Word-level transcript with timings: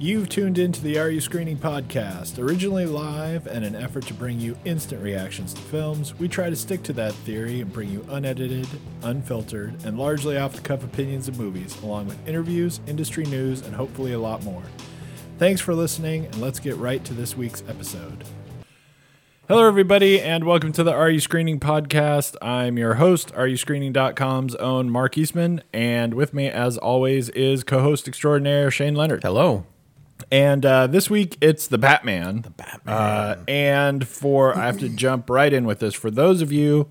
You've 0.00 0.28
tuned 0.28 0.58
into 0.58 0.80
the 0.80 0.96
Are 1.00 1.10
You 1.10 1.20
Screening 1.20 1.56
podcast. 1.56 2.38
Originally 2.38 2.86
live 2.86 3.48
and 3.48 3.64
an 3.64 3.74
effort 3.74 4.06
to 4.06 4.14
bring 4.14 4.38
you 4.38 4.56
instant 4.64 5.02
reactions 5.02 5.52
to 5.54 5.60
films, 5.60 6.16
we 6.20 6.28
try 6.28 6.48
to 6.48 6.54
stick 6.54 6.84
to 6.84 6.92
that 6.92 7.12
theory 7.12 7.60
and 7.60 7.72
bring 7.72 7.90
you 7.90 8.06
unedited, 8.08 8.68
unfiltered, 9.02 9.74
and 9.84 9.98
largely 9.98 10.38
off 10.38 10.52
the 10.52 10.60
cuff 10.60 10.84
opinions 10.84 11.26
of 11.26 11.36
movies, 11.36 11.76
along 11.82 12.06
with 12.06 12.28
interviews, 12.28 12.78
industry 12.86 13.24
news, 13.24 13.62
and 13.62 13.74
hopefully 13.74 14.12
a 14.12 14.20
lot 14.20 14.44
more. 14.44 14.62
Thanks 15.36 15.60
for 15.60 15.74
listening, 15.74 16.26
and 16.26 16.40
let's 16.40 16.60
get 16.60 16.76
right 16.76 17.04
to 17.04 17.12
this 17.12 17.36
week's 17.36 17.64
episode. 17.68 18.22
Hello, 19.48 19.66
everybody, 19.66 20.20
and 20.20 20.44
welcome 20.44 20.70
to 20.74 20.84
the 20.84 20.92
Are 20.92 21.10
You 21.10 21.18
Screening 21.18 21.58
podcast. 21.58 22.36
I'm 22.40 22.78
your 22.78 22.94
host, 22.94 23.34
AreYouScreening.com's 23.34 24.54
own 24.54 24.90
Mark 24.90 25.18
Eastman, 25.18 25.60
and 25.72 26.14
with 26.14 26.32
me, 26.32 26.48
as 26.48 26.78
always, 26.78 27.30
is 27.30 27.64
co 27.64 27.80
host 27.80 28.06
extraordinaire 28.06 28.70
Shane 28.70 28.94
Leonard. 28.94 29.24
Hello. 29.24 29.66
And 30.30 30.64
uh, 30.66 30.86
this 30.88 31.08
week 31.08 31.38
it's 31.40 31.66
the 31.68 31.78
Batman. 31.78 32.42
The 32.42 32.50
Batman. 32.50 32.94
Uh, 32.94 33.44
and 33.48 34.06
for 34.06 34.56
I 34.56 34.66
have 34.66 34.78
to 34.80 34.88
jump 34.96 35.30
right 35.30 35.52
in 35.52 35.64
with 35.64 35.80
this. 35.80 35.94
For 35.94 36.10
those 36.10 36.42
of 36.42 36.52
you 36.52 36.88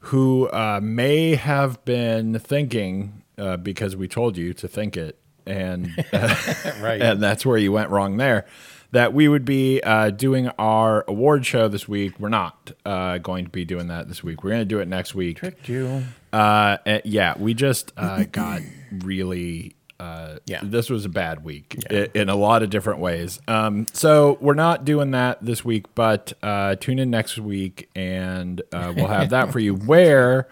who 0.00 0.48
uh, 0.50 0.80
may 0.82 1.34
have 1.34 1.84
been 1.84 2.38
thinking 2.38 3.22
uh, 3.38 3.56
because 3.56 3.96
we 3.96 4.06
told 4.08 4.36
you 4.36 4.54
to 4.54 4.68
think 4.68 4.96
it, 4.96 5.18
and 5.46 5.88
Right. 6.12 7.00
and 7.02 7.22
that's 7.22 7.44
where 7.44 7.58
you 7.58 7.72
went 7.72 7.90
wrong 7.90 8.16
there. 8.16 8.46
That 8.92 9.12
we 9.12 9.26
would 9.28 9.44
be 9.44 9.80
uh, 9.82 10.10
doing 10.10 10.48
our 10.58 11.04
award 11.08 11.44
show 11.44 11.66
this 11.68 11.88
week. 11.88 12.18
We're 12.20 12.28
not 12.28 12.70
uh, 12.86 13.18
going 13.18 13.44
to 13.44 13.50
be 13.50 13.64
doing 13.64 13.88
that 13.88 14.08
this 14.08 14.22
week. 14.22 14.44
We're 14.44 14.50
going 14.50 14.62
to 14.62 14.64
do 14.64 14.78
it 14.78 14.86
next 14.88 15.14
week. 15.14 15.38
Tricked 15.38 15.68
you. 15.68 16.04
Uh, 16.32 16.78
uh, 16.86 16.98
yeah, 17.04 17.34
we 17.36 17.52
just 17.52 17.92
uh, 17.96 18.22
got 18.32 18.62
really. 18.92 19.75
Uh, 19.98 20.36
Yeah. 20.46 20.60
this 20.62 20.90
was 20.90 21.04
a 21.04 21.08
bad 21.08 21.42
week 21.44 21.78
i- 21.90 22.08
in 22.14 22.28
a 22.28 22.36
lot 22.36 22.62
of 22.62 22.68
different 22.70 23.00
ways. 23.00 23.40
Um, 23.48 23.86
so 23.94 24.36
we're 24.40 24.54
not 24.54 24.84
doing 24.84 25.10
that 25.12 25.38
this 25.44 25.64
week, 25.64 25.86
but 25.94 26.32
uh, 26.42 26.74
tune 26.76 26.98
in 26.98 27.10
next 27.10 27.38
week 27.38 27.88
and 27.96 28.60
uh, 28.72 28.92
we'll 28.94 29.06
have 29.08 29.30
that 29.30 29.52
for 29.52 29.58
you. 29.58 29.74
Where, 29.92 30.48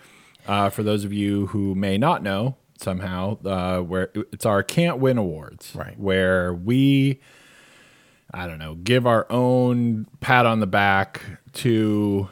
uh, 0.48 0.70
for 0.70 0.82
those 0.82 1.04
of 1.04 1.12
you 1.12 1.46
who 1.48 1.74
may 1.74 1.98
not 1.98 2.22
know 2.22 2.56
somehow, 2.78 3.36
uh, 3.44 3.80
where 3.80 4.10
it's 4.32 4.46
our 4.46 4.62
can't 4.62 4.98
win 4.98 5.18
awards, 5.18 5.72
Right. 5.74 5.98
Where 5.98 6.54
we, 6.54 7.20
I 8.32 8.46
don't 8.46 8.58
know, 8.58 8.74
give 8.74 9.06
our 9.06 9.26
own 9.30 10.06
pat 10.20 10.46
on 10.46 10.60
the 10.60 10.66
back 10.66 11.20
to 11.54 12.28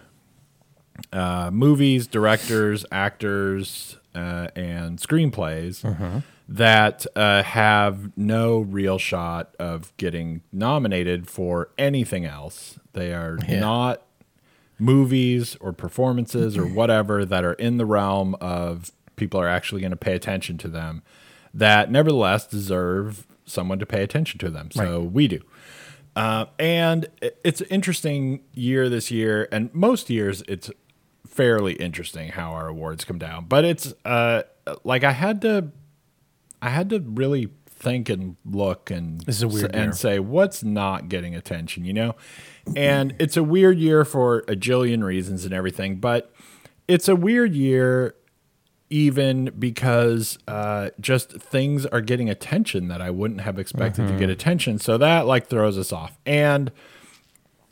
uh, 1.12 1.50
movies, 1.52 2.06
directors, 2.06 2.84
actors, 2.91 3.98
uh, 4.14 4.48
and 4.56 4.98
screenplays 4.98 5.82
Mm-hmm. 5.82 6.19
That 6.48 7.06
uh, 7.16 7.42
have 7.42 8.16
no 8.16 8.60
real 8.60 8.98
shot 8.98 9.54
of 9.58 9.96
getting 9.96 10.42
nominated 10.52 11.28
for 11.28 11.70
anything 11.78 12.24
else. 12.24 12.78
They 12.92 13.12
are 13.12 13.38
not 13.60 14.02
movies 14.78 15.56
or 15.60 15.72
performances 15.72 16.58
or 16.58 16.66
whatever 16.66 17.24
that 17.24 17.44
are 17.44 17.54
in 17.54 17.76
the 17.76 17.86
realm 17.86 18.34
of 18.40 18.90
people 19.16 19.40
are 19.40 19.48
actually 19.48 19.80
going 19.80 19.92
to 19.92 19.96
pay 19.96 20.14
attention 20.14 20.58
to 20.58 20.68
them 20.68 21.02
that 21.54 21.90
nevertheless 21.90 22.46
deserve 22.46 23.26
someone 23.44 23.78
to 23.78 23.86
pay 23.86 24.02
attention 24.02 24.38
to 24.40 24.50
them. 24.50 24.70
So 24.70 25.00
we 25.00 25.28
do. 25.28 25.40
Uh, 26.14 26.46
and 26.58 27.06
it's 27.42 27.60
an 27.60 27.68
interesting 27.70 28.42
year 28.52 28.88
this 28.88 29.10
year, 29.10 29.48
and 29.50 29.72
most 29.74 30.10
years 30.10 30.42
it's 30.46 30.70
fairly 31.26 31.74
interesting 31.74 32.28
how 32.28 32.52
our 32.52 32.68
awards 32.68 33.04
come 33.04 33.18
down. 33.18 33.46
But 33.46 33.64
it's 33.64 33.94
uh, 34.04 34.42
like 34.84 35.04
I 35.04 35.12
had 35.12 35.40
to, 35.42 35.68
I 36.62 36.70
had 36.70 36.88
to 36.91 37.00
really 37.00 37.48
think 37.66 38.08
and 38.08 38.36
look 38.44 38.91
and 38.91 39.20
This 39.22 39.36
is 39.36 39.42
a 39.42 39.48
weird 39.48 39.74
and 39.74 39.84
year. 39.86 39.92
say 39.92 40.18
what's 40.20 40.62
not 40.62 41.08
getting 41.08 41.34
attention, 41.34 41.84
you 41.84 41.92
know. 41.92 42.14
And 42.77 43.14
it's 43.19 43.36
a 43.36 43.42
weird 43.42 43.78
year 43.78 44.04
for 44.04 44.38
a 44.48 44.54
jillion 44.54 45.02
reasons 45.02 45.44
and 45.44 45.52
everything, 45.52 45.97
but 45.97 46.32
it's 46.87 47.09
a 47.09 47.16
weird 47.16 47.54
year 47.54 48.14
even 48.88 49.47
because 49.59 50.38
uh, 50.47 50.91
just 51.00 51.32
things 51.32 51.87
are 51.87 52.00
getting 52.03 52.28
attention 52.28 52.88
that 52.88 53.00
I 53.00 53.10
wouldn't 53.10 53.41
have 53.41 53.58
expected 53.58 54.06
to 54.06 54.12
get 54.12 54.20
Mm-hmm. 54.22 54.31
attention. 54.31 54.78
So 54.78 54.98
that 54.98 55.26
like 55.26 55.48
throws 55.48 55.76
us 55.78 55.92
off. 55.92 56.19
And 56.26 56.70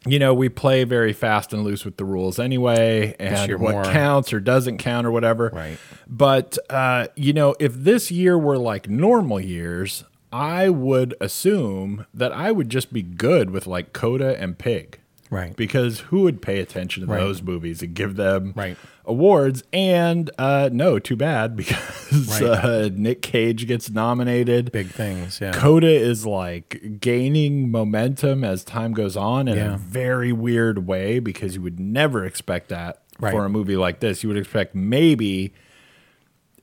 you 0.06 0.18
know, 0.18 0.32
we 0.32 0.48
play 0.48 0.84
very 0.84 1.12
fast 1.12 1.52
and 1.52 1.62
loose 1.62 1.84
with 1.84 1.96
the 1.96 2.04
rules 2.04 2.38
anyway, 2.38 3.14
and 3.18 3.60
what 3.60 3.72
more. 3.72 3.84
counts 3.84 4.32
or 4.32 4.40
doesn't 4.40 4.78
count 4.78 5.06
or 5.06 5.10
whatever. 5.10 5.50
Right. 5.52 5.78
But 6.06 6.58
uh, 6.70 7.08
you 7.16 7.32
know, 7.32 7.54
if 7.60 7.74
this 7.74 8.10
year 8.10 8.38
were 8.38 8.58
like 8.58 8.88
normal 8.88 9.40
years, 9.40 10.04
I 10.32 10.68
would 10.70 11.14
assume 11.20 12.06
that 12.14 12.32
I 12.32 12.50
would 12.52 12.70
just 12.70 12.92
be 12.92 13.02
good 13.02 13.50
with 13.50 13.66
like 13.66 13.92
Coda 13.92 14.40
and 14.40 14.56
Pig. 14.56 14.99
Right. 15.30 15.54
Because 15.54 16.00
who 16.00 16.22
would 16.22 16.42
pay 16.42 16.58
attention 16.58 17.06
to 17.06 17.12
Right. 17.12 17.20
those 17.20 17.40
movies 17.40 17.82
and 17.82 17.94
give 17.94 18.16
them 18.16 18.52
Right. 18.56 18.76
awards? 19.04 19.62
And 19.72 20.28
uh, 20.38 20.70
no, 20.72 20.98
too 20.98 21.14
bad 21.14 21.54
because 21.56 22.40
Right. 22.40 22.42
uh, 22.42 22.90
Nick 22.92 23.22
Cage 23.22 23.66
gets 23.68 23.88
nominated. 23.90 24.72
Big 24.72 24.88
things. 24.88 25.40
Yeah. 25.40 25.52
Coda 25.52 25.86
is 25.88 26.26
like 26.26 26.98
gaining 27.00 27.70
momentum 27.70 28.42
as 28.44 28.64
time 28.64 28.92
goes 28.92 29.16
on 29.16 29.46
in 29.46 29.56
a 29.58 29.78
very 29.78 30.32
weird 30.32 30.86
way 30.86 31.20
because 31.20 31.54
you 31.54 31.62
would 31.62 31.78
never 31.78 32.24
expect 32.24 32.68
that 32.70 33.00
for 33.18 33.44
a 33.44 33.48
movie 33.48 33.76
like 33.76 34.00
this. 34.00 34.22
You 34.24 34.28
would 34.30 34.38
expect 34.38 34.74
maybe 34.74 35.54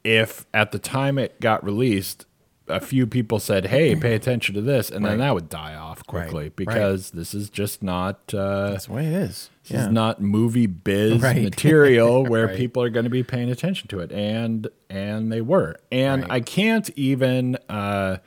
if 0.03 0.45
at 0.53 0.71
the 0.71 0.79
time 0.79 1.17
it 1.17 1.39
got 1.41 1.63
released, 1.63 2.25
a 2.69 2.79
few 2.79 3.07
people 3.07 3.39
said, 3.39 3.67
"Hey, 3.67 3.95
pay 3.95 4.13
attention 4.15 4.53
to 4.55 4.61
this," 4.61 4.89
and 4.89 5.05
then 5.05 5.19
that 5.19 5.33
would 5.33 5.49
die 5.49 5.75
off 5.75 6.05
quickly 6.05 6.45
Right. 6.45 6.55
because 6.55 7.11
this 7.11 7.33
is 7.33 7.49
just 7.49 7.81
not. 7.83 8.33
Uh, 8.33 8.71
That's 8.71 8.85
the 8.87 8.93
way 8.93 9.05
it 9.07 9.13
is. 9.13 9.49
this 9.63 9.71
Yeah. 9.73 9.85
is 9.85 9.91
not 9.91 10.21
movie 10.21 10.65
biz 10.67 11.21
Right. 11.21 11.41
material 11.43 12.25
where 12.25 12.47
Right. 12.47 12.57
people 12.57 12.83
are 12.83 12.89
going 12.89 13.03
to 13.05 13.09
be 13.09 13.23
paying 13.23 13.49
attention 13.49 13.87
to 13.89 13.99
it, 13.99 14.11
and 14.11 14.67
and 14.89 15.31
they 15.31 15.41
were, 15.41 15.75
and 15.91 16.23
Right. 16.23 16.31
I 16.31 16.39
can't 16.39 16.89
even, 16.95 17.57
uh, 17.69 18.17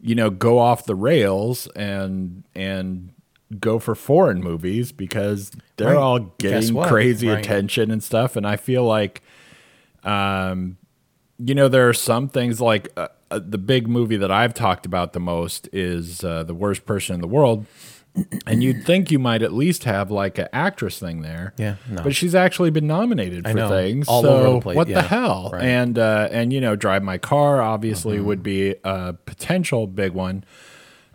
you 0.00 0.14
know, 0.14 0.30
go 0.30 0.58
off 0.58 0.84
the 0.86 0.94
rails 0.94 1.66
and 1.76 2.44
and 2.54 3.10
go 3.60 3.78
for 3.78 3.94
foreign 3.94 4.40
movies 4.40 4.90
because 4.90 5.52
they're 5.76 5.88
Right. 5.88 5.96
all 5.96 6.18
getting 6.38 6.74
crazy 6.82 7.28
Right. 7.28 7.38
attention 7.38 7.90
and 7.92 8.02
stuff, 8.02 8.34
and 8.36 8.44
I 8.46 8.56
feel 8.56 8.84
like, 8.84 9.22
um, 10.02 10.76
you 11.38 11.54
know, 11.54 11.68
there 11.68 11.88
are 11.88 11.92
some 11.94 12.28
things 12.28 12.60
like 12.60 12.88
uh, 12.96 13.08
uh, 13.34 13.40
the 13.44 13.58
big 13.58 13.88
movie 13.88 14.16
that 14.16 14.30
I've 14.30 14.54
talked 14.54 14.86
about 14.86 15.12
the 15.12 15.20
most 15.20 15.68
is 15.72 16.22
uh, 16.22 16.44
the 16.44 16.54
worst 16.54 16.86
person 16.86 17.14
in 17.16 17.20
the 17.20 17.28
world. 17.28 17.66
And 18.46 18.62
you'd 18.62 18.84
think 18.84 19.10
you 19.10 19.18
might 19.18 19.42
at 19.42 19.52
least 19.52 19.82
have 19.84 20.08
like 20.08 20.38
an 20.38 20.46
actress 20.52 21.00
thing 21.00 21.22
there, 21.22 21.52
Yeah, 21.56 21.76
no. 21.90 22.04
But 22.04 22.14
she's 22.14 22.32
actually 22.32 22.70
been 22.70 22.86
nominated 22.86 23.44
for 23.44 23.54
know, 23.54 23.68
things. 23.68 24.06
all 24.06 24.22
so 24.22 24.36
over 24.36 24.50
the 24.52 24.60
place, 24.60 24.76
what 24.76 24.86
the 24.86 25.02
hell? 25.02 25.50
right. 25.52 25.60
Mm-hmm. 25.60 25.66
And 25.68 25.98
uh, 25.98 26.28
and 26.30 26.52
you 26.52 26.60
know, 26.60 26.76
drive 26.76 27.02
my 27.02 27.18
car 27.18 27.60
obviously 27.60 28.20
would 28.20 28.40
be 28.44 28.76
a 28.84 29.14
potential 29.14 29.88
big 29.88 30.12
one. 30.12 30.44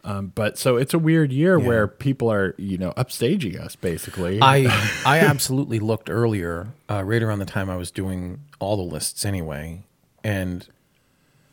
Um, 0.04 0.34
but 0.36 0.58
so 0.58 0.76
it's 0.76 0.94
a 0.94 1.00
weird 1.00 1.32
year 1.32 1.58
where 1.58 1.88
people 1.88 2.30
are 2.30 2.54
you 2.58 2.78
know 2.78 2.92
upstaging 2.98 3.58
us 3.58 3.78
basically. 3.78 4.40
I 4.42 4.66
I 5.06 5.20
absolutely 5.20 5.80
looked 5.80 6.10
earlier, 6.10 6.68
uh, 6.90 7.04
right 7.04 7.24
around 7.24 7.40
the 7.40 7.46
time 7.46 7.70
I 7.70 7.78
was 7.78 7.92
doing 7.92 8.42
all 8.60 8.76
the 8.76 8.84
lists 8.94 9.24
anyway, 9.24 9.84
and 10.22 10.68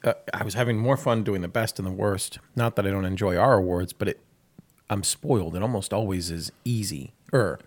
uh, 0.06 0.14
I 0.32 0.44
was 0.44 0.54
having 0.54 0.78
more 0.78 0.96
fun 0.96 1.22
doing 1.24 1.42
the 1.42 1.48
best 1.48 1.78
and 1.78 1.86
the 1.86 1.92
worst. 1.92 2.38
Not 2.54 2.76
that 2.76 2.86
I 2.86 2.90
don't 2.90 3.04
enjoy 3.04 3.36
our 3.36 3.54
awards, 3.54 3.92
but 3.92 4.08
it 4.08 4.20
I'm 4.88 5.02
spoiled. 5.02 5.56
It 5.56 5.62
almost 5.62 5.92
always 5.92 6.30
is 6.30 6.52
easy, 6.64 7.12
or 7.32 7.58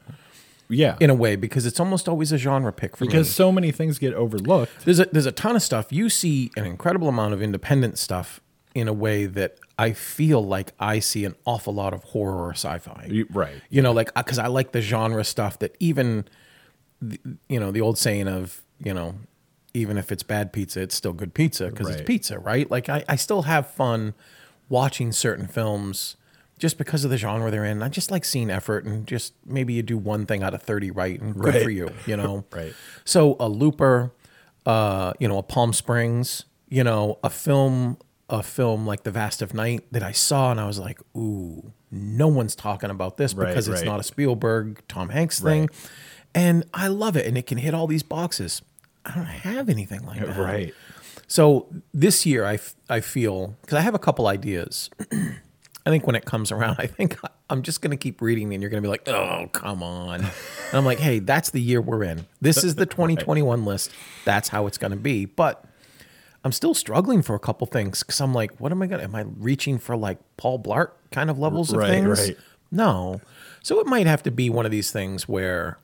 yeah, 0.70 0.96
in 1.00 1.10
a 1.10 1.16
way, 1.16 1.36
because 1.36 1.66
it's 1.66 1.80
almost 1.80 2.08
always 2.08 2.32
a 2.32 2.38
genre 2.38 2.72
pick 2.72 2.96
for 2.96 3.06
because 3.06 3.14
me. 3.14 3.20
Because 3.20 3.36
so 3.36 3.52
many 3.52 3.72
things 3.72 4.00
get 4.00 4.14
overlooked. 4.14 4.86
There's 4.86 5.00
a 5.00 5.06
there's 5.06 5.26
a 5.26 5.32
ton 5.32 5.56
of 5.56 5.62
stuff. 5.62 5.92
You 5.92 6.10
see 6.10 6.52
an 6.56 6.66
incredible 6.66 7.10
amount 7.10 7.34
of 7.34 7.42
independent 7.42 7.98
stuff 7.98 8.40
in 8.76 8.88
a 8.88 8.94
way 8.94 9.26
that 9.26 9.58
I 9.78 9.94
feel 9.94 10.46
like 10.46 10.74
I 10.80 11.00
see 11.00 11.25
an 11.25 11.36
awful 11.44 11.74
lot 11.74 11.94
of 11.94 12.04
horror 12.06 12.46
or 12.46 12.52
sci-fi. 12.52 13.08
You- 13.10 13.28
right. 13.31 13.56
You 13.69 13.81
know, 13.81 13.92
like 13.92 14.13
because 14.13 14.38
I 14.40 14.48
like 14.48 14.72
the 14.72 14.81
genre 14.81 15.24
stuff 15.24 15.58
that 15.60 15.75
even, 15.80 16.25
you 17.50 17.60
know, 17.60 17.72
the 17.72 17.81
old 17.81 17.98
saying 17.98 18.28
of 18.28 18.62
you 18.81 18.94
know, 18.94 19.16
even 19.74 19.98
if 19.98 20.12
it's 20.12 20.24
bad 20.24 20.51
pizza, 20.54 20.81
it's 20.81 20.95
still 20.95 21.13
good 21.13 21.33
pizza 21.33 21.68
because 21.69 21.88
Right. 21.88 22.00
it's 22.00 22.07
pizza, 22.07 22.39
right? 22.39 22.69
Like 22.69 22.89
I, 22.89 23.04
I 23.07 23.16
still 23.16 23.44
have 23.44 23.68
fun 23.71 24.13
watching 24.68 25.12
certain 25.12 25.48
films 25.48 26.16
just 26.57 26.77
because 26.77 27.04
of 27.06 27.10
the 27.12 27.18
genre 27.18 27.50
they're 27.51 27.63
in. 27.66 27.81
I 27.81 27.89
just 27.89 28.12
like 28.12 28.25
seeing 28.25 28.50
effort 28.50 28.83
and 28.86 29.07
just 29.07 29.33
maybe 29.45 29.74
you 29.74 29.81
do 29.83 29.98
one 29.98 30.25
thing 30.25 30.44
out 30.44 30.54
of 30.54 30.62
30 30.62 30.92
right 30.92 31.19
and 31.21 31.33
good 31.36 31.54
Right. 31.54 31.63
for 31.63 31.69
you, 31.69 31.89
you 32.06 32.18
know? 32.18 32.45
Right. 32.54 32.74
So 33.06 33.36
a 33.39 33.48
Looper, 33.48 34.12
uh, 34.66 35.13
you 35.19 35.27
know, 35.27 35.38
a 35.38 35.44
Palm 35.44 35.72
Springs, 35.74 36.45
you 36.68 36.83
know, 36.83 37.18
a 37.24 37.30
film, 37.30 37.98
a 38.30 38.44
film 38.44 38.86
like 38.86 39.04
The 39.04 39.12
Vast 39.12 39.42
of 39.42 39.54
Night 39.54 39.86
that 39.92 40.04
I 40.04 40.12
saw 40.12 40.51
and 40.51 40.60
I 40.60 40.68
was 40.68 40.77
like, 40.80 41.00
ooh, 41.15 41.72
no 41.92 42.27
one's 42.27 42.56
talking 42.56 42.89
about 42.89 43.18
this 43.18 43.33
Right, 43.33 43.48
because 43.48 43.68
it's 43.68 43.81
right. 43.81 43.86
not 43.88 44.00
a 44.00 44.04
Spielberg, 44.04 44.81
Tom 44.88 45.10
Hanks 45.10 45.39
thing. 45.39 45.62
Right. 45.62 45.89
And 46.36 46.65
I 46.74 46.89
love 46.89 47.15
it 47.15 47.25
and 47.25 47.38
it 47.38 47.48
can 47.48 47.57
hit 47.57 47.74
all 47.74 47.88
these 47.88 48.04
boxes. 48.04 48.62
I 49.06 49.16
don't 49.16 49.25
have 49.25 49.69
anything 49.69 50.06
like 50.06 50.19
that. 50.19 50.38
Right. 50.38 50.74
So 51.28 51.68
this 51.94 52.25
year, 52.25 52.44
I, 52.46 52.56
f- 52.56 52.75
I 52.90 53.01
feel 53.01 53.56
because 53.62 53.78
I 53.78 53.81
have 53.81 53.94
a 53.96 54.00
couple 54.00 54.28
ideas. 54.28 54.90
I 55.86 55.90
think 55.92 56.06
when 56.06 56.16
it 56.16 56.25
comes 56.25 56.51
around, 56.51 56.75
I 56.80 56.88
think 56.88 57.18
I'm 57.50 57.62
just 57.63 57.81
going 57.81 57.92
to 57.92 57.98
keep 57.98 58.22
reading, 58.22 58.54
and 58.54 58.62
you're 58.62 58.69
going 58.69 58.81
to 58.84 58.86
be 58.86 58.90
like, 58.92 59.07
"Oh, 59.07 59.48
come 59.54 59.81
on!" 59.81 60.22
And 60.22 60.31
I'm 60.74 60.86
like, 60.86 61.00
"Hey, 61.00 61.19
that's 61.19 61.50
the 61.51 61.62
year 61.62 61.81
we're 61.81 62.04
in. 62.04 62.25
This 62.42 62.63
is 62.63 62.75
the 62.75 62.86
2021 62.88 63.66
list. 63.66 63.92
That's 64.25 64.50
how 64.50 64.68
it's 64.68 64.78
going 64.78 64.92
to 64.92 64.98
be." 64.98 65.25
But 65.25 65.63
I'm 66.44 66.51
still 66.51 66.74
struggling 66.74 67.22
for 67.22 67.36
a 67.36 67.40
couple 67.40 67.66
things 67.68 68.04
because 68.04 68.19
I'm 68.22 68.34
like, 68.34 68.60
"What 68.60 68.72
am 68.72 68.81
I 68.81 68.88
going? 68.88 69.00
to 69.00 69.04
Am 69.06 69.16
I 69.16 69.22
reaching 69.22 69.78
for 69.80 69.96
like 69.96 70.19
Paul 70.38 70.60
Blart 70.60 70.92
kind 71.12 71.30
of 71.30 71.40
levels 71.40 71.72
of 71.72 71.78
Right, 71.80 71.90
things?" 71.90 72.19
right. 72.19 72.38
No. 72.72 73.22
So 73.63 73.80
it 73.80 73.88
might 73.88 74.06
have 74.07 74.22
to 74.24 74.31
be 74.31 74.50
one 74.50 74.66
of 74.66 74.72
these 74.72 74.92
things 74.92 75.28
where 75.28 75.80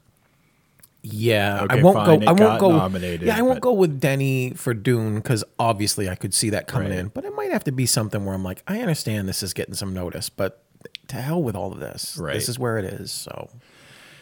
yeah, 1.06 1.66
I 1.70 1.82
won't 1.82 1.96
fine, 1.98 2.20
go. 2.20 2.24
it 2.24 2.28
I 2.28 2.32
won't 2.32 2.60
go. 2.60 2.72
nominated, 2.72 3.28
yeah, 3.28 3.38
I 3.38 3.42
won't 3.42 3.58
but- 3.58 3.62
go 3.70 3.74
with 3.74 4.00
Denny 4.00 4.52
for 4.56 4.74
Dune 4.74 5.16
because 5.16 5.44
obviously 5.60 6.10
I 6.10 6.16
could 6.16 6.34
see 6.34 6.50
that 6.52 6.68
coming 6.68 6.90
Right. 6.90 7.00
in. 7.00 7.08
But 7.10 7.26
it 7.26 7.36
might 7.36 7.52
have 7.52 7.64
to 7.66 7.72
be 7.72 7.86
something 7.86 8.26
where 8.26 8.34
I'm 8.36 8.44
like, 8.44 8.64
I 8.68 8.80
understand 8.82 9.28
this 9.30 9.44
is 9.44 9.54
getting 9.54 9.74
some 9.76 9.94
notice, 9.94 10.30
but 10.30 10.64
to 11.08 11.18
hell 11.18 11.42
with 11.42 11.56
all 11.56 11.72
of 11.72 11.80
this. 11.80 12.18
Right. 12.20 12.34
This 12.34 12.50
is 12.50 12.58
where 12.60 12.78
it 12.78 12.86
is. 12.86 13.12
So, 13.12 13.50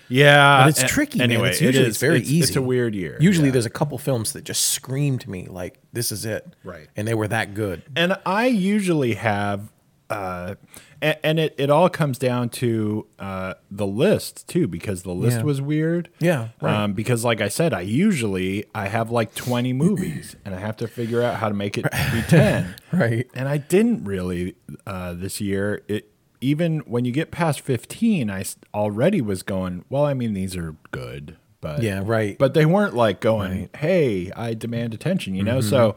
Yeah, 0.09 0.63
but 0.65 0.69
it's 0.69 0.83
tricky, 0.91 1.21
Anyway, 1.21 1.44
man. 1.44 1.51
It's 1.51 1.62
usually 1.62 1.85
it 1.85 1.89
it's 1.89 1.97
very 1.97 2.19
it's, 2.19 2.30
easy. 2.30 2.47
It's 2.47 2.56
a 2.56 2.62
weird 2.62 2.94
year. 2.94 3.18
Usually, 3.19 3.47
yeah. 3.47 3.53
there's 3.53 3.65
a 3.65 3.69
couple 3.71 3.97
films 3.97 4.33
that 4.33 4.44
just 4.44 4.69
scream 4.69 5.18
to 5.19 5.30
me 5.30 5.47
like, 5.50 5.80
"This 5.94 6.12
is 6.12 6.25
it," 6.25 6.45
Right. 6.63 6.88
And 6.95 7.07
they 7.07 7.13
were 7.13 7.27
that 7.30 7.53
good. 7.53 7.83
and 7.95 8.18
I 8.25 8.47
usually 8.47 9.13
have, 9.15 9.71
uh, 10.09 10.56
and, 11.04 11.18
and 11.24 11.40
it 11.40 11.54
it 11.60 11.70
all 11.70 11.90
comes 11.90 12.18
down 12.18 12.50
to 12.50 13.06
uh, 13.20 13.54
the 13.70 13.86
list 13.86 14.48
too, 14.48 14.68
because 14.68 15.04
the 15.04 15.14
list 15.14 15.38
Yeah. 15.38 15.44
was 15.44 15.62
weird. 15.62 16.10
Yeah, 16.20 16.50
right. 16.62 16.74
Um, 16.84 16.94
because 16.94 17.24
like 17.24 17.42
I 17.42 17.50
said, 17.50 17.74
I 17.74 17.82
usually 17.82 18.66
I 18.74 18.88
have 18.88 19.12
like 19.12 19.36
20 19.36 19.74
movies, 19.86 20.36
and 20.46 20.56
I 20.56 20.60
have 20.60 20.78
to 20.78 20.88
figure 20.88 21.22
out 21.22 21.36
how 21.36 21.50
to 21.50 21.54
make 21.56 21.78
it 21.78 21.84
be 21.84 22.22
10. 22.28 22.76
Right. 22.94 23.28
And 23.36 23.48
I 23.48 23.58
didn't 23.58 24.04
really 24.06 24.56
uh, 24.88 25.14
this 25.14 25.40
year. 25.42 25.82
It 25.88 26.10
even 26.42 26.80
when 26.80 27.06
you 27.06 27.12
get 27.12 27.32
past 27.32 27.62
15, 27.62 28.30
I 28.30 28.44
already 28.74 29.22
was 29.22 29.44
going. 29.44 29.86
Well, 29.90 30.06
I 30.06 30.14
mean, 30.14 30.34
these 30.34 30.56
are 30.56 30.76
good, 30.92 31.38
but 31.62 31.82
Yeah, 31.82 32.02
right. 32.06 32.38
But 32.38 32.54
they 32.54 32.66
weren't 32.66 32.96
like 32.96 33.20
going, 33.22 33.70
"Hey, 33.78 34.32
I 34.36 34.54
demand 34.54 34.94
attention," 34.94 35.36
you 35.36 35.44
know. 35.44 35.60
So, 35.62 35.96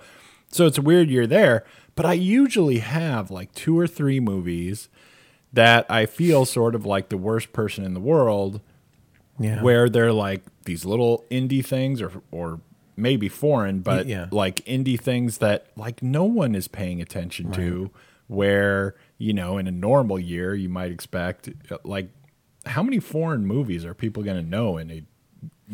so 0.50 0.66
it's 0.66 0.78
a 0.78 0.82
weird 0.82 1.10
year 1.10 1.26
there. 1.26 1.64
But 1.96 2.06
I 2.06 2.12
usually 2.12 2.78
have 2.78 3.30
like 3.30 3.52
two 3.54 3.78
or 3.78 3.86
three 3.86 4.20
movies 4.20 4.88
that 5.56 5.84
I 5.90 6.06
feel 6.06 6.44
sort 6.46 6.74
of 6.74 6.86
like 6.86 7.08
the 7.10 7.18
worst 7.18 7.52
person 7.52 7.84
in 7.84 7.92
the 7.94 8.00
world 8.00 8.60
Yeah. 9.38 9.60
where 9.62 9.88
they're 9.90 10.12
like 10.12 10.42
these 10.64 10.84
little 10.84 11.24
indie 11.30 11.64
things 11.64 12.00
or 12.00 12.10
or 12.30 12.60
maybe 12.96 13.28
foreign 13.28 13.80
but 13.80 14.06
yeah. 14.06 14.26
like 14.30 14.56
indie 14.64 14.98
things 14.98 15.36
that 15.38 15.66
like 15.76 16.02
no 16.02 16.24
one 16.24 16.54
is 16.54 16.66
paying 16.68 17.02
attention 17.02 17.52
to 17.52 17.90
where 18.26 18.94
you 19.18 19.32
know 19.34 19.58
in 19.58 19.66
a 19.66 19.70
normal 19.70 20.18
year 20.18 20.54
you 20.54 20.68
might 20.68 20.90
expect 20.90 21.50
like 21.84 22.08
how 22.64 22.82
many 22.82 22.98
foreign 22.98 23.44
movies 23.46 23.84
are 23.84 23.92
people 23.94 24.22
going 24.22 24.42
to 24.42 24.48
know 24.48 24.78
in 24.78 24.90
a 24.90 25.02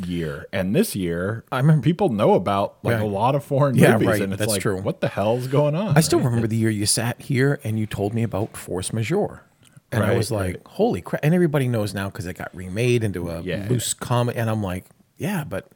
year 0.06 0.46
and 0.52 0.74
this 0.74 0.96
year 0.96 1.44
I 1.52 1.58
remember- 1.58 1.84
people 1.84 2.08
know 2.08 2.34
about 2.34 2.78
like 2.82 2.94
Right. 2.96 3.02
a 3.02 3.06
lot 3.06 3.34
of 3.34 3.44
foreign 3.44 3.76
Yeah, 3.76 3.92
movies 3.92 4.08
right. 4.08 4.22
and 4.22 4.32
it's 4.32 4.40
That's 4.40 4.52
like 4.52 4.62
true. 4.62 4.80
what 4.80 5.00
the 5.00 5.08
hell's 5.08 5.46
going 5.46 5.74
on 5.74 5.96
I 5.96 6.00
still 6.00 6.18
remember 6.20 6.46
the 6.48 6.56
year 6.56 6.70
you 6.70 6.86
sat 6.86 7.20
here 7.22 7.60
and 7.62 7.78
you 7.78 7.86
told 7.86 8.14
me 8.14 8.22
about 8.22 8.56
Force 8.56 8.92
Majeure. 8.92 9.42
And 9.92 10.02
I 10.04 10.14
was 10.16 10.30
like, 10.30 10.54
right. 10.56 10.62
holy 10.66 11.00
crap. 11.02 11.20
And 11.24 11.34
everybody 11.34 11.68
knows 11.68 11.92
now 11.94 12.08
because 12.08 12.26
it 12.26 12.34
got 12.34 12.54
remade 12.54 13.04
into 13.04 13.28
a 13.30 13.40
Yeah. 13.42 13.66
loose 13.68 13.94
comic. 13.94 14.36
And 14.36 14.48
I'm 14.50 14.62
like, 14.62 14.86
yeah, 15.18 15.44
but 15.44 15.68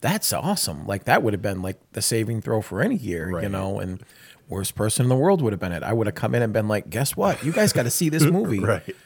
that's 0.00 0.32
awesome. 0.32 0.86
Like, 0.86 1.04
that 1.04 1.22
would 1.22 1.32
have 1.34 1.42
been 1.42 1.60
like 1.62 1.78
the 1.92 2.00
saving 2.02 2.40
throw 2.42 2.62
for 2.62 2.80
any 2.80 2.96
year, 2.96 3.42
you 3.42 3.48
know? 3.48 3.78
And 3.80 4.02
worst 4.48 4.74
person 4.74 5.04
in 5.04 5.08
the 5.08 5.16
world 5.16 5.42
would 5.42 5.52
have 5.52 5.60
been 5.60 5.72
it. 5.72 5.82
I 5.82 5.92
would 5.92 6.06
have 6.06 6.14
come 6.14 6.34
in 6.34 6.42
and 6.42 6.52
been 6.52 6.68
like, 6.68 6.90
guess 6.90 7.16
what? 7.16 7.44
You 7.44 7.52
guys 7.52 7.72
got 7.72 7.82
to 7.84 7.90
see 7.90 8.08
this 8.08 8.24
movie. 8.38 8.60
right 8.60 8.96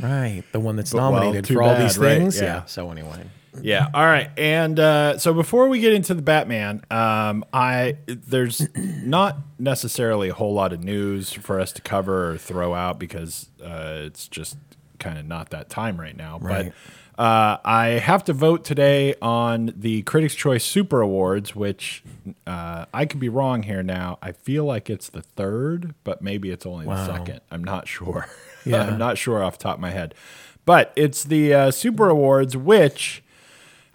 Right. 0.00 0.42
The 0.52 0.60
one 0.60 0.76
that's 0.76 0.92
well, 0.94 1.12
nominated 1.12 1.44
too 1.44 1.54
for 1.54 1.62
all 1.62 1.74
bad, 1.74 1.84
these 1.84 1.98
right? 1.98 2.18
things. 2.18 2.36
Yeah. 2.36 2.44
Yeah. 2.44 2.64
So, 2.64 2.90
anyway. 2.90 3.24
Yeah. 3.60 3.88
All 3.92 4.04
right. 4.06 4.30
And 4.38 4.80
uh, 4.80 5.18
so 5.18 5.34
before 5.34 5.68
we 5.68 5.80
get 5.80 5.92
into 5.92 6.14
the 6.14 6.22
Batman, 6.22 6.82
um, 6.90 7.44
I 7.52 7.96
there's 8.06 8.66
not 8.76 9.36
necessarily 9.58 10.30
a 10.30 10.34
whole 10.34 10.54
lot 10.54 10.72
of 10.72 10.82
news 10.82 11.32
for 11.32 11.60
us 11.60 11.72
to 11.72 11.82
cover 11.82 12.30
or 12.32 12.38
throw 12.38 12.74
out 12.74 12.98
because 12.98 13.48
uh, 13.62 13.94
it's 14.04 14.26
just 14.28 14.56
kind 14.98 15.18
of 15.18 15.26
not 15.26 15.50
that 15.50 15.68
time 15.68 16.00
right 16.00 16.16
now. 16.16 16.38
Right. 16.40 16.72
But 17.16 17.22
uh, 17.22 17.58
I 17.62 17.86
have 18.02 18.24
to 18.24 18.32
vote 18.32 18.64
today 18.64 19.14
on 19.20 19.74
the 19.76 20.00
Critics' 20.02 20.34
Choice 20.34 20.64
Super 20.64 21.02
Awards, 21.02 21.54
which 21.54 22.02
uh, 22.46 22.86
I 22.94 23.04
could 23.04 23.20
be 23.20 23.28
wrong 23.28 23.64
here 23.64 23.82
now. 23.82 24.18
I 24.22 24.32
feel 24.32 24.64
like 24.64 24.88
it's 24.88 25.10
the 25.10 25.20
third, 25.20 25.94
but 26.04 26.22
maybe 26.22 26.50
it's 26.50 26.64
only 26.64 26.86
Wow. 26.86 26.94
the 27.06 27.18
second. 27.18 27.40
I'm 27.50 27.64
not 27.64 27.86
sure. 27.86 28.28
Yeah. 28.64 28.84
I'm 28.84 28.96
not 28.96 29.18
sure 29.18 29.42
off 29.42 29.58
the 29.58 29.64
top 29.64 29.74
of 29.74 29.80
my 29.80 29.90
head. 29.90 30.14
But 30.64 30.92
it's 30.94 31.24
the 31.24 31.52
uh, 31.52 31.70
Super 31.72 32.08
Awards, 32.08 32.56
which 32.56 33.20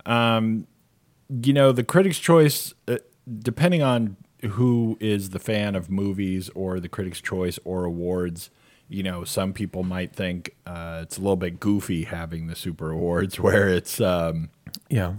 you 0.08 1.54
know, 1.54 1.72
the 1.72 1.84
Critics' 1.84 2.20
Choice, 2.20 2.74
uh, 2.88 2.98
depending 3.40 3.82
on 3.82 4.16
who 4.52 4.98
is 5.00 5.32
the 5.32 5.40
fan 5.40 5.76
of 5.76 5.90
movies 5.90 6.50
or 6.56 6.80
the 6.80 6.88
Critics' 6.90 7.20
Choice 7.22 7.60
or 7.66 7.84
awards, 7.86 8.50
you 8.90 9.04
know, 9.04 9.24
some 9.26 9.52
people 9.52 9.84
might 9.84 10.14
think 10.16 10.56
uh, 10.66 11.00
it's 11.04 11.18
a 11.18 11.22
little 11.22 11.36
bit 11.36 11.60
goofy 11.60 12.06
having 12.06 12.48
the 12.48 12.56
Super 12.56 12.92
Awards, 12.92 13.40
where 13.40 13.68
it's 13.68 14.00
um, 14.00 14.50
Yeah. 14.90 15.16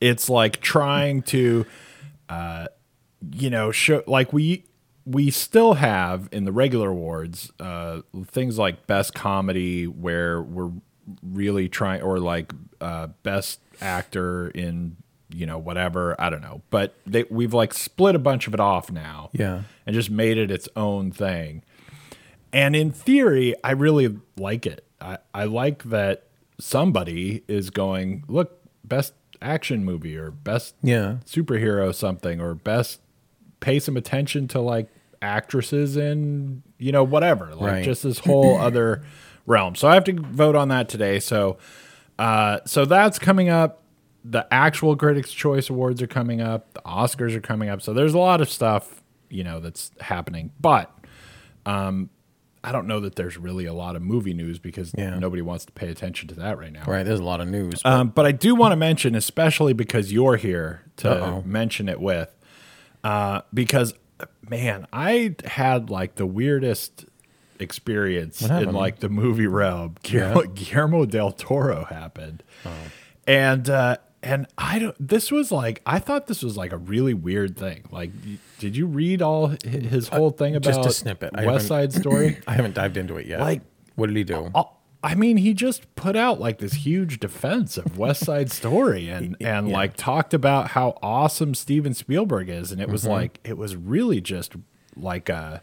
it's 0.00 0.28
like 0.30 0.60
trying 0.60 1.22
to, 1.22 1.66
uh, 2.28 2.68
you 3.32 3.50
know, 3.50 3.72
show 3.72 4.04
like 4.06 4.32
we 4.32 4.64
we 5.04 5.30
still 5.30 5.72
have 5.74 6.28
in 6.30 6.44
the 6.44 6.52
regular 6.52 6.90
awards 6.90 7.50
uh, 7.58 8.02
things 8.26 8.58
like 8.58 8.86
best 8.86 9.14
comedy 9.14 9.86
where 9.86 10.42
we're 10.42 10.70
really 11.22 11.68
trying 11.68 12.02
or 12.02 12.18
like 12.18 12.52
uh, 12.80 13.08
best 13.22 13.60
actor 13.80 14.48
in 14.48 14.96
you 15.30 15.44
know 15.46 15.58
whatever 15.58 16.16
I 16.18 16.30
don't 16.30 16.40
know, 16.42 16.62
but 16.70 16.94
they, 17.06 17.24
we've 17.30 17.52
like 17.54 17.74
split 17.74 18.14
a 18.14 18.18
bunch 18.18 18.46
of 18.46 18.54
it 18.54 18.60
off 18.60 18.90
now, 18.90 19.30
Yeah. 19.32 19.62
and 19.86 19.94
just 19.94 20.10
made 20.10 20.38
it 20.38 20.50
its 20.50 20.68
own 20.74 21.10
thing. 21.12 21.62
And 22.52 22.74
in 22.74 22.90
theory, 22.92 23.54
I 23.62 23.72
really 23.72 24.18
like 24.38 24.66
it. 24.66 24.86
I, 25.00 25.18
I 25.34 25.44
like 25.44 25.82
that 25.84 26.24
somebody 26.58 27.42
is 27.46 27.68
going, 27.70 28.24
look, 28.26 28.58
best 28.84 29.12
action 29.42 29.84
movie 29.84 30.16
or 30.16 30.30
best 30.30 30.74
Yeah. 30.82 31.18
superhero 31.26 31.94
something 31.94 32.40
or 32.40 32.54
best 32.54 33.00
pay 33.60 33.78
some 33.78 33.96
attention 33.98 34.48
to 34.48 34.60
like 34.60 34.88
actresses 35.20 35.96
in, 35.96 36.62
you 36.78 36.90
know, 36.90 37.04
whatever. 37.04 37.54
Like 37.54 37.60
Right. 37.72 37.84
just 37.84 38.02
this 38.02 38.20
whole 38.20 38.56
other 38.60 39.04
realm. 39.48 39.74
So 39.74 39.88
I 39.88 39.94
have 39.94 40.04
to 40.04 40.12
vote 40.12 40.54
on 40.54 40.68
that 40.68 40.88
today. 40.88 41.18
So 41.18 41.58
uh 42.18 42.60
so 42.64 42.84
that's 42.84 43.18
coming 43.18 43.48
up. 43.48 43.82
The 44.24 44.46
actual 44.52 44.94
Critics' 44.96 45.32
Choice 45.32 45.70
Awards 45.70 46.02
are 46.02 46.06
coming 46.06 46.40
up. 46.40 46.74
The 46.74 46.80
Oscars 46.82 47.34
are 47.34 47.40
coming 47.40 47.68
up. 47.68 47.80
So 47.82 47.92
there's 47.94 48.14
a 48.14 48.18
lot 48.18 48.40
of 48.40 48.50
stuff, 48.50 49.02
you 49.30 49.42
know, 49.42 49.58
that's 49.60 49.90
happening. 50.00 50.52
But 50.60 50.92
um 51.66 52.10
I 52.62 52.72
don't 52.72 52.88
know 52.88 52.98
that 53.00 53.14
there's 53.14 53.38
really 53.38 53.66
a 53.66 53.72
lot 53.72 53.94
of 53.96 54.02
movie 54.02 54.34
news 54.34 54.58
because 54.58 54.92
Yeah. 54.98 55.16
nobody 55.18 55.42
wants 55.42 55.64
to 55.66 55.72
pay 55.72 55.88
attention 55.88 56.26
to 56.28 56.34
that 56.36 56.58
right 56.58 56.72
now. 56.72 56.82
Right. 56.86 57.04
There's 57.04 57.20
a 57.20 57.24
lot 57.24 57.40
of 57.40 57.48
news. 57.48 57.80
Um, 57.84 58.08
but 58.08 58.26
I 58.26 58.32
do 58.32 58.54
want 58.56 58.72
to 58.72 58.76
mention, 58.76 59.14
especially 59.14 59.72
because 59.72 60.12
you're 60.12 60.36
here 60.36 60.82
to 60.98 61.08
Uh-oh. 61.10 61.42
mention 61.46 61.88
it 61.88 62.00
with, 62.00 62.36
uh, 63.04 63.42
because 63.54 63.94
man, 64.50 64.88
I 64.92 65.36
had 65.44 65.88
like 65.88 66.16
the 66.16 66.26
weirdest 66.26 67.06
experience 67.60 68.42
in 68.42 68.72
like 68.72 69.00
the 69.00 69.08
movie 69.08 69.46
realm. 69.46 69.96
Guillermo, 70.02 70.42
Guillermo 70.44 71.04
del 71.06 71.32
Toro 71.32 71.84
happened, 71.84 72.42
Oh. 72.64 72.70
and 73.26 73.68
uh, 73.68 73.96
and 74.22 74.46
I 74.56 74.78
don't. 74.78 74.96
This 74.98 75.30
was 75.30 75.52
like 75.52 75.80
I 75.86 75.98
thought 75.98 76.26
this 76.26 76.42
was 76.42 76.56
like 76.56 76.72
a 76.72 76.76
really 76.78 77.14
weird 77.14 77.56
thing. 77.56 77.84
Like, 77.90 78.10
did 78.58 78.76
you 78.76 78.86
read 78.86 79.22
all 79.22 79.54
his 79.64 80.08
whole 80.08 80.30
thing 80.30 80.56
about 80.56 80.72
Uh, 80.72 80.76
just 80.82 80.88
a 80.88 80.92
snippet. 80.92 81.30
West 81.44 81.66
Side 81.68 81.92
Story? 81.92 82.38
I 82.46 82.54
haven't 82.54 82.74
dived 82.74 82.96
into 82.96 83.16
it 83.16 83.26
yet. 83.26 83.40
Like- 83.40 83.62
what 83.94 84.06
did 84.06 84.16
he 84.16 84.22
do? 84.24 84.50
Uh, 84.54 84.62
I 85.02 85.14
mean, 85.14 85.36
he 85.38 85.54
just 85.54 85.92
put 85.94 86.16
out 86.16 86.40
like 86.40 86.58
this 86.58 86.72
huge 86.72 87.20
defense 87.20 87.76
of 87.78 87.98
West 87.98 88.24
Side 88.24 88.50
Story 88.50 89.08
and 89.08 89.36
and 89.40 89.68
like 89.70 89.96
talked 89.96 90.34
about 90.34 90.68
how 90.70 90.98
awesome 91.02 91.54
Steven 91.54 91.94
Spielberg 91.94 92.48
is, 92.48 92.70
and 92.72 92.80
it 92.80 92.84
Mm-hmm. 92.84 92.92
was 92.92 93.06
like 93.06 93.38
it 93.44 93.56
was 93.56 93.76
really 93.76 94.20
just 94.20 94.54
like 94.96 95.28
a 95.28 95.62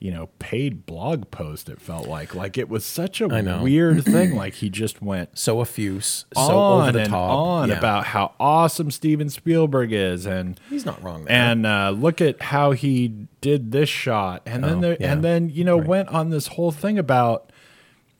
you 0.00 0.10
know 0.10 0.28
paid 0.38 0.86
blog 0.86 1.30
post. 1.30 1.68
It 1.68 1.80
felt 1.80 2.08
like 2.08 2.34
like 2.34 2.56
it 2.58 2.68
was 2.68 2.84
such 2.84 3.20
a 3.20 3.28
weird 3.28 4.04
thing. 4.04 4.34
Like 4.34 4.54
he 4.54 4.70
just 4.70 5.00
went 5.02 5.38
so 5.38 5.58
effuse, 5.58 6.24
so 6.34 6.50
over 6.50 6.90
the 6.92 7.00
and 7.00 7.10
top. 7.10 7.30
on 7.30 7.68
Yeah. 7.68 7.78
about 7.78 8.06
how 8.06 8.32
awesome 8.40 8.90
Steven 8.90 9.28
Spielberg 9.28 9.92
is, 9.92 10.26
and 10.26 10.58
He's 10.70 10.86
not 10.86 11.02
wrong 11.02 11.26
there. 11.26 11.36
and 11.36 11.66
uh, 11.66 11.90
look 11.90 12.20
at 12.20 12.40
how 12.40 12.72
he 12.72 13.26
did 13.40 13.72
this 13.72 13.88
shot, 13.90 14.42
and 14.46 14.64
then 14.64 14.78
Oh, 14.78 14.80
there, 14.80 14.96
yeah. 14.98 15.12
and 15.12 15.22
then 15.22 15.50
you 15.50 15.64
know 15.64 15.76
went 15.76 16.08
on 16.08 16.30
this 16.30 16.46
whole 16.48 16.72
thing 16.72 16.98
about 16.98 17.52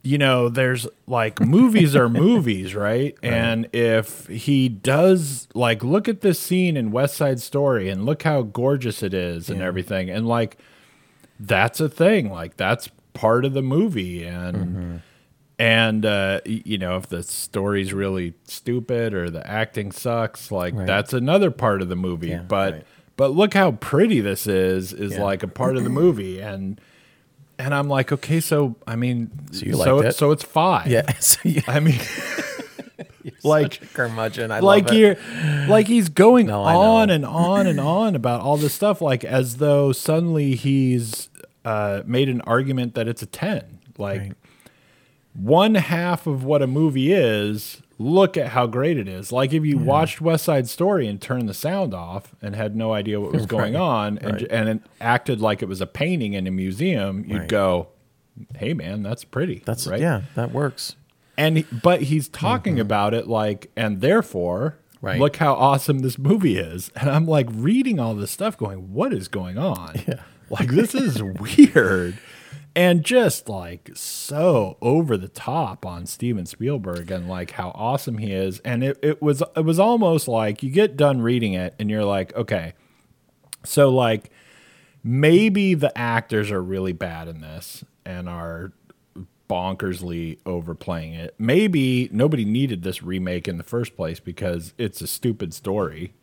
you 0.02 0.16
know, 0.16 0.48
there's 0.48 0.86
like 1.06 1.40
movies 1.40 1.94
are 1.94 2.08
movies, 2.26 2.74
right? 2.74 3.14
And 3.22 3.68
if 3.74 4.26
he 4.28 4.68
does 4.70 5.46
like 5.54 5.84
look 5.84 6.08
at 6.08 6.22
this 6.22 6.40
scene 6.40 6.74
in 6.78 6.90
West 6.90 7.16
Side 7.16 7.38
Story 7.38 7.90
and 7.90 8.06
look 8.06 8.22
how 8.22 8.40
gorgeous 8.40 9.02
it 9.02 9.12
is 9.12 9.50
and 9.50 9.60
everything, 9.60 10.08
and 10.08 10.26
like 10.26 10.56
that's 11.40 11.80
a 11.80 11.88
thing, 11.88 12.30
like 12.30 12.56
that's 12.56 12.88
part 13.14 13.44
of 13.44 13.52
the 13.54 13.62
movie, 13.62 14.24
and 14.24 14.56
Mm-hmm. 14.56 14.96
and 15.58 16.06
uh, 16.06 16.40
you 16.44 16.78
know 16.78 16.96
if 16.96 17.08
the 17.08 17.22
story's 17.22 17.92
really 17.92 18.34
stupid 18.44 19.14
or 19.14 19.30
the 19.30 19.44
acting 19.48 19.90
sucks, 19.92 20.50
like 20.52 20.74
Right. 20.74 20.86
that's 20.86 21.12
another 21.12 21.50
part 21.50 21.82
of 21.82 21.88
the 21.88 21.96
movie. 21.96 22.28
Yeah, 22.28 22.42
but 22.42 22.72
right. 22.74 22.86
but 23.16 23.32
look 23.32 23.54
how 23.54 23.72
pretty 23.72 24.20
this 24.20 24.46
is 24.46 24.92
is 24.92 25.12
Yeah. 25.14 25.24
like 25.24 25.42
a 25.42 25.48
part 25.48 25.76
of 25.76 25.84
the 25.84 25.90
movie 25.90 26.40
and. 26.40 26.80
And 27.58 27.74
I'm 27.74 27.88
like, 27.90 28.10
okay, 28.10 28.40
so 28.40 28.76
I 28.86 28.96
mean, 28.96 29.30
So 29.52 29.66
you 29.66 29.72
so 29.74 29.98
it? 30.00 30.12
so 30.14 30.30
it's 30.30 30.42
five. 30.42 30.86
Yeah. 30.86 31.02
So 31.20 31.40
you, 31.46 31.60
I 31.68 31.78
mean, 31.78 32.00
like, 33.44 33.92
curmudgeon. 33.92 34.50
I 34.50 34.60
like 34.60 34.90
you're, 34.92 35.16
like 35.68 35.86
he's 35.86 36.08
going 36.08 36.46
No, 36.46 36.62
on 36.62 37.10
and 37.10 37.24
on 37.26 37.66
and 37.66 37.78
on 37.78 38.14
about 38.16 38.40
all 38.40 38.56
this 38.56 38.72
stuff, 38.74 39.00
like 39.02 39.24
as 39.24 39.58
though 39.58 39.92
suddenly 39.92 40.54
he's 40.54 41.28
uh, 41.64 42.02
made 42.06 42.28
an 42.28 42.40
argument 42.42 42.94
that 42.94 43.06
it's 43.08 43.22
a 43.22 43.26
ten. 43.26 43.78
Like 43.98 44.20
Right. 44.20 44.32
one 45.34 45.74
half 45.76 46.26
of 46.26 46.44
what 46.44 46.62
a 46.62 46.66
movie 46.66 47.12
is. 47.12 47.82
Look 47.98 48.38
at 48.38 48.48
how 48.48 48.66
great 48.66 48.96
it 48.96 49.06
is. 49.06 49.30
Like 49.30 49.52
if 49.52 49.64
you 49.66 49.76
watched 49.76 50.22
West 50.22 50.44
Side 50.46 50.68
Story 50.70 51.06
and 51.06 51.20
turned 51.20 51.48
the 51.50 51.54
sound 51.54 51.92
off 51.92 52.34
and 52.40 52.56
had 52.56 52.74
no 52.74 52.94
idea 52.94 53.20
what 53.20 53.32
was 53.32 53.44
going 53.56 53.74
Right, 53.74 53.80
on 53.80 54.18
and 54.18 54.32
right. 54.40 54.46
and 54.50 54.68
it 54.70 54.80
acted 55.02 55.40
like 55.42 55.60
it 55.60 55.68
was 55.68 55.82
a 55.82 55.86
painting 55.86 56.32
in 56.32 56.46
a 56.46 56.50
museum, 56.50 57.24
you'd 57.28 57.48
go, 57.48 57.88
"Hey 58.56 58.72
man, 58.72 59.02
that's 59.02 59.22
pretty." 59.24 59.62
That's 59.66 59.86
right. 59.86 60.00
yeah, 60.00 60.22
that 60.34 60.50
works. 60.50 60.96
And 61.36 61.64
but 61.82 62.02
he's 62.04 62.28
talking 62.28 62.80
about 62.80 63.12
it 63.14 63.26
like, 63.28 63.70
and 63.76 64.00
therefore, 64.00 64.76
Mm-hmm. 64.96 65.06
Right. 65.06 65.18
look 65.18 65.36
how 65.36 65.54
awesome 65.54 66.00
this 66.00 66.18
movie 66.18 66.58
is. 66.58 66.90
And 66.94 67.08
I'm 67.08 67.24
like 67.26 67.46
reading 67.50 67.98
all 67.98 68.14
this 68.14 68.30
stuff, 68.30 68.58
going, 68.58 68.92
what 68.92 69.14
is 69.14 69.28
going 69.28 69.56
on? 69.56 69.94
Yeah. 70.06 70.20
Like 70.50 70.68
this 70.68 70.94
is 70.94 71.22
weird, 71.22 72.18
and 72.74 73.04
just 73.04 73.48
like 73.48 73.90
so 73.94 74.76
over 74.82 75.16
the 75.16 75.28
top 75.28 75.86
on 75.86 76.06
Steven 76.06 76.44
Spielberg 76.44 77.10
and 77.10 77.28
like 77.28 77.52
how 77.52 77.70
awesome 77.74 78.18
he 78.18 78.32
is. 78.32 78.58
And 78.60 78.82
it, 78.84 78.98
it 79.02 79.22
was 79.22 79.42
it 79.56 79.64
was 79.64 79.78
almost 79.78 80.28
like 80.28 80.62
you 80.62 80.70
get 80.70 80.96
done 80.96 81.22
reading 81.22 81.54
it 81.54 81.74
and 81.78 81.90
you're 81.90 82.04
like, 82.04 82.34
okay, 82.34 82.74
so 83.64 83.88
like 83.88 84.30
maybe 85.02 85.74
the 85.74 85.96
actors 85.96 86.50
are 86.50 86.62
really 86.62 86.92
bad 86.92 87.28
in 87.28 87.40
this 87.40 87.84
and 88.04 88.28
are 88.28 88.72
bonkersly 89.48 90.38
overplaying 90.46 91.12
it. 91.12 91.34
Maybe 91.38 92.08
nobody 92.12 92.44
needed 92.44 92.82
this 92.82 93.02
remake 93.02 93.48
in 93.48 93.56
the 93.58 93.64
first 93.64 93.96
place 93.96 94.20
because 94.20 94.74
it's 94.78 95.00
a 95.00 95.06
stupid 95.06 95.52
story. 95.52 96.14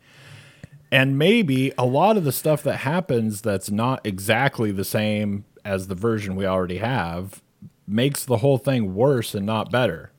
And 0.90 1.18
maybe 1.18 1.72
a 1.76 1.84
lot 1.84 2.16
of 2.16 2.24
the 2.24 2.32
stuff 2.32 2.62
that 2.62 2.78
happens 2.78 3.40
that's 3.42 3.70
not 3.70 4.00
exactly 4.04 4.72
the 4.72 4.84
same 4.84 5.44
as 5.64 5.88
the 5.88 5.94
version 5.94 6.34
we 6.34 6.46
already 6.46 6.78
have 6.78 7.42
makes 7.86 8.24
the 8.24 8.38
whole 8.38 8.58
thing 8.58 8.94
worse 8.94 9.34
and 9.34 9.44
not 9.44 9.70
better. 9.70 10.12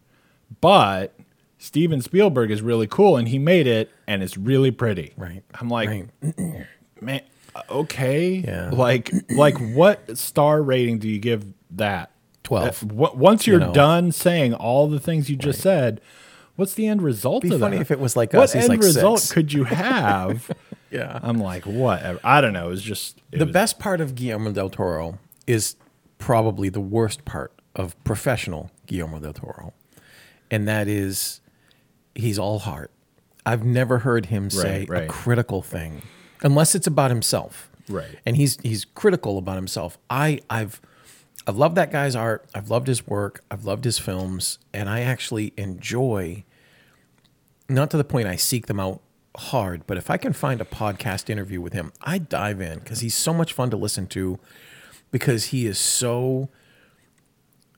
But 0.62 1.16
Steven 1.58 2.02
Spielberg 2.02 2.52
is 2.52 2.62
really 2.62 2.88
cool 2.88 3.18
and 3.18 3.28
he 3.28 3.40
made 3.40 3.66
it 3.68 3.90
and 4.08 4.22
it's 4.24 4.38
really 4.38 4.72
pretty. 4.72 5.14
Right. 5.18 5.44
I'm 5.60 5.70
like, 5.70 5.90
Right. 5.90 6.68
man 7.02 7.22
okay 7.70 8.36
Yeah. 8.46 8.70
like 8.72 9.12
like 9.32 9.58
what 9.58 10.18
star 10.18 10.62
rating 10.62 11.00
do 11.00 11.10
you 11.10 11.18
give 11.20 11.46
that 11.72 12.12
12. 12.44 12.68
Uh, 12.68 12.72
w- 12.88 13.16
once 13.18 13.48
you're 13.48 13.60
know. 13.60 13.74
done 13.74 14.12
saying 14.12 14.54
all 14.54 14.88
the 14.88 15.00
things 15.00 15.30
you 15.30 15.36
just 15.36 15.60
said 15.62 16.00
what's 16.60 16.74
the 16.76 16.86
end 16.88 17.02
result 17.02 17.42
Be 17.44 17.54
of 17.54 17.60
funny 17.60 17.78
that 17.78 17.82
if 17.82 17.92
it 17.92 18.00
was 18.00 18.16
like 18.16 18.34
what 18.34 18.44
us, 18.44 18.54
he's 18.54 18.64
end 18.64 18.70
like 18.70 18.80
result 18.82 19.20
six. 19.20 19.32
could 19.34 19.52
you 19.54 19.64
have 19.84 20.52
Yeah. 20.92 21.20
i'm 21.24 21.38
like 21.40 21.66
what 21.66 22.20
i 22.24 22.42
don't 22.42 22.54
know 22.54 22.68
it 22.68 22.70
was 22.72 22.84
just 22.84 23.22
it 23.32 23.40
the 23.40 23.46
was- 23.46 23.54
best 23.54 23.80
part 23.80 24.02
of 24.02 24.14
Guillermo 24.16 24.52
del 24.52 24.70
Toro 24.70 25.18
is 25.48 25.76
probably 26.20 26.70
the 26.70 26.82
worst 26.82 27.26
part 27.26 27.52
of 27.76 27.96
professional 28.04 28.70
Guillermo 28.88 29.20
del 29.20 29.34
Toro. 29.34 29.74
And 30.52 30.68
that 30.68 30.88
is 30.88 31.40
he's 32.16 32.38
all 32.38 32.60
heart. 32.60 32.92
I've 33.46 33.64
never 33.64 34.00
heard 34.00 34.26
him 34.28 34.50
say 34.50 34.80
Right, 34.80 34.90
right. 34.90 35.04
a 35.04 35.08
critical 35.08 35.62
thing 35.62 36.02
unless 36.44 36.76
it's 36.76 36.88
about 36.88 37.10
himself. 37.10 37.70
Right. 37.88 38.20
And 38.26 38.36
he's 38.36 38.58
he's 38.62 38.84
critical 38.86 39.38
about 39.38 39.56
himself. 39.56 39.98
I 40.10 40.40
I've 40.50 40.82
I've 41.48 41.56
loved 41.56 41.76
that 41.76 41.92
guy's 41.92 42.16
art. 42.16 42.46
I've 42.54 42.70
loved 42.70 42.88
his 42.88 43.08
work. 43.08 43.44
I've 43.50 43.64
loved 43.66 43.86
his 43.86 43.98
films 43.98 44.60
and 44.74 44.90
I 44.90 45.02
actually 45.02 45.54
enjoy 45.58 46.44
not 47.70 47.92
to 47.92 47.98
the 47.98 48.04
point 48.04 48.28
I 48.28 48.36
seek 48.36 48.68
them 48.68 48.80
out 48.80 49.02
hard, 49.38 49.86
but 49.88 49.98
if 49.98 50.10
I 50.10 50.18
can 50.18 50.34
find 50.34 50.60
a 50.60 50.66
podcast 50.66 51.30
interview 51.30 51.62
with 51.62 51.74
him, 51.74 51.92
I 52.02 52.18
dive 52.18 52.60
in 52.62 52.80
because 52.80 53.00
he's 53.02 53.16
so 53.16 53.34
much 53.34 53.54
fun 53.54 53.70
to 53.70 53.78
listen 53.78 54.08
to 54.08 54.40
because 55.12 55.46
he 55.46 55.66
is 55.68 55.78
so 55.80 56.50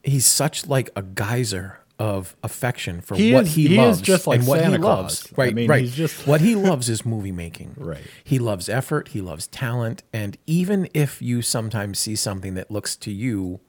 he's 0.03 0.25
such 0.25 0.67
like 0.67 0.89
a 0.95 1.01
geyser 1.01 1.79
of 1.99 2.35
affection 2.43 2.99
for 3.01 3.15
He 3.15 3.31
what 3.33 3.43
is- 3.45 3.53
he, 3.53 3.67
he 3.67 3.73
is 3.75 3.77
loves 3.77 4.01
just 4.01 4.25
like 4.25 4.39
and 4.39 4.47
what 4.47 4.59
Santa 4.59 4.77
he 4.77 4.81
loves. 4.81 5.21
Claus. 5.23 5.33
I 5.33 5.41
Right, 5.41 5.53
mean, 5.53 5.69
right. 5.69 5.81
he's 5.81 5.95
just- 5.95 6.25
what 6.25 6.41
he 6.41 6.55
loves 6.55 6.89
is 6.89 7.05
movie 7.05 7.31
making. 7.31 7.75
Right. 7.77 8.01
He 8.23 8.39
loves 8.39 8.67
effort, 8.69 9.09
he 9.09 9.21
loves 9.21 9.45
talent, 9.47 10.01
and 10.11 10.37
even 10.47 10.89
if 10.95 11.21
you 11.21 11.41
sometimes 11.43 11.99
see 11.99 12.15
something 12.15 12.55
that 12.55 12.71
looks 12.71 12.95
to 12.97 13.11
you 13.11 13.59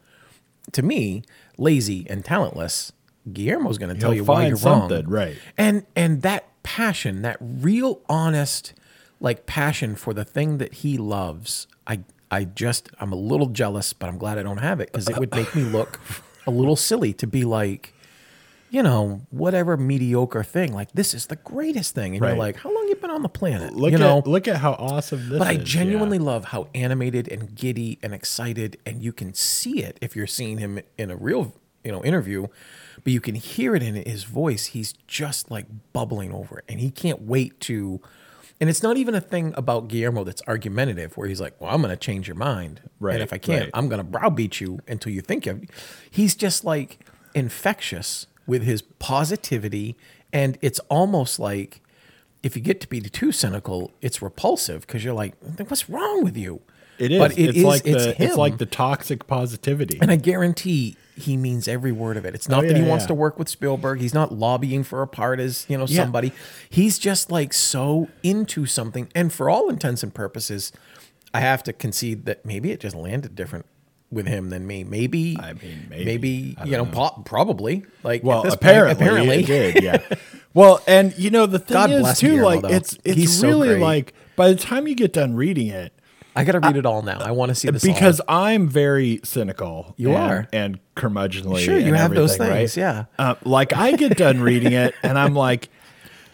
to 0.73 0.83
me 0.83 1.23
lazy 1.59 2.07
and 2.09 2.25
talentless, 2.25 2.93
Guillermo's 3.31 3.79
going 3.79 3.95
to 3.95 4.01
tell 4.01 4.15
you 4.15 4.25
why 4.25 4.47
you're 4.49 4.57
something, 4.57 5.05
wrong. 5.05 5.13
right. 5.13 5.37
And 5.57 5.87
and 5.95 6.23
that 6.23 6.47
passion, 6.63 7.23
that 7.23 7.37
real 7.41 8.01
honest 8.09 8.73
like 9.21 9.47
passion 9.47 9.95
for 9.95 10.13
the 10.13 10.25
thing 10.25 10.59
that 10.59 10.75
he 10.75 10.99
loves, 10.99 11.67
I 11.87 12.01
I 12.31 12.45
just 12.45 12.89
I'm 12.99 13.13
a 13.13 13.17
little 13.17 13.47
jealous, 13.47 13.93
but 13.93 14.09
I'm 14.09 14.19
glad 14.19 14.39
I 14.39 14.43
don't 14.43 14.59
have 14.59 14.81
it 14.81 14.91
because 14.93 15.09
it 15.09 15.19
would 15.19 15.35
make 15.35 15.55
me 15.55 15.63
look 15.63 16.01
a 16.47 16.51
little 16.51 16.77
silly 16.77 17.13
to 17.15 17.27
be 17.27 17.45
like 17.45 17.95
you 18.71 18.83
know, 18.83 19.21
whatever 19.29 19.77
mediocre 19.77 20.43
thing, 20.43 20.73
like 20.73 20.91
this 20.93 21.13
is 21.13 21.27
the 21.27 21.37
greatest 21.37 21.95
thing, 21.95 22.15
and 22.15 22.23
Right. 22.23 22.31
you're 22.31 22.39
like, 22.39 22.57
how 22.57 22.75
long 22.75 22.89
you 22.89 22.95
been 22.97 23.11
on 23.11 23.21
the 23.23 23.29
planet? 23.29 23.75
look 23.75 23.93
you 23.93 23.99
know, 23.99 24.19
at 24.21 24.27
look 24.27 24.49
at 24.49 24.57
how 24.57 24.73
awesome 24.73 25.19
this 25.25 25.33
is. 25.33 25.39
but 25.39 25.47
I 25.47 25.53
is, 25.59 25.65
genuinely 25.69 26.17
yeah. 26.17 26.25
love 26.25 26.47
how 26.47 26.69
animated 26.75 27.29
and 27.29 27.55
giddy 27.55 27.99
and 28.03 28.15
excited, 28.15 28.79
and 28.87 29.03
you 29.03 29.13
can 29.13 29.35
see 29.35 29.83
it 29.85 29.99
if 30.01 30.17
you're 30.17 30.27
seeing 30.27 30.57
him 30.57 30.81
in 30.97 31.11
a 31.11 31.17
real, 31.17 31.53
you 31.85 31.93
know, 31.93 32.03
interview. 32.03 32.47
But 33.05 33.13
you 33.13 33.21
can 33.21 33.35
hear 33.35 33.75
it 33.75 33.83
in 33.83 33.95
his 33.95 34.25
voice. 34.25 34.67
He's 34.67 34.93
just 35.07 35.51
like 35.51 35.67
bubbling 35.93 36.33
over, 36.33 36.63
and 36.69 36.81
he 36.81 36.91
can't 36.91 37.23
wait 37.23 37.59
to. 37.61 38.01
And 38.61 38.71
it's 38.71 38.83
not 38.83 38.97
even 38.97 39.17
a 39.17 39.21
thing 39.21 39.53
about 39.57 39.89
Guillermo 39.89 40.23
that's 40.23 40.43
argumentative, 40.47 41.17
where 41.17 41.27
he's 41.27 41.41
like, 41.41 41.61
"Well, 41.61 41.75
I'm 41.75 41.83
going 41.83 41.91
to 41.91 41.97
change 41.97 42.29
your 42.29 42.37
mind, 42.37 42.81
Right, 43.01 43.15
and 43.15 43.23
if 43.23 43.33
I 43.33 43.39
can't, 43.39 43.65
right. 43.65 43.71
I'm 43.75 43.89
going 43.89 43.99
to 43.99 44.05
browbeat 44.05 44.61
you 44.61 44.79
until 44.87 45.13
you 45.13 45.21
think 45.21 45.47
of." 45.47 45.65
He's 46.11 46.37
just 46.37 46.65
like 46.65 47.01
infectious 47.35 48.27
with 48.47 48.63
his 48.63 48.83
positivity, 48.83 49.97
and 50.33 50.59
it's 50.63 50.79
almost 50.89 51.41
like 51.41 51.81
if 52.43 52.57
you 52.57 52.63
get 52.63 52.81
to 52.83 52.89
be 52.89 53.01
too 53.01 53.33
cynical, 53.33 53.93
it's 54.01 54.21
repulsive 54.23 54.83
because 54.87 55.05
you're 55.05 55.15
like, 55.15 55.35
"What's 55.41 55.89
wrong 55.89 56.23
with 56.23 56.37
you?" 56.37 56.61
It 57.03 57.13
is 57.13 57.19
But 57.19 57.33
it 57.39 57.49
it's 57.51 57.59
is- 57.59 57.65
like 57.65 57.87
it's 57.87 58.05
the 58.05 58.23
it's 58.23 58.37
like 58.37 58.59
the 58.59 58.67
toxic 58.67 59.27
positivity 59.27 59.99
And 60.01 60.11
I 60.11 60.17
guarantee 60.17 60.97
he 61.17 61.37
means 61.37 61.69
every 61.69 61.93
word 61.93 62.17
of 62.17 62.25
it. 62.25 62.35
It's 62.35 62.49
oh, 62.49 62.53
not 62.53 62.65
Oh, 62.65 62.69
that 62.69 62.77
he 62.77 62.83
yeah, 62.83 62.89
wants 62.89 63.05
to 63.07 63.15
work 63.15 63.39
with 63.39 63.49
Spielberg. 63.49 64.01
He's 64.01 64.15
not 64.15 64.33
lobbying 64.33 64.83
for 64.83 65.03
a 65.03 65.07
part 65.07 65.41
as, 65.41 65.67
you 65.69 65.77
know, 65.77 65.85
Yeah. 65.87 66.03
somebody. 66.03 66.33
He's 66.71 66.99
just 66.99 67.31
like 67.31 67.53
so 67.53 68.09
into 68.23 68.65
something. 68.65 69.09
And 69.15 69.31
for 69.33 69.51
all 69.51 69.69
intents 69.69 70.03
and 70.03 70.15
purposes, 70.15 70.73
I 71.35 71.41
have 71.41 71.63
to 71.65 71.73
concede 71.75 72.25
that 72.25 72.47
maybe 72.47 72.71
it 72.73 72.81
just 72.81 72.97
landed 72.97 73.35
different 73.35 73.67
with 74.11 74.27
him 74.27 74.49
than 74.51 74.67
me. 74.67 74.85
Maybe, 74.85 75.37
I 75.41 75.53
mean, 75.55 75.87
maybe. 75.91 76.05
maybe, 76.05 76.57
I 76.59 76.65
you 76.65 76.71
know, 76.73 76.85
don't 76.85 76.93
po- 76.93 77.23
probably. 77.25 77.85
Like, 78.03 78.23
Well, 78.25 78.43
this 78.43 78.55
point, 78.57 78.63
apparently, 78.63 79.05
apparently. 79.07 79.43
did. 79.43 79.83
Yeah. 79.83 79.99
well, 80.55 80.83
and 80.87 81.17
you 81.19 81.31
know 81.31 81.45
the 81.47 81.59
thing 81.59 81.75
God 81.75 81.91
is 81.91 82.19
too, 82.19 82.29
Guillermo, 82.37 82.47
like 82.47 82.61
though. 82.63 82.69
it's 82.69 82.99
it's 83.05 83.17
He's 83.17 83.43
really 83.43 83.69
great. 83.69 83.81
like 83.83 84.15
by 84.37 84.49
the 84.49 84.55
time 84.59 84.87
you 84.89 84.95
get 84.95 85.13
done 85.15 85.35
reading 85.35 85.69
it, 85.69 85.93
I 86.35 86.45
got 86.45 86.53
to 86.53 86.61
read 86.61 86.77
it 86.77 86.87
all 86.87 87.03
now. 87.03 87.19
I 87.21 87.31
want 87.33 87.51
to 87.51 87.55
see 87.55 87.69
this 87.71 87.85
all. 87.85 87.93
because 87.93 88.21
I'm 88.29 88.69
very 88.69 89.21
cynical. 89.25 89.95
You 89.97 90.15
and, 90.15 90.17
are. 90.17 90.49
and 90.53 90.81
curmudgeonly. 90.97 91.61
Sure, 91.61 91.79
you 91.79 91.89
and 91.89 91.97
have 91.97 92.15
those 92.15 92.37
things, 92.37 92.77
right? 92.77 92.77
yeah. 92.77 93.05
Uh, 93.19 93.35
like 93.45 93.77
I 93.77 93.93
get 93.93 94.17
done 94.17 94.41
reading 94.41 94.73
it, 94.73 94.95
and 95.03 95.19
I'm 95.19 95.35
like. 95.35 95.69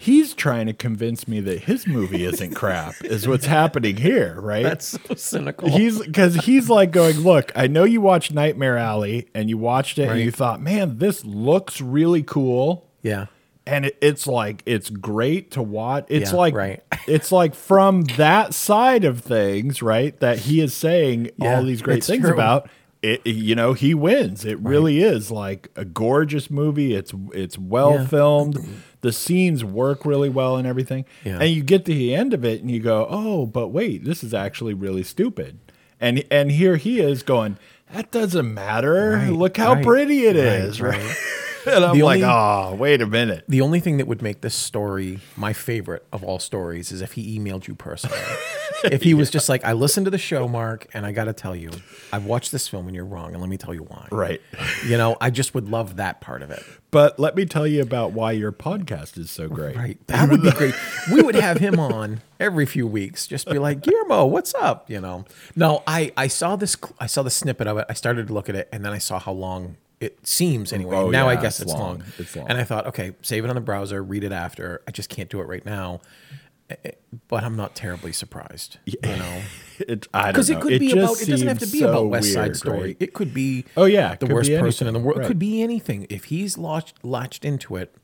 He's 0.00 0.33
trying 0.33 0.69
to 0.69 0.73
convince 0.73 1.26
me 1.26 1.40
that 1.40 1.62
his 1.62 1.85
movie 1.88 2.25
isn't 2.25 2.55
crap, 2.55 2.95
is 3.02 3.26
what's 3.26 3.47
happening 3.47 3.97
here, 3.97 4.40
right? 4.40 4.62
that's 4.62 4.87
so 4.87 5.14
cynical. 5.17 5.69
He's 5.69 6.00
because 6.00 6.37
he's 6.37 6.71
like 6.71 6.93
going, 6.93 7.19
look, 7.19 7.50
I 7.57 7.67
know 7.67 7.83
you 7.83 8.00
watched 8.00 8.33
Nightmare 8.33 8.78
Alley 8.78 9.26
and 9.35 9.49
you 9.50 9.59
watched 9.59 9.99
it 9.99 10.09
and 10.09 10.21
you 10.21 10.31
thought, 10.31 10.61
man, 10.62 10.99
this 10.99 11.25
looks 11.25 11.81
really 11.81 12.23
cool. 12.23 12.88
yeah. 13.02 13.26
And 13.69 13.85
it, 13.87 13.99
it's 14.01 14.27
like 14.27 14.63
it's 14.67 14.89
great 14.91 15.51
to 15.53 15.63
watch. 15.63 16.07
It's 16.09 16.31
Yeah, 16.33 16.39
like 16.39 16.55
right. 16.55 16.83
it's 17.07 17.31
like 17.31 17.55
from 17.55 18.03
that 18.17 18.55
side 18.55 19.05
of 19.05 19.21
things, 19.21 19.83
right? 19.83 20.19
That 20.21 20.39
he 20.39 20.61
is 20.61 20.73
saying 20.75 21.31
Yeah, 21.37 21.57
all 21.57 21.65
these 21.65 21.83
great 21.83 22.03
things 22.03 22.23
true. 22.25 22.33
about. 22.33 22.71
it, 23.03 23.25
you 23.27 23.55
know 23.55 23.75
he 23.75 23.95
wins. 23.95 24.45
It 24.45 24.59
really 24.61 25.01
is 25.03 25.31
like 25.31 25.69
a 25.77 25.85
gorgeous 25.85 26.51
movie. 26.51 26.95
It's 26.95 27.13
it's 27.35 27.59
well 27.59 27.95
Yeah. 27.95 28.07
filmed. 28.07 28.59
The 29.03 29.13
scenes 29.13 29.63
work 29.65 30.05
really 30.05 30.29
well 30.31 30.57
and 30.57 30.67
everything. 30.67 31.05
Yeah. 31.25 31.39
And 31.41 31.51
you 31.51 31.63
get 31.63 31.85
to 31.85 31.95
the 31.95 32.15
end 32.15 32.35
of 32.35 32.45
it 32.45 32.61
and 32.63 32.71
you 32.71 32.81
go, 32.81 33.07
"Oh, 33.09 33.47
but 33.47 33.69
wait, 33.69 34.05
this 34.05 34.25
is 34.25 34.35
actually 34.35 34.75
really 34.75 35.03
stupid." 35.05 35.59
And 36.01 36.25
and 36.31 36.51
here 36.51 36.77
he 36.77 36.99
is 37.01 37.23
going, 37.23 37.59
"That 37.93 38.11
doesn't 38.11 38.53
matter. 38.53 39.11
Right, 39.13 39.31
Look 39.33 39.57
how 39.59 39.75
right, 39.75 39.85
pretty 39.85 40.25
it 40.27 40.35
right, 40.37 40.61
is." 40.63 40.81
right. 40.81 41.17
And 41.67 41.85
I'm 41.85 41.97
The 41.97 42.03
like, 42.05 42.23
only- 42.23 42.25
"Oh, 42.31 42.75
wait 42.77 43.00
a 43.03 43.07
minute." 43.07 43.45
The 43.49 43.61
only 43.61 43.81
thing 43.81 43.99
that 43.99 44.07
would 44.07 44.23
make 44.23 44.41
this 44.41 44.55
story 44.55 45.21
my 45.37 45.53
favorite 45.53 46.07
of 46.12 46.23
all 46.25 46.38
stories 46.38 46.93
is 46.93 47.03
if 47.03 47.12
he 47.12 47.38
emailed 47.38 47.67
you 47.67 47.75
personally. 47.75 48.19
if 48.85 49.03
he 49.03 49.12
was 49.12 49.29
just 49.31 49.49
like, 49.49 49.65
I 49.65 49.73
listened 49.73 50.05
to 50.07 50.11
the 50.11 50.19
show, 50.19 50.47
Mark, 50.49 50.87
and 50.95 51.05
I 51.05 51.12
got 51.12 51.25
to 51.25 51.33
tell 51.33 51.55
you, 51.57 51.71
I've 52.12 52.25
watched 52.27 52.53
this 52.53 52.69
film 52.69 52.87
and 52.87 52.95
you're 52.95 53.05
wrong, 53.05 53.33
and 53.33 53.41
let 53.41 53.50
me 53.50 53.57
tell 53.57 53.75
you 53.75 53.83
why. 53.83 54.07
Right. 54.12 54.41
You 54.87 54.97
know, 54.97 55.17
I 55.21 55.31
just 55.31 55.55
would 55.55 55.69
love 55.69 55.97
that 55.97 56.21
part 56.21 56.43
of 56.43 56.50
it. 56.50 56.62
But 56.91 57.19
let 57.19 57.35
me 57.37 57.45
tell 57.45 57.67
you 57.67 57.83
about 57.83 58.12
why 58.12 58.33
your 58.33 58.53
podcast 58.53 59.19
is 59.19 59.31
so 59.31 59.49
great. 59.49 59.77
Right. 59.77 59.99
That 60.07 60.31
would 60.31 60.43
be 60.43 60.50
great. 60.53 60.75
We 61.12 61.23
would 61.23 61.35
have 61.35 61.59
him 61.59 61.79
on 61.79 62.23
every 62.41 62.65
few 62.67 62.87
weeks. 62.87 63.27
Just 63.27 63.47
be 63.49 63.59
like, 63.59 63.83
Guillermo, 63.83 64.25
what's 64.27 64.55
up? 64.55 64.88
You 64.88 65.00
know. 65.00 65.25
No, 65.55 65.83
I 65.87 66.12
I 66.17 66.29
saw 66.29 66.57
this 66.57 66.77
I 66.99 67.07
saw 67.07 67.23
the 67.23 67.31
snippet 67.31 67.67
of 67.67 67.77
it. 67.79 67.87
I 67.91 67.93
started 67.95 68.29
to 68.29 68.33
look 68.33 68.49
at 68.49 68.55
it 68.55 68.69
and 68.73 68.85
then 68.85 68.93
I 68.93 68.99
saw 68.99 69.19
how 69.19 69.33
long 69.33 69.77
it 70.00 70.26
seems 70.26 70.73
anyway. 70.73 70.97
Oh, 70.97 71.11
now 71.11 71.28
I 71.28 71.37
guess 71.37 71.61
it's 71.61 71.71
it's, 71.71 71.73
long. 71.73 71.99
long. 71.99 72.05
It's 72.19 72.37
long. 72.37 72.47
And 72.49 72.59
I 72.59 72.64
thought, 72.64 72.87
okay, 72.88 73.12
save 73.23 73.45
it 73.45 73.49
on 73.49 73.55
the 73.55 73.61
browser, 73.61 74.02
read 74.02 74.25
it 74.25 74.33
after. 74.33 74.83
I 74.87 74.90
just 74.90 75.09
can't 75.09 75.28
do 75.28 75.40
it 75.40 75.45
right 75.45 75.64
now. 75.64 76.00
Eh, 76.71 76.76
eh, 76.85 76.90
But 77.28 77.45
I'm 77.45 77.57
not 77.57 77.75
terribly 77.75 78.12
surprised. 78.12 78.78
You 78.85 78.99
know. 79.02 79.43
It, 79.81 80.09
I 80.12 80.23
don't 80.23 80.33
Because 80.33 80.50
it 80.50 80.61
could 80.61 80.81
be 80.81 80.88
just 80.88 80.97
about. 80.97 81.23
It 81.23 81.31
doesn't 81.31 81.47
have 81.47 81.61
to 81.61 81.67
be 81.69 81.78
so 81.78 81.90
about 81.90 82.07
West 82.09 82.33
Side 82.33 82.47
weird, 82.47 82.57
Story. 82.57 82.81
right? 82.81 82.97
It 82.99 83.14
could 83.14 83.33
be. 83.33 83.64
Oh, 83.76 83.85
yeah, 83.85 84.17
the 84.17 84.26
worst 84.26 84.50
be 84.50 84.59
person 84.59 84.88
in 84.88 84.93
the 84.93 84.99
world. 84.99 85.21
It 85.21 85.28
could 85.28 85.38
be 85.38 85.62
anything. 85.62 86.09
If 86.11 86.25
he's 86.25 86.59
latched, 86.59 87.05
latched 87.05 87.45
into 87.45 87.76
it, 87.76 87.95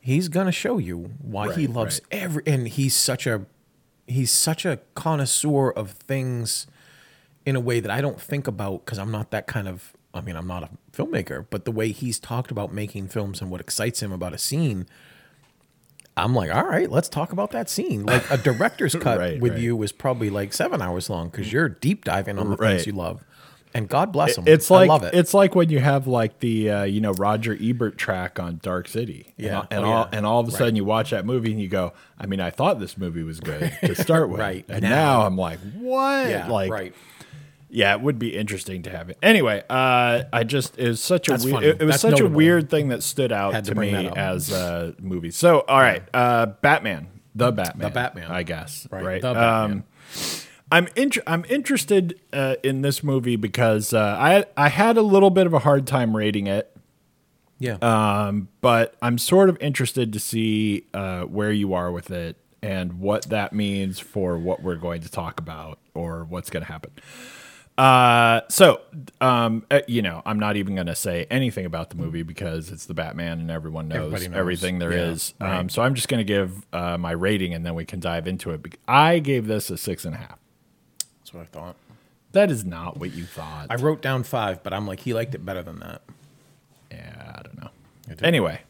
he's 0.00 0.28
gonna 0.28 0.52
show 0.52 0.78
you 0.78 1.10
why 1.20 1.52
he 1.52 1.66
loves 1.66 2.00
right. 2.12 2.22
every. 2.22 2.42
And 2.46 2.68
he's 2.68 2.94
such 2.94 3.26
a 3.26 3.44
he's 4.06 4.30
such 4.30 4.64
a 4.64 4.78
connoisseur 4.94 5.70
of 5.70 5.90
things 5.90 6.68
in 7.44 7.56
a 7.56 7.60
way 7.60 7.80
that 7.80 7.90
I 7.90 8.00
don't 8.00 8.20
think 8.20 8.46
about 8.46 8.84
because 8.84 9.00
I'm 9.00 9.10
not 9.10 9.32
that 9.32 9.48
kind 9.48 9.66
of. 9.66 9.92
I 10.12 10.20
mean, 10.20 10.36
I'm 10.36 10.46
not 10.46 10.62
a 10.64 10.70
filmmaker, 10.92 11.46
but 11.50 11.64
the 11.64 11.70
way 11.70 11.92
he's 11.92 12.18
talked 12.18 12.50
about 12.50 12.72
making 12.72 13.08
films 13.08 13.40
and 13.40 13.50
what 13.50 13.60
excites 13.60 14.02
him 14.02 14.10
about 14.12 14.32
a 14.34 14.38
scene. 14.38 14.86
I'm 16.16 16.34
like, 16.34 16.52
all 16.54 16.64
right, 16.66 16.90
let's 16.90 17.08
talk 17.08 17.32
about 17.32 17.52
that 17.52 17.70
scene. 17.70 18.04
Like 18.04 18.28
a 18.30 18.36
director's 18.36 18.94
cut 19.00 19.18
Right, 19.18 19.40
with 19.40 19.52
right. 19.52 19.60
you 19.60 19.76
was 19.76 19.92
probably 19.92 20.28
like 20.28 20.52
seven 20.52 20.82
hours 20.82 21.08
long 21.08 21.28
because 21.28 21.52
you're 21.52 21.68
deep 21.68 22.04
diving 22.04 22.38
on 22.38 22.50
the 22.50 22.56
Right. 22.56 22.72
things 22.74 22.86
you 22.86 22.92
love. 22.92 23.24
And 23.72 23.88
God 23.88 24.10
bless 24.10 24.36
him. 24.36 24.44
It's 24.48 24.68
like 24.68 24.90
I 24.90 24.92
love 24.92 25.04
it. 25.04 25.14
it's 25.14 25.32
like 25.32 25.54
when 25.54 25.70
you 25.70 25.78
have 25.78 26.08
like 26.08 26.40
the 26.40 26.68
uh, 26.70 26.82
you 26.82 27.00
know 27.00 27.12
Roger 27.12 27.56
Ebert 27.58 27.96
track 27.96 28.40
on 28.40 28.58
Dark 28.64 28.88
City, 28.88 29.32
Yeah. 29.36 29.58
all- 29.60 29.66
and, 29.70 29.84
Oh, 29.84 29.88
all 29.88 30.08
yeah. 30.12 30.18
and 30.18 30.26
all 30.26 30.40
of 30.40 30.48
a 30.48 30.50
sudden 30.50 30.74
you 30.74 30.84
watch 30.84 31.10
that 31.10 31.24
movie 31.24 31.52
and 31.52 31.60
you 31.60 31.68
go, 31.68 31.92
I 32.18 32.26
mean, 32.26 32.40
I 32.40 32.50
thought 32.50 32.80
this 32.80 32.98
movie 32.98 33.22
was 33.22 33.38
good 33.38 33.72
to 33.84 33.94
start 33.94 34.28
with, 34.28 34.40
Right. 34.40 34.64
And 34.68 34.82
Now- 34.82 34.88
now, 35.20 35.22
I'm 35.26 35.36
like, 35.36 35.60
what? 35.78 36.28
yeah, 36.28 36.48
like, 36.48 36.70
right. 36.72 36.92
Yeah, 37.70 37.92
it 37.94 38.00
would 38.00 38.18
be 38.18 38.36
interesting 38.36 38.82
to 38.82 38.90
have 38.90 39.08
it. 39.10 39.18
Anyway, 39.22 39.62
uh, 39.70 40.24
I 40.32 40.44
just 40.44 40.78
it 40.78 40.88
was 40.88 41.00
such 41.00 41.28
a 41.28 41.32
That's 41.32 41.44
weird, 41.44 41.54
funny. 41.54 41.66
it, 41.68 41.80
it 41.80 41.84
was 41.84 41.92
That's 41.94 42.02
such 42.02 42.10
notable. 42.12 42.32
a 42.32 42.36
weird 42.36 42.70
thing 42.70 42.88
that 42.88 43.02
stood 43.02 43.32
out 43.32 43.54
Had 43.54 43.64
to, 43.64 43.70
to 43.70 43.74
bring 43.74 43.92
me 43.94 44.02
that 44.04 44.12
up. 44.12 44.18
as 44.18 44.50
a 44.52 44.94
movie. 45.00 45.30
So, 45.30 45.60
all 45.68 45.78
right, 45.80 46.02
uh, 46.12 46.46
Batman, 46.46 47.08
the 47.34 47.52
Batman, 47.52 47.88
The 47.88 47.94
Batman. 47.94 48.30
I 48.30 48.42
guess, 48.42 48.86
Right, 48.90 49.04
right? 49.04 49.22
the 49.22 49.34
Batman. 49.34 49.72
Um, 49.72 49.84
I'm 50.72 50.88
int- 50.96 51.18
I'm 51.26 51.44
interested 51.48 52.20
uh, 52.32 52.54
in 52.62 52.82
this 52.82 53.02
movie 53.02 53.36
because 53.36 53.92
uh, 53.92 54.16
I 54.18 54.44
I 54.56 54.68
had 54.68 54.96
a 54.96 55.02
little 55.02 55.30
bit 55.30 55.46
of 55.46 55.52
a 55.54 55.58
hard 55.60 55.86
time 55.86 56.16
rating 56.16 56.46
it, 56.46 56.76
Yeah. 57.58 57.74
um, 57.82 58.48
but 58.60 58.94
I'm 59.02 59.18
sort 59.18 59.48
of 59.48 59.56
interested 59.60 60.12
to 60.12 60.20
see 60.20 60.84
uh, 60.94 61.22
where 61.22 61.50
you 61.50 61.74
are 61.74 61.90
with 61.90 62.10
it 62.12 62.36
and 62.62 63.00
what 63.00 63.22
that 63.30 63.52
means 63.52 63.98
for 63.98 64.38
what 64.38 64.62
we're 64.62 64.76
going 64.76 65.00
to 65.00 65.08
talk 65.10 65.40
about 65.40 65.78
or 65.94 66.24
what's 66.24 66.50
going 66.50 66.64
to 66.64 66.70
happen. 66.70 66.92
Uh, 67.80 68.42
so, 68.50 68.82
um, 69.22 69.64
uh, 69.70 69.80
you 69.88 70.02
know, 70.02 70.20
I'm 70.26 70.38
not 70.38 70.56
even 70.56 70.74
going 70.74 70.88
to 70.88 70.94
say 70.94 71.26
anything 71.30 71.64
about 71.64 71.88
the 71.88 71.96
movie 71.96 72.22
because 72.22 72.70
it's 72.70 72.84
the 72.84 72.92
Batman 72.92 73.40
and 73.40 73.50
everyone 73.50 73.88
knows, 73.88 74.12
knows. 74.12 74.36
everything 74.36 74.78
there 74.78 74.92
Yeah, 74.92 75.10
is. 75.12 75.32
Um, 75.40 75.70
so 75.70 75.80
I'm 75.80 75.94
just 75.94 76.08
going 76.08 76.18
to 76.18 76.24
give 76.24 76.66
uh, 76.74 76.98
my 76.98 77.12
rating 77.12 77.54
and 77.54 77.64
then 77.64 77.74
we 77.74 77.86
can 77.86 77.98
dive 77.98 78.26
into 78.26 78.50
it. 78.50 78.60
I 78.86 79.18
gave 79.18 79.46
this 79.46 79.70
a 79.70 79.78
six 79.78 80.04
and 80.04 80.14
a 80.14 80.18
half. 80.18 80.38
That's 81.20 81.32
what 81.32 81.40
I 81.40 81.46
thought. 81.46 81.76
That 82.32 82.50
is 82.50 82.66
not 82.66 82.98
what 82.98 83.12
you 83.14 83.24
thought. 83.24 83.68
I 83.70 83.76
wrote 83.76 84.02
down 84.02 84.24
five, 84.24 84.62
but 84.62 84.74
I'm 84.74 84.86
like, 84.86 85.00
he 85.00 85.14
liked 85.14 85.34
it 85.34 85.44
better 85.46 85.62
than 85.62 85.80
that. 85.80 86.02
yeah, 86.90 87.32
I 87.34 87.42
don't 87.42 87.62
know. 87.62 87.70
did. 88.08 88.22
Anyway, 88.22 88.60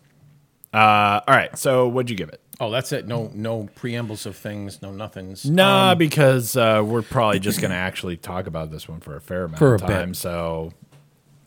uh, 0.73 1.21
all 1.27 1.35
right. 1.35 1.59
So, 1.59 1.89
what'd 1.89 2.11
you 2.11 2.17
give 2.17 2.29
it? 2.29 2.41
Oh, 2.61 2.71
that's 2.71 2.93
it. 2.93 3.07
No, 3.09 3.31
no 3.35 3.69
preambles 3.75 4.27
of 4.27 4.37
things. 4.37 4.83
No 4.83 4.93
nothings. 4.93 5.45
Nah, 5.49 5.95
because 5.95 6.57
uh, 6.57 6.83
we're 6.85 7.01
probably 7.03 7.41
just 7.41 7.61
going 7.61 7.71
to 7.71 7.77
actually 7.77 8.17
talk 8.19 8.47
about 8.47 8.71
this 8.71 8.87
one 8.89 9.01
for 9.01 9.17
a 9.17 9.21
fair 9.21 9.45
amount 9.45 9.59
For 9.59 9.75
of 9.75 9.83
a 9.83 9.87
bit. 9.87 9.93
time. 9.95 10.13
So, 10.15 10.73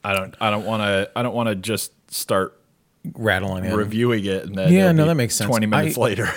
I 0.04 0.13
don't, 0.13 0.36
I 0.41 0.49
don't 0.49 0.65
want 0.65 0.82
to, 0.82 1.12
I 1.15 1.21
don't 1.21 1.36
want 1.36 1.49
to 1.49 1.56
just 1.56 1.91
start 2.12 2.60
rattling 3.15 3.65
in. 3.65 3.76
reviewing 3.76 4.23
it 4.26 4.45
and 4.45 4.56
then 4.56 4.71
Yeah, 4.71 4.91
no, 4.93 5.06
that 5.06 5.15
makes 5.15 5.36
sense. 5.36 5.49
Twenty 5.49 5.65
minutes 5.67 5.97
I- 5.97 6.02
later, 6.02 6.30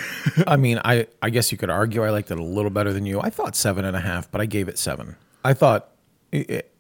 I 0.46 0.56
mean, 0.58 0.80
I 0.84 1.06
I 1.22 1.30
guess 1.30 1.52
you 1.52 1.58
could 1.58 1.70
argue 1.70 2.02
I 2.04 2.10
liked 2.10 2.30
it 2.30 2.38
a 2.38 2.42
little 2.42 2.70
better 2.72 2.92
than 2.92 3.06
you. 3.06 3.20
I 3.20 3.30
thought 3.30 3.54
seven 3.56 3.84
and 3.84 3.96
a 3.96 4.00
half, 4.00 4.30
but 4.30 4.40
I 4.40 4.46
gave 4.46 4.68
it 4.68 4.76
seven. 4.76 5.16
I 5.44 5.54
thought, 5.54 5.88
it, 6.32 6.50
it- 6.50 6.72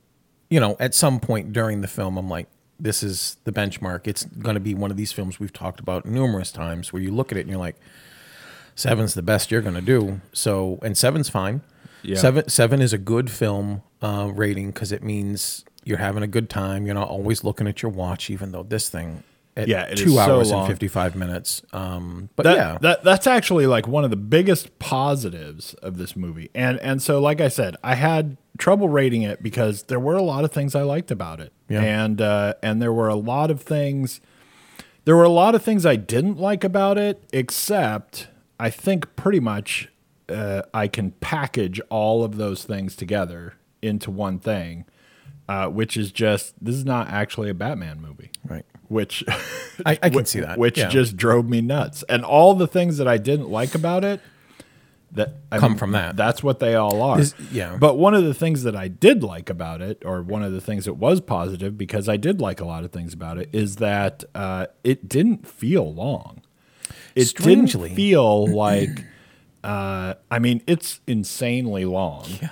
you 0.50 0.60
know, 0.60 0.76
at 0.78 0.94
some 0.94 1.18
point 1.18 1.52
during 1.52 1.80
the 1.80 1.88
film, 1.88 2.16
I'm 2.18 2.28
like, 2.28 2.46
this 2.78 3.02
is 3.02 3.36
the 3.44 3.52
benchmark. 3.52 4.06
It's 4.06 4.24
going 4.24 4.54
to 4.54 4.60
be 4.60 4.74
one 4.74 4.90
of 4.90 4.96
these 4.96 5.12
films 5.12 5.40
we've 5.40 5.52
talked 5.52 5.80
about 5.80 6.04
numerous 6.04 6.52
times, 6.52 6.92
where 6.92 7.02
you 7.02 7.10
look 7.10 7.32
at 7.32 7.38
it 7.38 7.42
and 7.42 7.50
you're 7.50 7.58
like, 7.58 7.76
seven's 8.74 9.14
the 9.14 9.22
best 9.22 9.50
you're 9.50 9.62
going 9.62 9.74
to 9.74 9.80
do. 9.80 10.20
So, 10.32 10.78
and 10.82 10.96
seven's 10.96 11.28
fine. 11.28 11.62
Yeah. 12.02 12.16
Seven 12.16 12.48
seven 12.48 12.80
is 12.80 12.92
a 12.92 12.98
good 12.98 13.30
film 13.30 13.82
uh, 14.00 14.30
rating 14.32 14.68
because 14.70 14.92
it 14.92 15.02
means 15.02 15.64
you're 15.84 15.98
having 15.98 16.22
a 16.22 16.28
good 16.28 16.48
time. 16.48 16.86
You're 16.86 16.94
not 16.94 17.08
always 17.08 17.42
looking 17.42 17.66
at 17.66 17.82
your 17.82 17.90
watch, 17.90 18.30
even 18.30 18.52
though 18.52 18.62
this 18.62 18.88
thing. 18.88 19.22
At 19.56 19.68
Yeah, 19.68 19.86
two 19.94 20.10
so 20.10 20.18
hours 20.18 20.50
long. 20.52 20.60
and 20.60 20.68
fifty 20.68 20.86
five 20.86 21.16
minutes. 21.16 21.62
Um, 21.72 22.28
but 22.36 22.42
that, 22.42 22.56
yeah, 22.56 22.78
that 22.82 23.02
that's 23.04 23.26
actually 23.26 23.66
like 23.66 23.88
one 23.88 24.04
of 24.04 24.10
the 24.10 24.16
biggest 24.16 24.78
positives 24.78 25.72
of 25.74 25.96
this 25.96 26.14
movie. 26.14 26.50
And 26.54 26.78
and 26.80 27.02
so 27.02 27.20
like 27.20 27.40
I 27.40 27.48
said, 27.48 27.74
I 27.82 27.94
had 27.94 28.36
trouble 28.58 28.88
rating 28.88 29.22
it 29.22 29.42
because 29.42 29.84
there 29.84 30.00
were 30.00 30.14
a 30.16 30.22
lot 30.22 30.44
of 30.44 30.52
things 30.52 30.74
I 30.74 30.82
liked 30.82 31.10
about 31.10 31.40
it. 31.40 31.52
Yeah. 31.68 31.82
And 31.82 32.20
uh 32.20 32.54
and 32.62 32.80
there 32.80 32.92
were 32.92 33.08
a 33.08 33.14
lot 33.16 33.50
of 33.50 33.60
things 33.62 34.20
there 35.04 35.16
were 35.16 35.24
a 35.24 35.28
lot 35.28 35.54
of 35.54 35.62
things 35.62 35.86
I 35.86 35.96
didn't 35.96 36.38
like 36.38 36.64
about 36.64 36.98
it 36.98 37.22
except 37.32 38.28
I 38.58 38.70
think 38.70 39.14
pretty 39.16 39.40
much 39.40 39.88
uh, 40.28 40.62
I 40.74 40.88
can 40.88 41.12
package 41.20 41.80
all 41.90 42.24
of 42.24 42.36
those 42.36 42.64
things 42.64 42.96
together 42.96 43.54
into 43.82 44.10
one 44.10 44.38
thing. 44.40 44.84
Uh, 45.48 45.68
which 45.68 45.96
is 45.96 46.10
just 46.10 46.54
this 46.60 46.74
is 46.74 46.84
not 46.84 47.06
actually 47.08 47.48
a 47.48 47.54
Batman 47.54 48.00
movie 48.00 48.32
right. 48.48 48.64
which 48.88 49.22
I- 49.86 49.92
I 50.02 50.08
can 50.08 50.14
which- 50.14 50.26
see 50.34 50.40
that, 50.40 50.58
which 50.58 50.76
yeah. 50.76 50.88
just 50.88 51.16
drove 51.16 51.48
me 51.48 51.60
nuts 51.60 52.02
and 52.08 52.24
all 52.24 52.54
the 52.54 52.66
things 52.66 52.96
that 52.98 53.06
i 53.06 53.16
didn't 53.16 53.48
like 53.48 53.72
about 53.76 54.02
it 54.02 54.20
that 55.12 55.36
I 55.52 55.58
Come 55.58 55.76
from 55.76 55.92
that. 55.92 56.16
that's 56.16 56.42
what 56.42 56.58
they 56.58 56.74
all 56.74 57.00
are 57.00 57.20
Is- 57.20 57.34
yeah. 57.52 57.76
but 57.78 57.96
one 57.96 58.14
of 58.14 58.24
the 58.24 58.34
things 58.34 58.64
that 58.64 58.74
i 58.76 58.88
did 58.88 59.22
like 59.22 59.48
about 59.48 59.80
it 59.80 60.02
or 60.04 60.20
one 60.22 60.42
of 60.42 60.52
the 60.52 60.60
things 60.60 60.84
that 60.86 60.94
was 60.94 61.20
positive 61.20 61.78
because 61.78 62.08
i 62.08 62.16
did 62.16 62.40
like 62.40 62.60
a 62.60 62.64
lot 62.66 62.84
of 62.84 62.90
things 62.92 63.14
about 63.14 63.38
it 63.38 63.48
is 63.52 63.76
that 63.76 64.24
uh, 64.34 64.66
it 64.84 65.08
didn't 65.08 65.46
feel 65.46 65.94
long 65.94 66.42
it 67.14 67.26
Strangely. 67.26 67.88
didn't 67.90 67.96
feel 67.96 68.46
like 68.54 69.04
uh, 69.64 70.14
i 70.30 70.38
mean 70.38 70.60
it's 70.66 71.00
insanely 71.06 71.84
long 71.84 72.24
Yeah. 72.42 72.48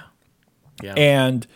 Yeah. 0.82 0.94
and 0.94 1.46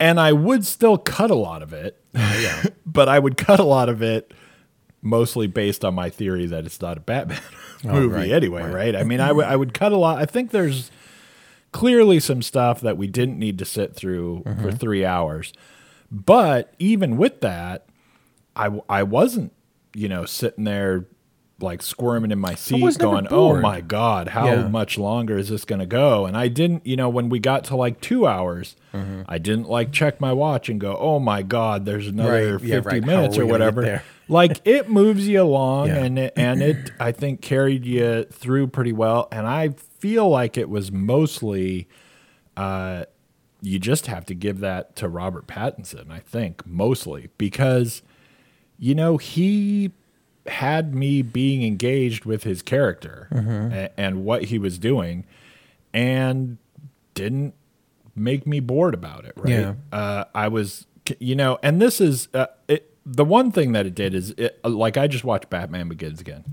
and 0.00 0.18
I 0.18 0.32
would 0.32 0.64
still 0.66 0.98
cut 0.98 1.30
a 1.30 1.36
lot 1.36 1.62
of 1.62 1.72
it. 1.72 2.02
yeah. 2.14 2.64
but 2.86 3.08
I 3.08 3.18
would 3.18 3.36
cut 3.36 3.60
a 3.60 3.64
lot 3.64 3.88
of 3.88 4.02
it 4.02 4.32
mostly 5.04 5.46
based 5.46 5.84
on 5.84 5.94
my 5.94 6.10
theory 6.10 6.46
that 6.46 6.64
it's 6.66 6.80
not 6.80 6.96
a 6.96 7.00
Batman 7.00 7.38
movie 7.84 7.96
Oh, 7.98 8.06
right, 8.08 8.30
anyway, 8.32 8.62
right. 8.62 8.72
right. 8.74 8.96
I 8.96 9.04
mean, 9.04 9.20
I 9.20 9.30
would 9.36 9.44
I 9.44 9.54
would 9.54 9.72
cut 9.74 9.92
a 9.92 9.96
lot. 9.96 10.18
I 10.18 10.24
think 10.26 10.50
there's 10.50 10.90
clearly 11.72 12.18
some 12.20 12.40
stuff 12.42 12.80
that 12.80 12.96
we 12.96 13.06
didn't 13.06 13.38
need 13.38 13.58
to 13.58 13.64
sit 13.64 13.94
through 13.94 14.42
Mm-hmm. 14.46 14.62
for 14.62 14.72
3 14.72 15.04
hours. 15.04 15.52
But 16.10 16.72
even 16.78 17.16
with 17.16 17.40
that, 17.40 17.86
I 18.56 18.64
w- 18.64 18.84
I 18.88 19.02
wasn't, 19.02 19.52
you 19.94 20.08
know, 20.08 20.24
sitting 20.24 20.64
there 20.64 21.06
like 21.64 21.82
squirming 21.82 22.30
in 22.30 22.38
my 22.38 22.54
seat 22.54 22.98
going, 22.98 23.26
"Oh 23.30 23.60
my 23.60 23.80
god, 23.80 24.28
how 24.28 24.46
Yeah. 24.46 24.68
much 24.68 24.96
longer 24.98 25.36
is 25.36 25.48
this 25.48 25.64
going 25.64 25.80
to 25.80 25.86
go?" 25.86 26.26
And 26.26 26.36
I 26.36 26.46
didn't, 26.48 26.86
you 26.86 26.94
know, 26.96 27.08
when 27.08 27.28
we 27.28 27.38
got 27.40 27.64
to 27.64 27.76
like 27.76 28.00
2 28.00 28.26
hours, 28.26 28.76
Mm-hmm. 28.94 29.22
I 29.26 29.38
didn't 29.38 29.68
like 29.68 29.90
check 29.90 30.20
my 30.20 30.32
watch 30.32 30.68
and 30.68 30.80
go, 30.80 30.96
"Oh 30.96 31.18
my 31.18 31.42
god, 31.42 31.84
there's 31.84 32.06
another 32.06 32.58
Right, 32.58 32.64
yeah, 32.64 32.76
50 32.76 32.88
right. 32.88 33.04
Minutes 33.04 33.36
or 33.36 33.44
we 33.44 33.50
gonna 33.50 33.64
get 33.64 33.74
whatever." 33.74 34.02
like 34.28 34.60
it 34.64 34.88
moves 34.88 35.26
you 35.26 35.42
along 35.42 35.88
Yeah. 35.88 36.04
and 36.04 36.18
it, 36.18 36.32
and 36.36 36.62
it 36.62 36.92
I 37.00 37.10
think 37.10 37.40
carried 37.42 37.84
you 37.84 38.24
through 38.30 38.68
pretty 38.68 38.92
well 38.92 39.26
and 39.32 39.46
I 39.48 39.70
feel 39.98 40.28
like 40.30 40.56
it 40.56 40.68
was 40.70 40.92
mostly 40.92 41.88
uh 42.56 43.04
you 43.60 43.78
just 43.78 44.06
have 44.06 44.24
to 44.26 44.34
give 44.34 44.60
that 44.60 44.94
to 44.96 45.08
Robert 45.08 45.46
Pattinson, 45.46 46.10
I 46.10 46.18
think, 46.20 46.66
mostly 46.66 47.30
because, 47.38 48.02
you 48.78 48.94
know, 48.94 49.16
he 49.16 49.90
had 50.46 50.94
me 50.94 51.22
being 51.22 51.62
engaged 51.64 52.24
with 52.24 52.44
his 52.44 52.60
character 52.62 53.28
a- 53.72 54.00
and 54.00 54.24
what 54.24 54.44
he 54.44 54.58
was 54.58 54.78
doing 54.78 55.24
and 55.92 56.58
didn't 57.14 57.54
make 58.16 58.46
me 58.46 58.60
bored 58.60 58.94
about 58.94 59.24
it, 59.24 59.32
right? 59.36 59.48
Yeah. 59.50 59.74
Uh, 59.92 60.24
I 60.34 60.48
was, 60.48 60.86
you 61.18 61.34
know, 61.34 61.58
and 61.62 61.80
this 61.80 62.00
is 62.00 62.28
uh, 62.34 62.46
it, 62.68 62.90
the 63.06 63.24
one 63.24 63.50
thing 63.52 63.72
that 63.72 63.86
it 63.86 63.94
did 63.94 64.14
is 64.14 64.30
it, 64.32 64.58
like 64.64 64.96
I 64.96 65.06
just 65.06 65.24
watched 65.24 65.50
Batman 65.50 65.88
Begins 65.88 66.20
again. 66.20 66.44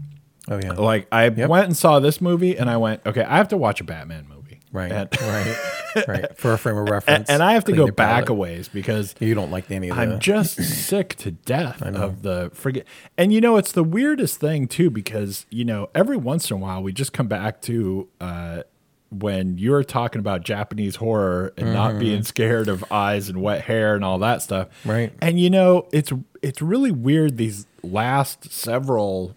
Oh 0.49 0.60
yeah. 0.62 0.71
Like 0.73 1.08
I 1.12 1.30
went 1.30 1.65
and 1.65 1.77
saw 1.77 1.99
this 1.99 2.19
movie 2.19 2.58
and 2.58 2.69
I 2.69 2.77
went, 2.77 3.01
okay, 3.06 3.23
I 3.23 3.38
have 3.38 3.47
to 3.49 3.58
watch 3.58 3.80
a 3.80 3.84
Batman 3.84 4.25
movie. 4.27 4.40
Right. 4.72 4.92
And, 4.92 5.10
right. 5.22 6.08
Right. 6.08 6.38
For 6.40 6.54
a 6.54 6.58
frame 6.58 6.78
of 6.78 6.90
reference. 6.90 7.30
and 7.30 7.44
I 7.44 7.54
have 7.54 7.66
to 7.66 7.74
go 7.74 7.88
back 7.92 8.30
a 8.30 8.34
ways 8.34 8.68
because 8.70 9.14
You 9.20 9.34
don't 9.36 9.52
like 9.52 9.70
any 9.70 9.90
of 9.90 9.96
the. 9.96 10.02
I'm 10.02 10.20
just 10.20 10.56
sick 10.64 11.16
to 11.18 11.32
death 11.32 11.82
of 11.82 12.22
the 12.22 12.50
friggin' 12.52 12.86
and 13.18 13.34
you 13.34 13.42
know 13.42 13.58
it's 13.58 13.72
the 13.74 13.84
weirdest 13.84 14.40
thing 14.40 14.68
too 14.68 14.90
because 14.90 15.46
you 15.50 15.66
know 15.66 15.90
every 15.94 16.18
once 16.18 16.50
in 16.50 16.58
a 16.58 16.60
while 16.60 16.82
we 16.82 16.94
just 16.94 17.14
come 17.14 17.28
back 17.28 17.62
to 17.64 18.08
uh 18.22 18.64
when 19.10 19.58
you're 19.58 19.84
talking 19.84 20.20
about 20.20 20.42
Japanese 20.44 20.96
horror 20.96 21.54
and 21.58 21.74
not 21.74 22.00
being 22.00 22.24
scared 22.24 22.70
of 22.70 22.90
eyes 22.90 23.28
and 23.28 23.42
wet 23.42 23.62
hair 23.62 23.94
and 23.94 24.06
all 24.06 24.20
that 24.20 24.42
stuff. 24.42 24.70
Right. 24.86 25.12
And 25.22 25.38
you 25.38 25.50
know, 25.50 25.90
it's 25.92 26.14
it's 26.42 26.62
really 26.62 26.92
weird 26.92 27.36
these 27.36 27.68
last 27.84 28.54
several 28.54 29.36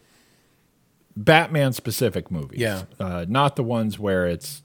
Batman 1.17 1.73
specific 1.73 2.31
movies. 2.31 2.61
Yeah. 2.61 2.85
Uh, 3.01 3.25
not 3.29 3.57
the 3.57 3.65
ones 3.65 3.99
where 3.99 4.27
it's 4.27 4.63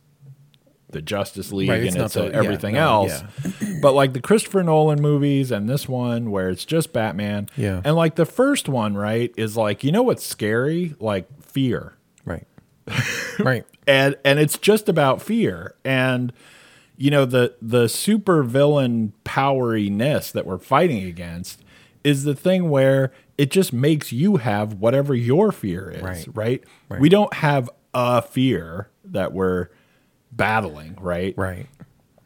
the 0.92 1.02
Justice 1.02 1.52
League 1.52 1.70
Right, 1.70 1.80
and 1.80 1.88
it's 1.88 1.96
it's, 1.96 2.16
not 2.16 2.22
uh, 2.22 2.26
the- 2.28 2.32
yeah, 2.32 2.38
everything 2.38 2.74
no, 2.76 2.82
else. 3.08 3.24
But 3.82 3.94
like 3.94 4.12
the 4.14 4.20
Christopher 4.22 4.62
Nolan 4.64 5.02
movies 5.02 5.52
and 5.52 5.70
this 5.70 5.88
one 5.88 6.32
where 6.32 6.50
it's 6.50 6.66
just 6.66 6.92
Batman. 6.92 7.48
Yeah. 7.56 7.82
And 7.86 7.96
like 7.96 8.16
the 8.16 8.26
first 8.26 8.68
one, 8.68 8.96
right, 8.96 9.34
is 9.38 9.56
like, 9.56 9.84
you 9.86 9.92
know 9.94 10.04
what's 10.04 10.26
scary? 10.26 10.96
Like 11.00 11.28
fear. 11.42 11.94
right. 12.26 12.46
right. 13.40 13.66
And 13.88 14.16
and 14.26 14.38
it's 14.40 14.58
just 14.58 14.90
about 14.90 15.22
fear. 15.22 15.76
And 15.86 16.34
you 16.98 17.10
know, 17.10 17.24
the 17.26 17.56
the 17.62 17.88
super 17.88 18.44
villain 18.44 19.14
poweriness 19.24 20.32
that 20.34 20.46
we're 20.46 20.58
fighting 20.58 21.06
against 21.06 21.64
is 22.04 22.24
the 22.24 22.36
thing 22.36 22.70
where 22.70 23.12
it 23.38 23.52
just 23.52 23.72
makes 23.72 24.12
you 24.12 24.38
have 24.38 24.74
whatever 24.74 25.16
your 25.16 25.52
fear 25.54 25.90
is, 25.92 26.02
Right. 26.02 26.28
right? 26.34 26.64
Right. 26.90 27.00
We 27.00 27.08
don't 27.10 27.34
have 27.36 27.70
a 27.94 28.22
fear 28.22 28.90
that 29.06 29.32
we're 29.34 29.70
battling, 30.32 30.98
right? 31.00 31.34
Right. 31.38 31.68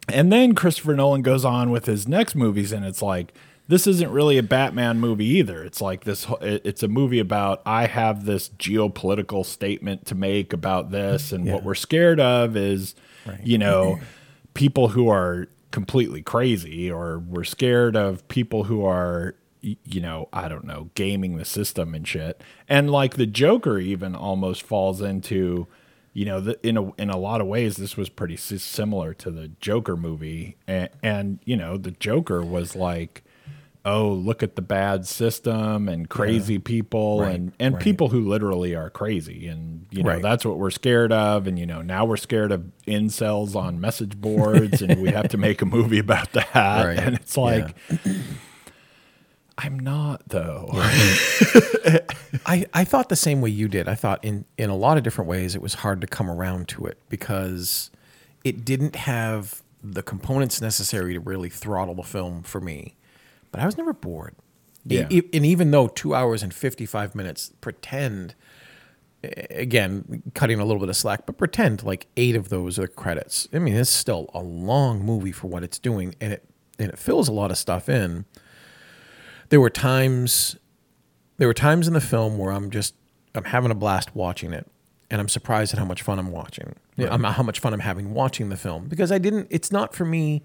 And 0.09 0.31
then 0.31 0.53
Christopher 0.55 0.95
Nolan 0.95 1.21
goes 1.21 1.45
on 1.45 1.71
with 1.71 1.85
his 1.85 2.07
next 2.07 2.35
movies, 2.35 2.71
and 2.71 2.85
it's 2.85 3.01
like 3.01 3.33
this 3.69 3.87
isn't 3.87 4.11
really 4.11 4.37
a 4.37 4.43
Batman 4.43 4.99
movie 4.99 5.25
either. 5.25 5.63
It's 5.63 5.79
like 5.79 6.03
this. 6.03 6.27
It's 6.41 6.83
a 6.83 6.89
movie 6.89 7.19
about 7.19 7.61
I 7.65 7.87
have 7.87 8.25
this 8.25 8.49
geopolitical 8.59 9.45
statement 9.45 10.05
to 10.07 10.15
make 10.15 10.51
about 10.51 10.91
this, 10.91 11.31
and 11.31 11.45
what 11.49 11.63
we're 11.63 11.73
scared 11.75 12.19
of 12.19 12.57
is, 12.57 12.95
Right. 13.25 13.39
you 13.43 13.57
know, 13.57 13.99
people 14.53 14.89
who 14.89 15.07
are 15.07 15.47
completely 15.71 16.21
crazy, 16.21 16.91
or 16.91 17.19
we're 17.19 17.45
scared 17.45 17.95
of 17.95 18.27
people 18.27 18.65
who 18.65 18.85
are. 18.85 19.35
You 19.61 20.01
know, 20.01 20.27
I 20.33 20.49
don't 20.49 20.65
know, 20.65 20.89
gaming 20.93 21.37
the 21.37 21.45
system 21.45 21.95
and 21.95 22.05
shit. 22.05 22.41
And 22.67 22.91
like 22.91 23.15
the 23.15 23.25
Joker 23.25 23.79
even 23.79 24.13
almost 24.13 24.61
falls 24.61 25.01
into, 25.01 25.67
you 26.13 26.25
know, 26.25 26.39
the, 26.39 26.67
in 26.67 26.77
a 26.77 26.91
in 27.01 27.09
a 27.09 27.17
lot 27.17 27.41
of 27.41 27.47
ways, 27.47 27.77
this 27.77 27.97
was 27.97 28.09
pretty 28.09 28.37
similar 28.37 29.13
to 29.15 29.31
the 29.31 29.47
Joker 29.59 29.97
movie, 29.97 30.57
and, 30.67 30.89
and 31.01 31.39
you 31.45 31.55
know, 31.57 31.77
the 31.77 31.91
Joker 31.91 32.41
was 32.43 32.75
like, 32.75 33.23
oh, 33.85 34.09
look 34.13 34.41
at 34.43 34.55
the 34.55 34.61
bad 34.61 35.05
system 35.07 35.89
and 35.89 36.07
crazy 36.07 36.57
people, 36.59 37.21
Right, 37.21 37.35
and 37.35 37.51
and 37.59 37.73
right. 37.75 37.83
people 37.83 38.09
who 38.09 38.21
literally 38.21 38.75
are 38.75 38.89
crazy, 38.89 39.47
and 39.47 39.87
you 39.91 40.03
know, 40.03 40.09
Right. 40.11 40.21
that's 40.21 40.45
what 40.45 40.57
we're 40.59 40.69
scared 40.69 41.11
of, 41.11 41.47
and 41.47 41.57
you 41.57 41.65
know, 41.65 41.81
now 41.81 42.05
we're 42.05 42.15
scared 42.17 42.51
of 42.51 42.63
incels 42.87 43.55
on 43.55 43.81
message 43.81 44.15
boards, 44.15 44.81
and 44.83 45.01
we 45.01 45.09
have 45.09 45.29
to 45.29 45.37
make 45.37 45.61
a 45.61 45.65
movie 45.65 45.99
about 45.99 46.31
that, 46.33 46.99
and 46.99 47.15
it's 47.15 47.35
like. 47.37 47.75
I'm 49.57 49.79
not 49.79 50.21
though. 50.27 50.69
I, 52.45 52.65
I 52.73 52.83
thought 52.83 53.09
the 53.09 53.15
same 53.15 53.41
way 53.41 53.49
you 53.49 53.67
did. 53.67 53.87
I 53.87 53.95
thought 53.95 54.23
in, 54.23 54.45
in 54.57 54.69
a 54.69 54.75
lot 54.75 54.97
of 54.97 55.03
different 55.03 55.29
ways 55.29 55.55
it 55.55 55.61
was 55.61 55.75
hard 55.75 56.01
to 56.01 56.07
come 56.07 56.29
around 56.29 56.67
to 56.69 56.85
it 56.85 56.97
because 57.09 57.91
it 58.43 58.65
didn't 58.65 58.95
have 58.95 59.61
the 59.83 60.01
components 60.01 60.61
necessary 60.61 61.13
to 61.13 61.19
really 61.19 61.49
throttle 61.49 61.95
the 61.95 62.03
film 62.03 62.41
for 62.41 62.59
me. 62.61 62.95
But 63.51 63.61
I 63.61 63.65
was 63.65 63.77
never 63.77 63.93
bored. 63.93 64.35
Yeah. 64.85 65.07
e- 65.09 65.29
and 65.33 65.45
even 65.45 65.71
though 65.71 65.87
two 65.87 66.15
hours 66.15 66.41
and 66.43 66.53
55 66.53 67.15
minutes 67.15 67.51
pretend, 67.61 68.35
again, 69.23 70.23
cutting 70.33 70.59
a 70.59 70.65
little 70.65 70.79
bit 70.79 70.89
of 70.89 70.95
slack, 70.95 71.25
but 71.25 71.37
pretend 71.37 71.83
like 71.83 72.07
eight 72.17 72.35
of 72.35 72.49
those 72.49 72.79
are 72.79 72.87
credits. 72.87 73.47
I 73.53 73.59
mean, 73.59 73.75
it's 73.75 73.89
still 73.89 74.29
a 74.33 74.41
long 74.41 75.05
movie 75.05 75.31
for 75.31 75.47
what 75.47 75.63
it's 75.63 75.79
doing, 75.79 76.15
and 76.19 76.33
it 76.33 76.43
and 76.79 76.89
it 76.89 76.97
fills 76.97 77.27
a 77.27 77.31
lot 77.31 77.51
of 77.51 77.57
stuff 77.57 77.87
in. 77.87 78.25
There 79.49 79.59
were 79.59 79.69
times 79.69 80.57
there 81.37 81.47
were 81.47 81.53
times 81.53 81.87
in 81.87 81.93
the 81.93 82.01
film 82.01 82.37
where 82.37 82.51
I'm 82.51 82.69
just 82.69 82.95
I'm 83.35 83.45
having 83.45 83.71
a 83.71 83.75
blast 83.75 84.15
watching 84.15 84.53
it, 84.53 84.69
and 85.09 85.19
I'm 85.19 85.29
surprised 85.29 85.73
at 85.73 85.79
how 85.79 85.85
much 85.85 86.01
fun 86.01 86.19
I'm 86.19 86.31
watching. 86.31 86.75
I'm, 86.97 87.23
how 87.23 87.43
much 87.43 87.59
fun 87.59 87.73
I'm 87.73 87.79
having 87.79 88.13
watching 88.13 88.49
the 88.49 88.57
film 88.57 88.87
because 88.87 89.11
I 89.11 89.17
didn't. 89.17 89.47
It's 89.49 89.71
not 89.71 89.95
for 89.95 90.05
me. 90.05 90.43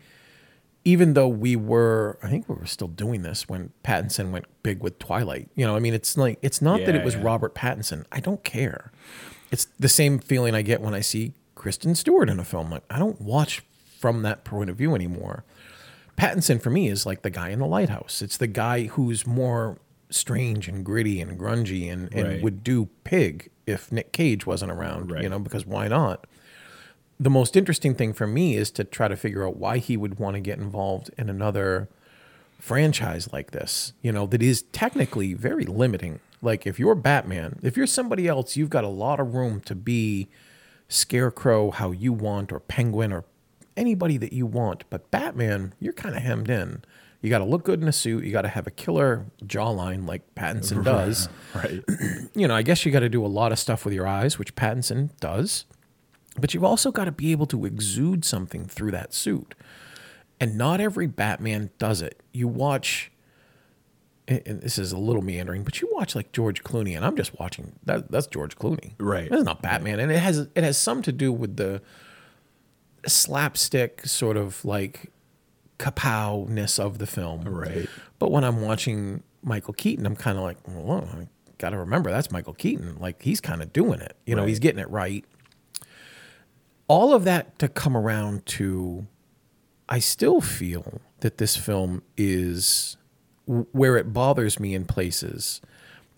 Even 0.85 1.13
though 1.13 1.29
we 1.29 1.55
were, 1.55 2.19
I 2.23 2.29
think 2.29 2.49
we 2.49 2.55
were 2.55 2.65
still 2.65 2.89
doing 2.89 3.21
this 3.21 3.47
when 3.49 3.73
Pattinson 3.85 4.31
went 4.31 4.47
big 4.63 4.81
with 4.81 4.99
Twilight. 4.99 5.51
You 5.55 5.67
know, 5.67 5.77
I 5.77 5.81
mean, 5.81 5.93
it's 5.93 6.17
like 6.17 6.39
it's 6.41 6.63
not 6.63 6.85
that 6.87 6.95
it 6.95 7.05
was 7.05 7.15
yeah. 7.15 7.23
Robert 7.25 7.55
Pattinson. 7.55 8.07
I 8.11 8.21
don't 8.21 8.43
care. 8.43 8.91
It's 9.51 9.67
the 9.79 9.89
same 9.89 10.19
feeling 10.19 10.55
I 10.55 10.63
get 10.63 10.81
when 10.81 10.95
I 10.95 11.01
see 11.01 11.35
Kristen 11.55 11.95
Stewart 11.95 12.31
in 12.31 12.41
a 12.41 12.45
film. 12.45 12.71
Like 12.71 12.85
I 12.89 12.99
don't 12.99 13.21
watch 13.21 13.63
from 13.99 14.23
that 14.23 14.45
point 14.45 14.71
of 14.71 14.77
view 14.77 14.95
anymore. 14.95 15.45
Pattinson 16.19 16.61
for 16.61 16.71
me 16.71 16.89
is 16.89 17.07
like 17.07 17.23
the 17.23 17.31
guy 17.31 17.51
in 17.51 17.59
the 17.61 17.67
lighthouse. 17.67 18.21
It's 18.23 18.37
the 18.37 18.47
guy 18.49 18.85
who's 18.85 19.27
more 19.27 19.79
strange 20.11 20.67
and 20.69 20.85
gritty 20.85 21.21
and 21.21 21.39
grungy 21.39 21.93
and, 21.93 22.13
and 22.13 22.27
Right. 22.29 22.43
would 22.43 22.65
do 22.65 22.89
pig 23.05 23.51
if 23.67 23.93
Nick 23.93 24.13
Cage 24.13 24.47
wasn't 24.47 24.73
around, 24.73 25.11
you 25.23 25.29
know, 25.29 25.39
because 25.39 25.65
why 25.67 25.87
not? 25.89 26.27
The 27.21 27.31
most 27.31 27.57
interesting 27.57 27.95
thing 27.95 28.13
for 28.13 28.27
me 28.27 28.57
is 28.57 28.71
to 28.73 28.85
try 28.85 29.09
to 29.09 29.17
figure 29.17 29.47
out 29.47 29.57
why 29.57 29.79
he 29.79 29.97
would 29.97 30.19
want 30.19 30.35
to 30.35 30.41
get 30.41 30.59
involved 30.59 31.11
in 31.19 31.29
another 31.29 31.89
franchise 32.59 33.33
like 33.33 33.51
this, 33.53 33.93
you 34.03 34.11
know, 34.11 34.27
that 34.27 34.43
is 34.43 34.63
technically 34.73 35.35
very 35.35 35.65
limiting. 35.65 36.21
Like 36.43 36.67
if 36.67 36.79
you're 36.79 36.95
Batman, 36.95 37.59
if 37.63 37.77
you're 37.77 37.87
somebody 37.87 38.27
else, 38.27 38.57
you've 38.57 38.71
got 38.71 38.85
a 38.85 38.89
lot 38.89 39.21
of 39.21 39.35
room 39.35 39.61
to 39.63 39.75
be 39.75 40.29
Scarecrow 40.89 41.71
how 41.71 41.91
you 41.91 42.13
want 42.13 42.51
or 42.51 42.61
Penguin 42.61 43.13
or 43.13 43.23
anybody 43.79 44.17
that 44.19 44.33
you 44.33 44.45
want. 44.47 44.85
But 44.91 45.11
Batman, 45.11 45.73
you're 45.81 45.93
kind 45.95 46.17
of 46.17 46.23
hemmed 46.23 46.51
in. 46.51 46.83
You 47.23 47.31
got 47.31 47.39
to 47.39 47.45
look 47.45 47.65
good 47.65 47.81
in 47.83 47.89
a 47.89 47.93
suit. 47.93 48.25
You 48.25 48.31
got 48.33 48.43
to 48.43 48.49
have 48.49 48.67
a 48.67 48.71
killer 48.71 49.27
jawline 49.45 50.07
like 50.07 50.35
Pattinson 50.35 50.85
does. 50.95 51.29
right. 51.55 51.83
You 52.35 52.47
know, 52.47 52.55
I 52.55 52.63
guess 52.63 52.85
you 52.87 52.93
got 52.93 53.01
to 53.01 53.09
do 53.09 53.25
a 53.25 53.27
lot 53.27 53.51
of 53.51 53.59
stuff 53.59 53.85
with 53.85 53.93
your 53.95 54.07
eyes, 54.07 54.39
which 54.39 54.55
Pattinson 54.55 55.11
does. 55.19 55.65
But 56.41 56.55
you've 56.55 56.63
also 56.63 56.93
got 56.93 57.07
to 57.07 57.13
be 57.13 57.33
able 57.33 57.47
to 57.47 57.65
exude 57.65 58.25
something 58.25 58.67
through 58.67 58.93
that 58.93 59.13
suit. 59.13 59.55
And 60.39 60.57
not 60.57 60.81
every 60.81 61.09
Batman 61.09 61.71
does 61.81 62.01
it. 62.01 62.23
You 62.33 62.47
watch, 62.47 63.11
and 64.29 64.61
this 64.61 64.79
is 64.79 64.93
a 64.93 64.99
little 64.99 65.23
meandering, 65.23 65.65
but 65.65 65.81
you 65.81 65.89
watch 65.93 66.15
like 66.15 66.31
George 66.31 66.63
Clooney, 66.63 66.95
and 66.95 67.05
I'm 67.05 67.17
just 67.17 67.37
watching 67.41 67.73
that. 67.87 68.09
That's 68.13 68.29
George 68.29 68.57
Clooney, 68.57 68.93
Right. 69.01 69.29
That's 69.29 69.43
not 69.43 69.63
Batman, 69.63 69.99
and 69.99 70.13
it 70.13 70.19
has 70.21 70.39
it 70.55 70.63
has 70.63 70.79
some 70.79 71.03
to 71.03 71.11
do 71.11 71.33
with 71.33 71.57
the 71.57 71.83
slapstick 73.07 74.07
sort 74.07 74.37
of 74.37 74.65
like 74.65 75.11
kapow-ness 75.79 76.79
of 76.79 76.99
the 76.99 77.07
film, 77.07 77.43
Right. 77.45 77.89
But 78.19 78.31
when 78.33 78.43
I'm 78.45 78.61
watching 78.63 79.23
Michael 79.43 79.75
Keaton, 79.75 80.05
I'm 80.07 80.17
kind 80.17 80.37
of 80.39 80.43
like, 80.45 80.57
well, 80.67 81.09
I 81.17 81.29
got 81.59 81.71
to 81.71 81.79
remember 81.79 82.11
that's 82.11 82.31
Michael 82.33 82.55
Keaton. 82.55 82.97
Like 82.99 83.23
he's 83.23 83.41
kind 83.41 83.63
of 83.63 83.73
doing 83.73 84.01
it, 84.01 84.17
you 84.27 84.35
know, 84.35 84.43
Right. 84.43 84.49
he's 84.49 84.59
getting 84.59 84.81
it 84.81 84.91
right. 84.91 85.25
All 86.89 87.13
of 87.15 87.25
that 87.25 87.59
to 87.59 87.69
come 87.69 87.97
around 87.97 88.47
to, 88.47 89.07
I 89.89 89.99
still 89.99 90.41
feel 90.41 91.01
that 91.21 91.39
this 91.39 91.57
film 91.57 92.03
is 92.17 92.97
where 93.47 93.97
it 93.97 94.13
bothers 94.13 94.59
me 94.61 94.75
in 94.75 94.85
places 94.85 95.61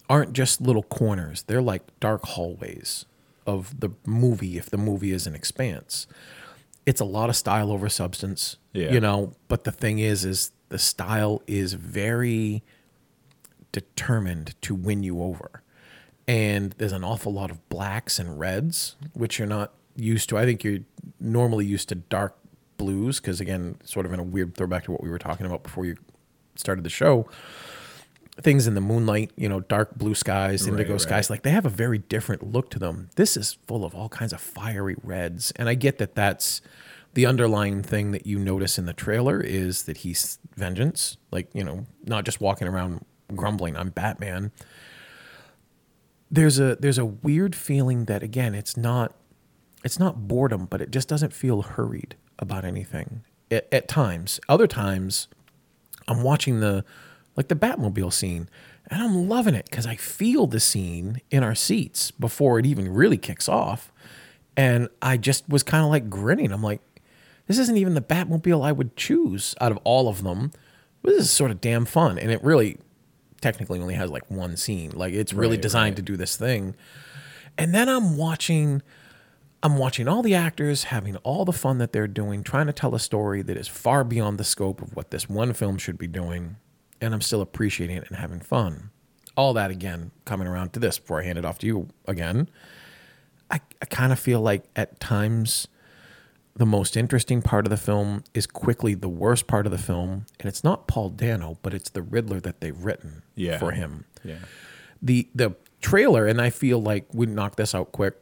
aren't 0.08 0.32
just 0.32 0.60
little 0.60 0.82
corners. 0.82 1.42
They're 1.44 1.62
like 1.62 1.82
dark 2.00 2.24
hallways 2.24 3.04
of 3.46 3.78
the 3.80 3.90
movie 4.06 4.56
if 4.58 4.68
the 4.70 4.76
movie 4.78 5.12
is 5.12 5.26
an 5.26 5.34
expanse. 5.34 6.06
It's 6.90 7.00
a 7.00 7.04
lot 7.04 7.28
of 7.28 7.36
style 7.36 7.70
over 7.70 7.88
substance. 7.88 8.56
Yeah. 8.72 8.90
You 8.90 8.98
know, 8.98 9.34
but 9.46 9.62
the 9.62 9.70
thing 9.70 10.00
is 10.00 10.24
is 10.24 10.50
the 10.70 10.78
style 10.78 11.40
is 11.46 11.74
very 11.74 12.64
determined 13.70 14.60
to 14.62 14.74
win 14.74 15.04
you 15.04 15.22
over. 15.22 15.62
And 16.26 16.72
there's 16.78 16.90
an 16.90 17.04
awful 17.04 17.32
lot 17.32 17.52
of 17.52 17.68
blacks 17.68 18.18
and 18.18 18.40
reds, 18.40 18.96
which 19.12 19.38
you're 19.38 19.46
not 19.46 19.72
used 19.94 20.28
to. 20.30 20.36
I 20.36 20.44
think 20.44 20.64
you're 20.64 20.80
normally 21.20 21.64
used 21.64 21.88
to 21.90 21.94
dark 21.94 22.36
blues 22.76 23.20
because 23.20 23.40
again, 23.40 23.76
sort 23.84 24.04
of 24.04 24.12
in 24.12 24.18
a 24.18 24.24
weird 24.24 24.56
throwback 24.56 24.82
to 24.84 24.90
what 24.90 25.00
we 25.00 25.10
were 25.10 25.18
talking 25.18 25.46
about 25.46 25.62
before 25.62 25.84
you 25.84 25.96
started 26.56 26.82
the 26.82 26.90
show. 26.90 27.28
Things 28.42 28.66
in 28.66 28.74
the 28.74 28.80
moonlight, 28.80 29.30
you 29.36 29.48
know, 29.48 29.60
dark 29.60 29.96
blue 29.96 30.16
skies, 30.16 30.66
indigo 30.66 30.92
right. 30.92 31.00
skies, 31.00 31.30
like 31.30 31.42
they 31.42 31.50
have 31.50 31.66
a 31.66 31.70
very 31.70 31.98
different 31.98 32.52
look 32.52 32.68
to 32.70 32.80
them. 32.80 33.10
This 33.14 33.36
is 33.36 33.58
full 33.68 33.84
of 33.84 33.94
all 33.94 34.08
kinds 34.08 34.32
of 34.32 34.40
fiery 34.40 34.96
reds, 35.04 35.52
and 35.54 35.68
I 35.68 35.74
get 35.74 35.98
that 35.98 36.16
that's 36.16 36.60
the 37.14 37.26
underlying 37.26 37.82
thing 37.82 38.12
that 38.12 38.26
you 38.26 38.38
notice 38.38 38.78
in 38.78 38.86
the 38.86 38.92
trailer 38.92 39.40
is 39.40 39.84
that 39.84 39.98
he's 39.98 40.38
vengeance, 40.56 41.16
like 41.30 41.48
you 41.52 41.64
know, 41.64 41.86
not 42.04 42.24
just 42.24 42.40
walking 42.40 42.68
around 42.68 43.04
grumbling, 43.34 43.76
"I'm 43.76 43.90
Batman." 43.90 44.52
There's 46.30 46.60
a 46.60 46.76
there's 46.76 46.98
a 46.98 47.04
weird 47.04 47.56
feeling 47.56 48.04
that 48.04 48.22
again, 48.22 48.54
it's 48.54 48.76
not 48.76 49.14
it's 49.84 49.98
not 49.98 50.28
boredom, 50.28 50.66
but 50.66 50.80
it 50.80 50.90
just 50.90 51.08
doesn't 51.08 51.32
feel 51.32 51.62
hurried 51.62 52.16
about 52.38 52.64
anything 52.64 53.22
at, 53.50 53.66
at 53.72 53.88
times. 53.88 54.40
Other 54.48 54.66
times, 54.66 55.28
I'm 56.06 56.22
watching 56.22 56.60
the 56.60 56.84
like 57.36 57.48
the 57.48 57.56
Batmobile 57.56 58.12
scene, 58.12 58.48
and 58.88 59.02
I'm 59.02 59.28
loving 59.28 59.54
it 59.54 59.66
because 59.66 59.86
I 59.86 59.96
feel 59.96 60.46
the 60.46 60.60
scene 60.60 61.20
in 61.30 61.42
our 61.42 61.54
seats 61.54 62.10
before 62.10 62.58
it 62.58 62.66
even 62.66 62.92
really 62.92 63.18
kicks 63.18 63.48
off, 63.48 63.92
and 64.56 64.88
I 65.02 65.16
just 65.16 65.48
was 65.48 65.62
kind 65.62 65.84
of 65.84 65.90
like 65.90 66.10
grinning. 66.10 66.52
I'm 66.52 66.62
like, 66.62 66.80
this 67.50 67.58
isn't 67.58 67.76
even 67.76 67.94
the 67.94 68.00
Batmobile 68.00 68.64
I 68.64 68.70
would 68.70 68.96
choose 68.96 69.56
out 69.60 69.72
of 69.72 69.78
all 69.82 70.06
of 70.06 70.22
them. 70.22 70.52
But 71.02 71.10
this 71.10 71.24
is 71.24 71.30
sort 71.32 71.50
of 71.50 71.60
damn 71.60 71.84
fun, 71.84 72.16
and 72.16 72.30
it 72.30 72.40
really 72.44 72.78
technically 73.40 73.80
only 73.80 73.94
has 73.94 74.08
like 74.08 74.30
one 74.30 74.56
scene. 74.56 74.92
Like 74.92 75.14
it's 75.14 75.32
really 75.32 75.56
Right, 75.56 75.62
designed 75.62 75.96
to 75.96 76.02
do 76.02 76.16
this 76.16 76.36
thing. 76.36 76.76
And 77.58 77.74
then 77.74 77.88
I'm 77.88 78.16
watching 78.16 78.82
I'm 79.64 79.78
watching 79.78 80.06
all 80.06 80.22
the 80.22 80.34
actors 80.36 80.84
having 80.84 81.16
all 81.16 81.44
the 81.44 81.52
fun 81.52 81.78
that 81.78 81.92
they're 81.92 82.06
doing, 82.06 82.44
trying 82.44 82.68
to 82.68 82.72
tell 82.72 82.94
a 82.94 83.00
story 83.00 83.42
that 83.42 83.56
is 83.56 83.66
far 83.66 84.04
beyond 84.04 84.38
the 84.38 84.44
scope 84.44 84.80
of 84.80 84.94
what 84.94 85.10
this 85.10 85.28
one 85.28 85.52
film 85.52 85.76
should 85.76 85.98
be 85.98 86.06
doing, 86.06 86.56
and 87.00 87.12
I'm 87.12 87.20
still 87.20 87.40
appreciating 87.40 87.96
it 87.96 88.04
and 88.06 88.16
having 88.16 88.38
fun. 88.38 88.90
All 89.36 89.52
that 89.54 89.72
again 89.72 90.12
coming 90.24 90.46
around 90.46 90.72
to 90.74 90.80
this 90.80 91.00
before 91.00 91.20
I 91.20 91.24
hand 91.24 91.36
it 91.36 91.44
off 91.44 91.58
to 91.58 91.66
you 91.66 91.88
again. 92.06 92.48
I, 93.50 93.60
I 93.82 93.86
kind 93.86 94.12
of 94.12 94.20
feel 94.20 94.40
like 94.40 94.66
at 94.76 95.00
times 95.00 95.66
the 96.60 96.66
most 96.66 96.94
interesting 96.94 97.40
part 97.40 97.64
of 97.64 97.70
the 97.70 97.76
film 97.78 98.22
is 98.34 98.46
quickly 98.46 98.92
the 98.92 99.08
worst 99.08 99.46
part 99.46 99.64
of 99.64 99.72
the 99.72 99.78
film, 99.78 100.26
and 100.38 100.46
it's 100.46 100.62
not 100.62 100.86
Paul 100.86 101.08
Dano, 101.08 101.56
but 101.62 101.72
it's 101.72 101.88
the 101.88 102.02
Riddler 102.02 102.38
that 102.40 102.60
they've 102.60 102.76
written 102.84 103.22
Yeah. 103.34 103.56
for 103.58 103.70
him 103.72 104.04
Yeah. 104.22 104.36
the 105.00 105.26
the 105.34 105.56
trailer, 105.80 106.26
and 106.26 106.38
I 106.38 106.50
feel 106.50 106.78
like 106.82 107.06
we 107.14 107.24
knock 107.24 107.56
this 107.56 107.74
out 107.74 107.92
quick. 107.92 108.14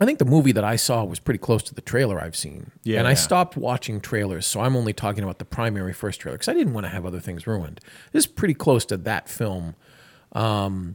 I 0.00 0.04
think 0.04 0.20
the 0.20 0.24
movie 0.24 0.52
that 0.52 0.62
I 0.62 0.76
saw 0.76 1.02
was 1.02 1.18
pretty 1.18 1.38
close 1.38 1.64
to 1.64 1.74
the 1.74 1.80
trailer 1.80 2.20
I've 2.22 2.36
seen. 2.36 2.70
Yeah, 2.84 3.00
and 3.00 3.08
I 3.08 3.12
yeah. 3.12 3.14
stopped 3.16 3.56
watching 3.56 4.00
trailers, 4.00 4.46
so 4.46 4.60
I'm 4.60 4.76
only 4.76 4.92
talking 4.92 5.24
about 5.24 5.38
the 5.40 5.44
primary 5.44 5.92
first 5.92 6.20
trailer 6.20 6.36
because 6.38 6.46
I 6.48 6.54
didn't 6.54 6.74
want 6.74 6.84
to 6.86 6.90
have 6.90 7.04
other 7.04 7.18
things 7.18 7.46
ruined. 7.48 7.80
This 8.12 8.24
is 8.24 8.26
pretty 8.28 8.54
close 8.54 8.84
to 8.86 8.96
that 8.98 9.28
film. 9.28 9.74
Um, 10.32 10.94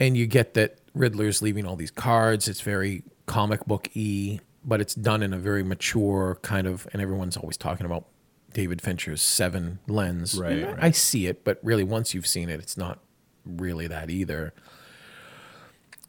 and 0.00 0.16
you 0.16 0.26
get 0.26 0.54
that 0.54 0.78
Riddler's 0.94 1.42
leaving 1.42 1.66
all 1.66 1.76
these 1.76 1.90
cards. 1.90 2.48
It's 2.48 2.62
very 2.62 3.02
comic 3.26 3.66
book 3.66 3.88
y, 3.94 4.38
but 4.64 4.80
it's 4.80 4.94
done 4.94 5.22
in 5.22 5.32
a 5.32 5.38
very 5.38 5.62
mature 5.62 6.38
kind 6.42 6.66
of, 6.66 6.86
and 6.92 7.00
everyone's 7.02 7.36
always 7.36 7.56
talking 7.56 7.84
about 7.86 8.06
David 8.52 8.80
Fincher's 8.80 9.20
Seven 9.20 9.78
lens. 9.88 10.38
Right, 10.38 10.64
I- 10.64 10.66
right. 10.72 10.78
I 10.84 10.90
see 10.90 11.26
it, 11.26 11.44
but 11.44 11.58
really, 11.62 11.84
once 11.84 12.14
you've 12.14 12.26
seen 12.26 12.48
it, 12.48 12.60
it's 12.60 12.76
not 12.76 13.00
really 13.44 13.86
that 13.88 14.10
either. 14.10 14.54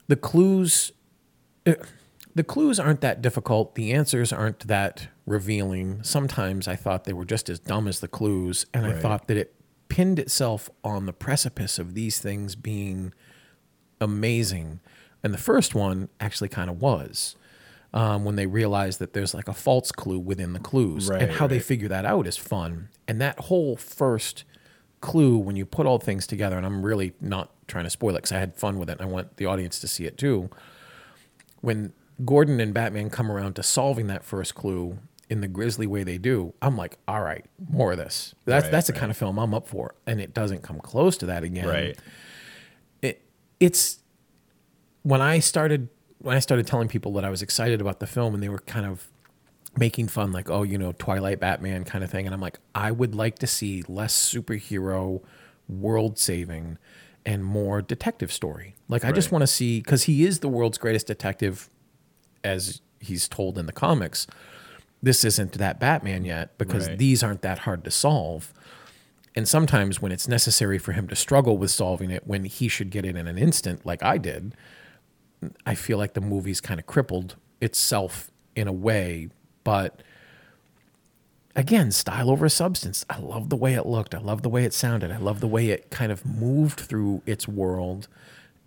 The 0.08 0.15
clues, 0.15 0.91
uh, 1.65 1.74
the 2.36 2.44
clues 2.44 2.80
aren't 2.80 3.02
that 3.02 3.22
difficult. 3.22 3.76
The 3.76 3.91
answers 3.94 4.32
aren't 4.32 4.68
that 4.68 5.08
revealing. 5.26 6.04
Sometimes 6.04 6.68
I 6.68 6.76
thought 6.76 7.06
they 7.06 7.13
were 7.13 7.26
just 7.26 7.50
as 7.50 7.60
dumb 7.60 7.88
as 7.88 8.00
the 8.00 8.08
clues, 8.08 8.65
and 8.74 8.86
I 8.86 8.94
thought 8.94 9.28
that 9.28 9.38
it 9.38 9.56
pinned 9.89 10.20
itself 10.20 10.70
on 10.84 11.06
the 11.08 11.13
precipice 11.13 11.80
of 11.80 11.94
these 11.96 12.20
things 12.20 12.56
being 12.56 13.13
amazing. 14.00 14.80
And 15.24 15.34
the 15.34 15.38
first 15.39 15.74
one 15.74 16.10
actually 16.20 16.50
kind 16.50 16.70
of 16.70 16.80
was. 16.82 17.36
Um, 17.93 18.26
when 18.26 18.36
they 18.36 18.45
realize 18.45 18.98
that 18.98 19.13
there's 19.13 19.34
like 19.34 19.48
a 19.48 19.54
false 19.54 19.91
clue 19.91 20.19
within 20.19 20.52
the 20.52 20.60
clues, 20.60 21.10
right, 21.10 21.21
and 21.21 21.30
Right, 21.30 21.39
how 21.39 21.48
they 21.48 21.60
figure 21.60 21.88
that 21.88 22.06
out 22.06 22.28
is 22.28 22.36
fun. 22.36 22.89
And 23.08 23.21
that 23.21 23.39
whole 23.39 23.78
first 23.78 24.43
clue, 25.00 25.38
when 25.38 25.56
you 25.56 25.65
put 25.65 25.86
all 25.86 25.98
things 26.00 26.28
together, 26.28 26.58
and 26.58 26.65
I'm 26.65 26.86
really 26.86 27.13
not 27.21 27.52
trying 27.67 27.86
to 27.86 27.89
spoil 27.89 28.12
it 28.12 28.17
because 28.17 28.34
I 28.34 28.39
had 28.39 28.56
fun 28.58 28.80
with 28.80 28.89
it, 28.89 29.00
and 29.00 29.02
I 29.02 29.06
want 29.06 29.38
the 29.38 29.45
audience 29.45 29.80
to 29.80 29.88
see 29.88 30.04
it 30.06 30.17
too. 30.17 30.50
When 31.62 31.93
Gordon 32.26 32.60
and 32.60 32.74
Batman 32.74 33.10
come 33.10 33.32
around 33.32 33.56
to 33.56 33.63
solving 33.63 34.08
that 34.08 34.24
first 34.26 34.56
clue 34.56 34.98
in 35.30 35.39
the 35.41 35.48
grisly 35.48 35.88
way 35.88 36.04
they 36.04 36.17
do, 36.17 36.54
I'm 36.62 36.76
like, 36.76 36.98
all 37.08 37.21
right, 37.21 37.45
more 37.69 37.93
of 37.93 37.98
this. 37.98 38.36
That's 38.45 38.63
Right, 38.63 38.71
that's 38.71 38.88
the 38.88 38.93
kind 38.93 39.10
of 39.10 39.15
film 39.17 39.39
I'm 39.39 39.54
up 39.54 39.67
for, 39.67 39.95
and 40.06 40.19
it 40.19 40.34
doesn't 40.34 40.63
come 40.63 40.80
close 40.80 41.17
to 41.17 41.26
that 41.28 41.43
again 41.43 41.67
Right. 41.67 41.98
it, 43.02 43.21
it's 43.60 44.00
when 45.04 45.21
I 45.21 45.39
started 45.39 45.89
when 46.19 46.36
I 46.36 46.39
started 46.39 46.65
telling 46.67 46.88
people 46.88 47.13
that 47.13 47.25
I 47.25 47.30
was 47.30 47.41
excited 47.41 47.82
about 47.82 47.99
the 47.99 48.08
film 48.08 48.34
and 48.34 48.41
they 48.41 48.49
were 48.49 48.60
kind 48.60 48.86
of 48.86 49.08
making 49.78 50.08
fun 50.08 50.32
like 50.32 50.49
oh 50.49 50.63
you 50.63 50.78
know 50.78 50.93
Twilight 50.93 51.39
Batman 51.39 51.84
kind 51.84 52.04
of 52.04 52.10
thing 52.10 52.25
and 52.25 52.34
I'm 52.34 52.39
like 52.41 52.60
I 52.73 52.91
would 52.91 53.13
like 53.13 53.39
to 53.39 53.47
see 53.47 53.84
less 53.88 54.13
superhero 54.17 55.21
world 55.67 56.17
saving 56.17 56.78
and 57.25 57.43
more 57.43 57.82
detective 57.82 58.32
story. 58.32 58.75
Like 58.88 59.04
I 59.04 59.12
just 59.12 59.32
want 59.32 59.41
to 59.41 59.47
see 59.47 59.82
cuz 59.82 60.04
he 60.04 60.25
is 60.25 60.39
the 60.39 60.47
world's 60.47 60.78
greatest 60.78 61.08
detective 61.08 61.69
as 62.43 62.82
he's 62.99 63.28
told 63.28 63.58
in 63.58 63.65
the 63.65 63.73
comics. 63.73 64.28
This 65.04 65.25
isn't 65.25 65.54
that 65.54 65.80
Batman 65.80 66.23
yet 66.23 66.58
because 66.58 66.88
Right. 66.88 66.97
these 66.97 67.21
aren't 67.21 67.41
that 67.41 67.60
hard 67.60 67.84
to 67.84 67.91
solve. 67.91 68.54
And 69.36 69.47
sometimes 69.47 70.01
when 70.01 70.12
it's 70.13 70.28
necessary 70.28 70.78
for 70.78 70.93
him 70.93 71.08
to 71.10 71.15
struggle 71.15 71.58
with 71.58 71.69
solving 71.71 72.10
it 72.12 72.25
when 72.25 72.45
he 72.45 72.67
should 72.69 72.89
get 72.89 73.06
it 73.06 73.15
in 73.17 73.28
an 73.28 73.38
instant 73.38 73.86
like 73.86 74.01
i 74.01 74.17
did 74.17 74.56
i 75.65 75.75
feel 75.75 75.97
like 75.97 76.13
the 76.13 76.21
movie's 76.21 76.62
kind 76.62 76.79
of 76.79 76.86
crippled 76.86 77.36
itself 77.62 78.31
in 78.55 78.67
a 78.67 78.73
way 78.73 79.29
but 79.63 80.01
again 81.55 81.91
style 81.91 82.29
over 82.29 82.49
substance. 82.49 83.05
I 83.10 83.17
love 83.19 83.49
the 83.49 83.55
way 83.55 83.73
it 83.73 83.86
looked. 83.86 84.13
I 84.13 84.19
love 84.19 84.41
the 84.41 84.49
way 84.49 84.65
it 84.65 84.73
sounded. 84.73 85.12
I 85.12 85.17
love 85.17 85.39
the 85.39 85.47
way 85.47 85.69
it 85.69 85.89
kind 85.89 86.12
of 86.12 86.25
moved 86.25 86.81
through 86.81 87.21
its 87.25 87.47
world 87.47 88.08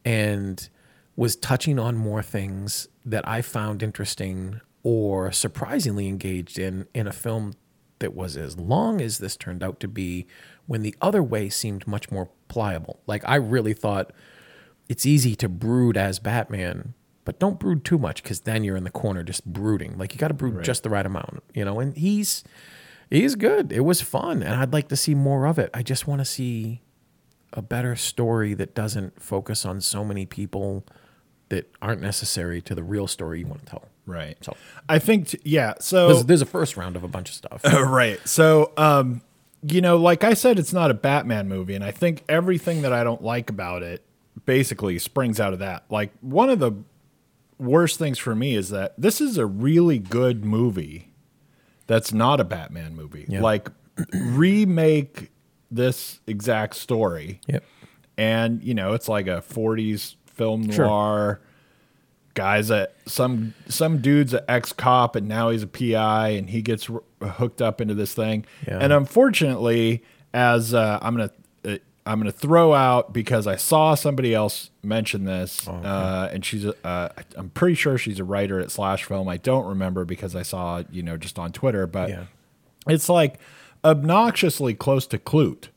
and 0.05 0.69
was 1.17 1.37
touching 1.37 1.79
on 1.79 1.97
more 1.97 2.23
things 2.23 2.89
that 3.05 3.27
i 3.27 3.43
found 3.43 3.83
interesting 3.83 4.61
or 4.85 5.33
surprisingly 5.33 6.07
engaged 6.07 6.59
in 6.59 6.87
in 6.95 7.07
a 7.07 7.13
film 7.13 7.55
that 7.99 8.15
was 8.15 8.37
as 8.37 8.57
long 8.57 9.01
as 9.01 9.19
this 9.19 9.37
turned 9.37 9.63
out 9.63 9.81
to 9.81 9.89
be 9.89 10.27
when 10.67 10.83
the 10.83 10.95
other 11.03 11.23
way 11.23 11.49
seemed 11.49 11.87
much 11.87 12.11
more 12.11 12.29
pliable. 12.47 13.01
Like 13.07 13.23
i 13.27 13.35
really 13.35 13.75
thought 13.75 14.13
it's 14.89 15.05
easy 15.07 15.35
to 15.37 15.49
brood 15.49 15.97
as 15.97 16.19
Batman, 16.19 16.95
but 17.25 17.39
don't 17.39 17.61
brood 17.61 17.85
too 17.85 17.99
much 17.99 18.23
because 18.23 18.41
then 18.41 18.65
you're 18.65 18.77
in 18.77 18.85
the 18.85 18.91
corner 18.91 19.23
just 19.23 19.45
brooding. 19.45 19.99
Like 19.99 20.13
you 20.15 20.19
got 20.19 20.29
to 20.29 20.35
brood 20.35 20.65
just 20.65 20.83
the 20.83 20.91
right 20.91 21.05
amount, 21.05 21.43
you 21.55 21.65
know. 21.65 21.79
And 21.81 21.97
he's 21.97 22.45
he's 23.11 23.35
good. 23.35 23.73
It 23.73 23.81
was 23.81 24.01
fun, 24.01 24.43
and 24.43 24.55
I'd 24.55 24.73
like 24.73 24.89
to 24.89 24.97
see 24.97 25.15
more 25.15 25.47
of 25.47 25.59
it. 25.59 25.71
I 25.75 25.83
just 25.83 26.07
want 26.07 26.21
to 26.21 26.25
see 26.25 26.83
a 27.53 27.63
better 27.63 27.97
story 27.97 28.55
that 28.55 28.75
doesn't 28.75 29.23
focus 29.23 29.65
on 29.65 29.81
so 29.81 30.05
many 30.05 30.27
people 30.27 30.85
that 31.49 31.71
aren't 31.81 32.03
necessary 32.03 32.61
to 32.61 32.75
the 32.75 32.83
real 32.83 33.07
story 33.07 33.41
you 33.41 33.47
want 33.47 33.61
to 33.61 33.67
tell. 33.67 33.85
Right. 34.07 34.37
So 34.43 34.57
I 34.89 34.99
think, 34.99 35.29
t- 35.29 35.41
yeah. 35.45 35.75
So 35.81 36.09
there's, 36.09 36.25
there's 36.25 36.43
a 36.43 36.47
first 36.47 36.77
round 36.77 36.97
of 36.97 37.05
a 37.05 37.09
bunch 37.09 37.31
of 37.31 37.35
stuff. 37.35 37.65
right. 37.65 38.21
So, 38.29 38.73
um, 38.77 39.23
you 39.63 39.81
know, 39.81 39.97
like 39.97 40.25
I 40.25 40.35
said, 40.35 40.59
it's 40.59 40.73
not 40.73 40.91
a 40.91 40.95
Batman 40.95 41.49
movie, 41.49 41.75
and 41.75 41.85
I 41.85 41.91
think 41.91 42.23
everything 42.29 42.83
that 42.83 42.93
I 42.93 43.03
don't 43.03 43.23
like 43.23 43.51
about 43.51 43.83
it 43.83 44.05
basically 44.49 44.99
springs 44.99 45.39
out 45.39 45.53
of 45.53 45.59
that. 45.59 45.85
Like 45.91 46.11
one 46.23 46.49
of 46.49 46.59
the 46.59 46.73
worst 47.59 47.99
things 47.99 48.19
for 48.19 48.35
me 48.35 48.55
is 48.55 48.71
that 48.71 48.95
this 48.97 49.21
is 49.21 49.37
a 49.37 49.45
really 49.45 49.99
good 49.99 50.43
movie 50.43 51.11
that's 51.87 52.15
not 52.15 52.41
a 52.41 52.45
Batman 52.45 52.97
movie. 52.97 53.27
Yeah. 53.29 53.43
Like 53.43 53.69
remake 54.15 55.31
this 55.71 56.21
exact 56.27 56.77
story. 56.77 57.41
Yep. 57.47 57.63
And, 58.17 58.63
you 58.65 58.73
know, 58.73 58.95
it's 58.95 59.07
like 59.07 59.27
a 59.27 59.43
40s 59.43 60.15
film 60.27 60.71
Sure. 60.71 60.87
noir. 60.87 61.41
Guys 62.33 62.71
at 62.71 62.95
some 63.05 63.53
some 63.69 63.99
dude's 64.01 64.33
an 64.33 64.41
ex 64.49 64.73
cop 64.73 65.15
and 65.17 65.27
now 65.29 65.51
he's 65.51 65.65
a 65.65 65.67
PI 65.67 66.29
and 66.31 66.49
he 66.49 66.63
gets 66.63 66.89
r- 66.89 67.03
hooked 67.21 67.61
up 67.61 67.81
into 67.83 67.95
this 67.95 68.15
thing. 68.15 68.47
Yeah. 68.67 68.79
And 68.81 68.93
unfortunately, 68.93 70.05
as 70.33 70.73
uh, 70.73 71.01
I'm 71.03 71.17
gonna 71.17 71.33
I'm 72.09 72.19
gonna 72.19 72.33
throw 72.33 72.73
out 72.75 73.13
because 73.13 73.47
I 73.47 73.57
saw 73.57 73.95
somebody 73.95 74.35
else 74.35 74.71
mention 74.83 75.25
this, 75.25 75.69
Oh, 75.69 75.73
uh, 75.75 76.31
and 76.33 76.45
she's 76.45 76.65
a- 76.65 76.75
uh, 76.87 77.09
I'm 77.37 77.51
pretty 77.51 77.75
sure 77.75 77.99
she's 77.99 78.19
a 78.19 78.25
writer 78.25 78.59
at 78.61 78.71
Slash 78.71 79.05
Film. 79.05 79.29
I 79.29 79.37
don't 79.37 79.67
remember 79.67 80.05
because 80.05 80.35
I 80.35 80.43
saw 80.43 80.83
you 80.91 81.03
know 81.03 81.17
just 81.17 81.39
on 81.39 81.53
Twitter, 81.53 81.87
but 81.87 82.09
Yeah. 82.09 82.25
it's 82.89 83.09
like 83.09 83.39
obnoxiously 83.85 84.75
close 84.75 85.07
to 85.09 85.19
Klute. 85.19 85.69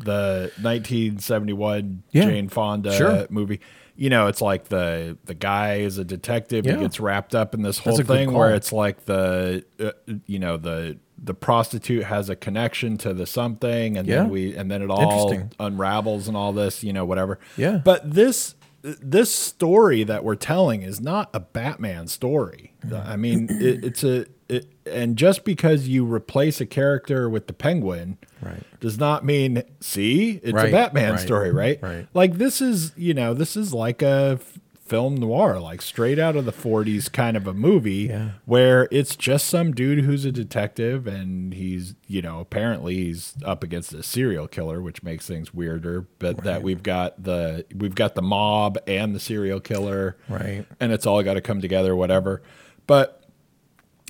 the 0.00 0.50
1971 0.60 2.02
Yeah. 2.10 2.24
Jane 2.24 2.48
Fonda 2.48 2.92
Sure. 2.92 3.26
movie. 3.30 3.60
You 3.96 4.10
know, 4.10 4.26
it's 4.26 4.40
like 4.40 4.64
the 4.64 5.16
the 5.24 5.34
guy 5.34 5.74
is 5.76 5.98
a 5.98 6.04
detective. 6.04 6.66
Yeah. 6.66 6.74
He 6.74 6.80
gets 6.80 6.98
wrapped 6.98 7.32
up 7.34 7.54
in 7.54 7.62
this 7.62 7.78
whole 7.78 7.92
That's 7.96 8.00
a 8.00 8.02
good 8.12 8.16
thing 8.18 8.32
where 8.32 8.52
it's 8.54 8.72
like 8.72 9.04
the 9.04 9.64
uh, 9.78 9.92
you 10.26 10.40
know 10.40 10.56
the 10.56 10.98
the 11.24 11.34
prostitute 11.34 12.04
has 12.04 12.28
a 12.28 12.36
connection 12.36 12.98
to 12.98 13.14
the 13.14 13.26
something, 13.26 13.96
and 13.96 14.06
Yeah. 14.06 14.16
then 14.16 14.30
we 14.30 14.54
and 14.54 14.70
then 14.70 14.82
it 14.82 14.90
all 14.90 15.34
unravels 15.58 16.28
and 16.28 16.36
all 16.36 16.52
this. 16.52 16.84
You 16.84 16.92
know, 16.92 17.04
whatever. 17.04 17.38
Yeah. 17.56 17.80
But 17.82 18.12
this 18.14 18.54
this 18.82 19.34
story 19.34 20.04
that 20.04 20.22
we're 20.24 20.34
telling 20.34 20.82
is 20.82 21.00
not 21.00 21.30
a 21.32 21.40
Batman 21.40 22.06
story. 22.06 22.74
Mm-hmm. 22.86 23.10
I 23.10 23.16
mean, 23.16 23.48
it, 23.50 23.82
it's 23.84 24.04
a 24.04 24.26
it, 24.48 24.66
and 24.84 25.16
just 25.16 25.44
because 25.44 25.88
you 25.88 26.04
replace 26.04 26.60
a 26.60 26.66
character 26.66 27.30
with 27.30 27.46
the 27.46 27.54
Penguin, 27.54 28.18
Right. 28.42 28.62
does 28.80 28.98
not 28.98 29.24
mean 29.24 29.62
see 29.80 30.38
it's 30.42 30.50
a 30.62 30.70
Batman 30.70 31.12
right, 31.12 31.20
story, 31.20 31.50
right? 31.50 31.78
right. 31.82 32.06
Like 32.12 32.34
this 32.34 32.60
is 32.60 32.92
you 32.94 33.14
know 33.14 33.32
this 33.32 33.56
is 33.56 33.72
like 33.72 34.02
a 34.02 34.38
film 34.84 35.14
noir, 35.16 35.58
like 35.58 35.80
straight 35.80 36.18
out 36.18 36.36
of 36.36 36.44
the 36.44 36.52
'40s 36.52 37.10
kind 37.10 37.36
of 37.36 37.46
a 37.46 37.54
movie 37.54 38.08
Yeah. 38.10 38.30
where 38.44 38.86
it's 38.90 39.16
just 39.16 39.46
some 39.46 39.72
dude 39.72 40.04
who's 40.04 40.24
a 40.26 40.32
detective 40.32 41.06
and 41.06 41.54
he's 41.54 41.94
you 42.06 42.20
know 42.20 42.40
apparently 42.40 42.94
he's 42.96 43.34
up 43.44 43.62
against 43.64 43.92
a 43.94 44.02
serial 44.02 44.46
killer, 44.46 44.82
which 44.82 45.02
makes 45.02 45.26
things 45.26 45.54
weirder. 45.54 46.06
But 46.18 46.44
that 46.44 46.62
we've 46.62 46.82
got 46.82 47.22
the 47.22 47.64
we've 47.74 47.94
got 47.94 48.14
the 48.14 48.22
mob 48.22 48.76
and 48.86 49.14
the 49.14 49.20
serial 49.20 49.60
killer, 49.60 50.16
Right. 50.28 50.66
And 50.80 50.92
it's 50.92 51.06
all 51.06 51.22
got 51.22 51.34
to 51.34 51.40
come 51.40 51.60
together, 51.62 51.96
whatever. 51.96 52.42
But 52.86 53.22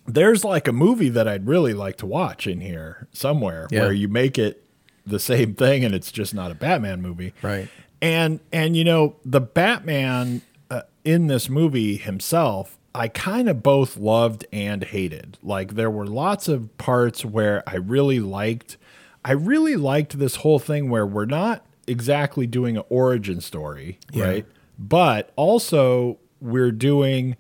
there's 0.06 0.44
like 0.44 0.68
a 0.68 0.72
movie 0.72 1.08
that 1.08 1.26
I'd 1.28 1.46
really 1.46 1.72
like 1.72 1.96
to 1.98 2.06
watch 2.06 2.46
in 2.46 2.60
here 2.60 3.08
somewhere 3.12 3.68
Yeah. 3.70 3.82
where 3.82 3.92
you 3.92 4.08
make 4.08 4.38
it 4.38 4.64
the 5.06 5.18
same 5.20 5.54
thing 5.54 5.84
and 5.84 5.94
it's 5.94 6.10
just 6.10 6.34
not 6.34 6.50
a 6.50 6.54
Batman 6.54 7.00
movie. 7.00 7.32
Right. 7.42 7.68
And 8.02 8.40
and 8.52 8.76
you 8.76 8.84
know, 8.84 9.16
the 9.24 9.40
Batman 9.40 10.42
uh, 10.74 10.82
in 11.04 11.26
this 11.26 11.48
movie 11.48 11.96
himself, 11.96 12.78
I 12.94 13.08
kind 13.08 13.48
of 13.48 13.62
both 13.62 13.96
loved 13.96 14.46
and 14.52 14.82
hated. 14.84 15.38
Like 15.42 15.74
there 15.74 15.90
were 15.90 16.06
lots 16.06 16.48
of 16.48 16.76
parts 16.78 17.24
where 17.24 17.62
I 17.66 17.76
really 17.76 18.20
liked 18.20 18.76
I 19.24 19.32
really 19.32 19.76
liked 19.76 20.18
this 20.18 20.36
whole 20.36 20.58
thing 20.58 20.90
where 20.90 21.06
we're 21.06 21.24
not 21.24 21.64
exactly 21.86 22.46
doing 22.46 22.76
an 22.76 22.84
origin 22.90 23.40
story, 23.40 23.98
Yeah. 24.12 24.24
right? 24.24 24.46
But 24.78 25.32
also 25.36 26.18
we're 26.40 26.72
doing 26.72 27.36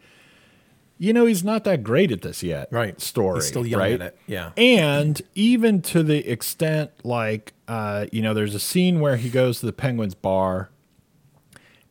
you 0.96 1.12
know, 1.12 1.26
he's 1.26 1.42
not 1.42 1.64
that 1.64 1.82
great 1.82 2.12
at 2.12 2.22
this 2.22 2.42
yet. 2.42 2.68
Right. 2.70 2.98
Story. 3.00 3.38
He's 3.38 3.48
still 3.48 3.66
young 3.66 3.80
right? 3.80 3.92
at 3.94 4.00
it. 4.00 4.18
Yeah. 4.28 4.52
And 4.56 5.20
even 5.34 5.82
to 5.82 6.04
the 6.04 6.26
extent, 6.30 6.92
like, 7.02 7.52
uh, 7.66 8.06
you 8.12 8.22
know, 8.22 8.32
there's 8.32 8.54
a 8.54 8.60
scene 8.60 9.00
where 9.00 9.16
he 9.16 9.28
goes 9.28 9.58
to 9.60 9.66
the 9.66 9.72
Penguins 9.72 10.14
bar 10.14 10.70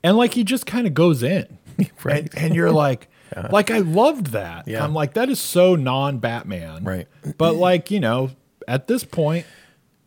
and, 0.04 0.18
like, 0.18 0.34
he 0.34 0.44
just 0.44 0.66
kind 0.66 0.86
of 0.88 0.94
goes 0.94 1.24
in. 1.24 1.58
Right. 2.04 2.24
And, 2.36 2.38
and 2.38 2.56
you're 2.56 2.72
like, 2.72 3.08
like, 3.52 3.72
I 3.72 3.80
loved 3.80 4.28
that. 4.28 4.68
Yeah. 4.68 4.84
I'm 4.84 4.94
like, 4.94 5.14
that 5.16 5.30
is 5.30 5.40
so 5.40 5.76
non 5.76 6.20
Batman. 6.20 6.84
Right. 6.84 7.08
But, 7.38 7.56
like, 7.56 7.90
you 7.90 8.00
know, 8.00 8.30
at 8.68 8.88
this 8.88 9.04
point, 9.04 9.46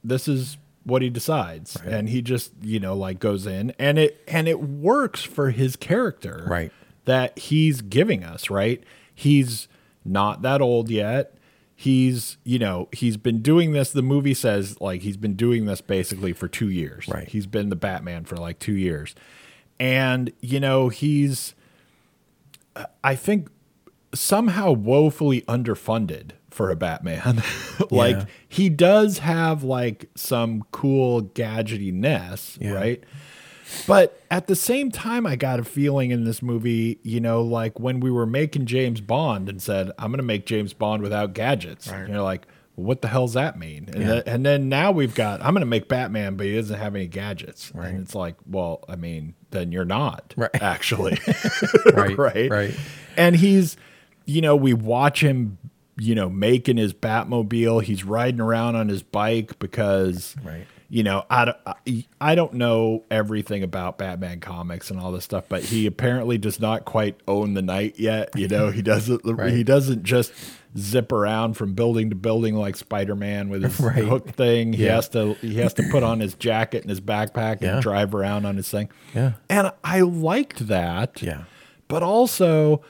this 0.05 0.29
is 0.29 0.59
what 0.85 1.03
he 1.03 1.11
decides. 1.11 1.75
And 1.85 2.09
he 2.09 2.23
just, 2.23 2.53
you 2.63 2.79
know, 2.79 2.95
like 2.95 3.19
goes 3.19 3.45
in 3.47 3.73
and 3.79 3.99
it, 3.99 4.23
and 4.29 4.47
it 4.47 4.61
works 4.61 5.23
for 5.25 5.51
his 5.51 5.75
character 5.75 6.45
Right. 6.47 6.71
that 7.07 7.37
he's 7.37 7.81
giving 7.83 8.23
us, 8.23 8.49
right? 8.51 8.85
He's 9.13 9.67
not 10.05 10.43
that 10.43 10.61
old 10.63 10.89
yet. 10.89 11.37
He's, 11.75 12.37
you 12.45 12.61
know, 12.61 12.89
he's 12.93 13.17
been 13.17 13.43
doing 13.43 13.73
this. 13.73 13.91
The 13.91 14.01
movie 14.03 14.33
says 14.35 14.81
like 14.81 15.03
he's 15.03 15.17
been 15.17 15.35
doing 15.35 15.67
this 15.67 15.81
basically 15.81 16.33
for 16.33 16.47
two 16.47 16.71
years. 16.71 17.09
Right. 17.09 17.27
He's 17.27 17.47
been 17.47 17.69
the 17.69 17.77
Batman 17.77 18.25
for 18.25 18.37
like 18.37 18.61
two 18.61 18.77
years. 18.77 19.17
And, 19.79 20.33
you 20.41 20.59
know, 20.61 20.89
he's, 20.89 21.55
I 23.05 23.15
think, 23.15 23.49
somehow 24.15 24.73
woefully 24.73 25.43
underfunded 25.43 26.31
for 26.51 26.71
a 26.71 26.77
Batman. 26.77 27.43
like 27.91 28.17
Yeah. 28.17 28.25
he 28.49 28.69
does 28.71 29.19
have 29.19 29.63
like 29.63 30.09
some 30.15 30.65
cool 30.71 31.23
gadgetiness, 31.23 32.59
Yeah. 32.61 32.73
right? 32.73 33.05
But 33.87 34.23
at 34.31 34.47
the 34.47 34.55
same 34.55 34.91
time, 34.93 35.27
I 35.27 35.35
got 35.37 35.59
a 35.59 35.65
feeling 35.65 36.13
in 36.13 36.25
this 36.25 36.41
movie, 36.41 37.01
you 37.03 37.21
know, 37.21 37.43
like 37.43 37.81
when 37.81 37.99
we 38.01 38.11
were 38.13 38.25
making 38.27 38.67
James 38.67 39.01
Bond 39.01 39.49
and 39.49 39.61
said, 39.61 39.91
I'm 39.99 40.11
going 40.13 40.19
to 40.19 40.23
make 40.25 40.47
James 40.47 40.73
Bond 40.73 41.03
without 41.03 41.35
gadgets. 41.35 41.89
Right. 41.89 42.09
You're 42.09 42.23
like, 42.23 42.47
what 42.77 43.03
the 43.03 43.09
hell's 43.09 43.33
that 43.35 43.59
mean? 43.59 43.89
And, 43.93 44.01
Yeah. 44.03 44.07
then, 44.07 44.23
and 44.27 44.47
then 44.47 44.69
now 44.69 44.93
we've 44.93 45.15
got, 45.15 45.41
I'm 45.43 45.53
going 45.53 45.61
to 45.61 45.67
make 45.67 45.89
Batman, 45.89 46.37
but 46.37 46.47
he 46.47 46.55
doesn't 46.55 46.79
have 46.79 46.95
any 46.95 47.09
gadgets. 47.09 47.73
Right. 47.75 47.89
And 47.89 48.01
it's 48.03 48.15
like, 48.15 48.37
well, 48.47 48.85
I 48.89 48.95
mean, 48.97 49.35
then 49.57 49.73
you're 49.73 49.85
not 49.85 50.35
Right. 50.37 50.51
actually. 50.63 51.19
Right. 51.93 52.17
right. 52.19 52.51
Right. 52.51 52.75
And 53.17 53.35
he's, 53.35 53.77
you 54.27 54.41
know, 54.43 54.55
we 54.55 54.75
watch 54.75 55.21
him, 55.23 55.57
you 55.99 56.15
know, 56.15 56.29
making 56.29 56.77
his 56.77 56.93
Batmobile. 56.93 57.83
He's 57.83 58.05
riding 58.05 58.41
around 58.41 58.77
on 58.77 58.89
his 58.89 59.03
bike 59.03 59.59
because, 59.59 60.37
Right. 60.45 60.67
you 60.91 61.03
know, 61.03 61.25
I, 61.31 61.55
I 62.21 62.35
don't 62.35 62.55
know 62.55 63.05
everything 63.11 63.63
about 63.63 63.97
Batman 63.99 64.41
comics 64.41 64.91
and 64.91 65.01
all 65.01 65.13
this 65.13 65.25
stuff, 65.25 65.45
but 65.49 65.63
he 65.63 65.87
apparently 65.87 66.37
does 66.39 66.61
not 66.61 66.85
quite 66.85 67.17
own 67.27 67.55
the 67.55 67.63
night 67.63 67.99
yet. 67.99 68.31
You 68.37 68.49
know, 68.49 68.71
he 68.71 68.83
doesn't, 68.93 69.23
Right. 69.25 69.53
he 69.53 69.65
doesn't 69.65 70.03
just 70.03 70.33
zip 70.79 71.13
around 71.13 71.55
from 71.55 71.75
building 71.75 72.11
to 72.11 72.17
building 72.17 72.55
like 72.55 72.77
Spider-Man 72.77 73.49
with 73.49 73.63
his 73.63 73.81
Right. 73.81 74.05
hook 74.05 74.29
thing. 74.31 74.73
He 74.73 74.85
Yeah. 74.85 74.97
has 74.97 75.09
to, 75.11 75.35
he 75.35 75.57
has 75.57 75.73
to 75.75 75.83
put 75.91 76.03
on 76.03 76.21
his 76.21 76.35
jacket 76.35 76.83
and 76.83 76.91
his 76.91 77.01
backpack 77.01 77.61
Yeah. 77.61 77.75
and 77.75 77.83
drive 77.83 78.15
around 78.15 78.45
on 78.47 78.57
his 78.57 78.69
thing. 78.71 78.89
Yeah. 79.15 79.33
And 79.49 79.73
I 79.85 80.01
liked 80.01 80.67
that 80.69 81.23
Yeah. 81.23 81.45
but 81.89 82.03
also, 82.03 82.83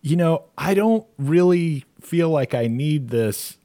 you 0.00 0.16
know, 0.16 0.44
I 0.56 0.74
don't 0.74 1.04
really 1.18 1.84
feel 2.00 2.30
like 2.30 2.54
I 2.54 2.66
need 2.68 3.08
this 3.08 3.58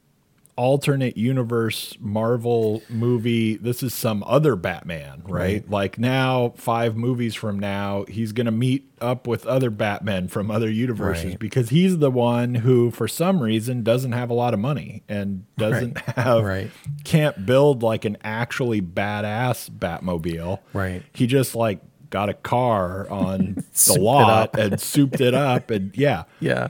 alternate 0.56 1.16
universe 1.16 1.94
Marvel 2.00 2.82
movie. 2.88 3.56
This 3.56 3.82
is 3.82 3.92
some 3.92 4.22
other 4.26 4.54
Batman, 4.56 5.22
right? 5.24 5.40
Right. 5.62 5.70
Like 5.70 5.98
now, 5.98 6.54
five 6.56 6.96
movies 6.96 7.34
from 7.34 7.58
now, 7.58 8.04
he's 8.08 8.32
going 8.32 8.46
to 8.46 8.52
meet 8.52 8.88
up 9.00 9.26
with 9.26 9.46
other 9.46 9.68
Batmen 9.70 10.28
from 10.28 10.50
other 10.50 10.70
universes 10.70 11.24
Right. 11.32 11.38
because 11.38 11.70
he's 11.70 11.98
the 11.98 12.10
one 12.10 12.54
who, 12.54 12.90
for 12.90 13.08
some 13.08 13.42
reason, 13.42 13.82
doesn't 13.82 14.12
have 14.12 14.30
a 14.30 14.34
lot 14.34 14.54
of 14.54 14.60
money 14.60 15.02
and 15.08 15.44
doesn't 15.58 15.98
have, 16.00 16.44
Right. 16.44 16.70
can't 17.04 17.44
build 17.44 17.82
like 17.82 18.04
an 18.04 18.16
actually 18.22 18.80
badass 18.80 19.70
Batmobile. 19.70 20.60
Right. 20.72 21.02
He 21.12 21.26
just 21.26 21.54
like 21.54 21.80
got 22.10 22.28
a 22.28 22.34
car 22.34 23.10
on 23.10 23.56
the 23.86 23.98
lot 24.00 24.56
and 24.56 24.80
souped 24.80 25.20
it 25.20 25.34
up 25.34 25.70
and 25.70 25.90
yeah. 25.96 26.24
Yeah. 26.40 26.68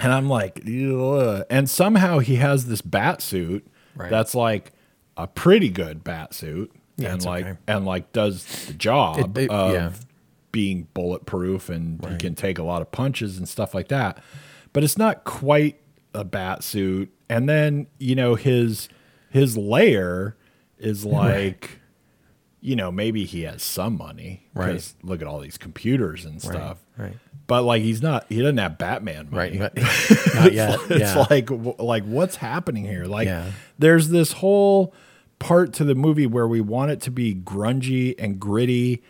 And 0.00 0.12
I'm 0.12 0.28
like, 0.28 0.60
Ugh. 0.66 1.44
and 1.50 1.68
somehow 1.70 2.18
he 2.18 2.36
has 2.36 2.66
this 2.66 2.80
bat 2.82 3.22
suit 3.22 3.66
Right. 3.94 4.10
that's 4.10 4.34
like 4.34 4.72
a 5.16 5.26
pretty 5.26 5.70
good 5.70 6.04
bat 6.04 6.34
suit 6.34 6.70
Yeah, 6.98 7.14
and 7.14 7.24
like 7.24 7.46
okay. 7.46 7.58
and 7.66 7.86
like 7.86 8.12
does 8.12 8.44
the 8.66 8.74
job 8.74 9.18
It- 9.36 9.44
it- 9.44 9.50
of 9.50 9.72
yeah. 9.72 9.90
being 10.52 10.88
bulletproof 10.94 11.68
and 11.70 12.04
he 12.06 12.16
can 12.18 12.34
take 12.34 12.58
a 12.58 12.62
lot 12.62 12.82
of 12.82 12.90
punches 12.92 13.38
and 13.38 13.48
stuff 13.48 13.74
like 13.74 13.88
that. 13.88 14.22
But 14.74 14.84
it's 14.84 14.98
not 14.98 15.24
quite 15.24 15.80
a 16.14 16.24
bat 16.24 16.62
suit. 16.62 17.10
And 17.30 17.48
then, 17.48 17.86
you 17.98 18.14
know, 18.14 18.34
his 18.34 18.88
his 19.30 19.56
layer 19.56 20.36
is 20.78 21.04
like 21.06 21.80
you 22.66 22.74
know, 22.74 22.90
maybe 22.90 23.24
he 23.24 23.42
has 23.42 23.62
some 23.62 23.96
money. 23.96 24.42
Right. 24.52 24.92
Look 25.02 25.22
at 25.22 25.28
all 25.28 25.38
these 25.38 25.56
computers 25.56 26.24
and 26.24 26.42
stuff. 26.42 26.78
right. 26.98 27.04
right. 27.06 27.16
But 27.46 27.62
like 27.62 27.80
he's 27.82 28.02
not 28.02 28.26
he 28.28 28.40
doesn't 28.42 28.58
have 28.58 28.76
Batman 28.76 29.28
money. 29.30 29.58
Right. 29.58 29.74
Not 30.34 30.52
yet. 30.52 30.80
It's 30.90 31.00
yeah. 31.14 31.26
like 31.30 31.48
like 31.78 32.02
what's 32.04 32.34
happening 32.36 32.84
here? 32.84 33.04
Like 33.04 33.26
Yeah. 33.26 33.52
there's 33.78 34.08
this 34.08 34.32
whole 34.32 34.92
part 35.38 35.72
to 35.74 35.84
the 35.84 35.94
movie 35.94 36.26
where 36.26 36.48
we 36.48 36.60
want 36.60 36.90
it 36.90 37.00
to 37.02 37.10
be 37.12 37.34
grungy 37.36 38.16
and 38.18 38.40
gritty 38.40 39.02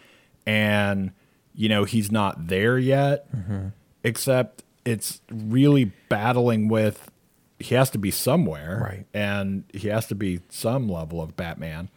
and 0.45 1.13
you 1.55 1.69
know 1.71 1.85
he's 1.85 2.13
not 2.13 2.49
there 2.49 2.77
yet 2.79 3.31
Mm-hmm. 3.35 3.69
except 4.05 4.63
it's 4.85 5.21
really 5.31 5.93
battling 6.11 6.69
with 6.69 7.11
he 7.59 7.75
has 7.75 7.89
to 7.91 7.99
be 7.99 8.11
somewhere 8.11 8.79
Right. 8.83 9.07
and 9.15 9.65
he 9.73 9.89
has 9.89 10.07
to 10.09 10.15
be 10.15 10.41
some 10.51 10.91
level 10.91 11.23
of 11.23 11.37
Batman 11.37 11.89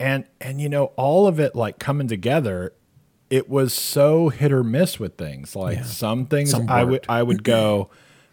and 0.00 0.24
and 0.40 0.60
you 0.60 0.68
know 0.68 0.86
all 0.96 1.26
of 1.26 1.38
it 1.40 1.54
like 1.54 1.78
coming 1.78 2.08
together 2.08 2.72
it 3.30 3.48
was 3.48 3.74
so 3.74 4.28
hit 4.30 4.52
or 4.52 4.64
miss 4.64 4.98
with 4.98 5.16
things 5.16 5.54
like 5.56 5.78
Yeah. 5.78 5.84
some 5.84 6.26
things 6.26 6.50
Some 6.50 6.68
i 6.70 6.82
would 6.84 7.04
i 7.08 7.22
would 7.22 7.42
go 7.44 7.90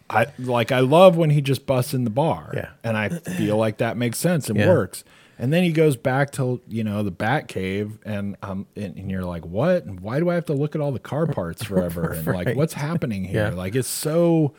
i 0.08 0.26
like 0.38 0.72
i 0.72 0.80
love 0.80 1.16
when 1.16 1.30
he 1.30 1.40
just 1.40 1.66
busts 1.66 1.92
in 1.94 2.04
the 2.04 2.10
bar 2.10 2.52
Yeah. 2.54 2.70
and 2.84 2.96
i 2.96 3.08
feel 3.08 3.56
like 3.56 3.78
that 3.78 3.96
makes 3.96 4.18
sense 4.18 4.48
and 4.48 4.58
Yeah. 4.58 4.68
works 4.68 5.04
And 5.38 5.52
then 5.52 5.62
he 5.64 5.70
goes 5.70 5.96
back 5.96 6.30
to 6.32 6.62
you 6.66 6.82
know 6.82 7.02
the 7.02 7.10
Bat 7.10 7.48
Cave, 7.48 7.98
and 8.06 8.36
um, 8.42 8.66
and, 8.74 8.96
and 8.96 9.10
you're 9.10 9.24
like, 9.24 9.44
what? 9.44 9.84
And 9.84 10.00
why 10.00 10.18
do 10.18 10.30
I 10.30 10.34
have 10.34 10.46
to 10.46 10.54
look 10.54 10.74
at 10.74 10.80
all 10.80 10.92
the 10.92 10.98
car 10.98 11.26
parts 11.26 11.62
forever? 11.70 12.12
And 12.12 12.26
like, 12.26 12.56
what's 12.56 12.72
happening 12.72 13.24
here? 13.24 13.48
Yeah. 13.48 13.54
Like, 13.54 13.74
it's 13.74 13.86
so, 13.88 14.54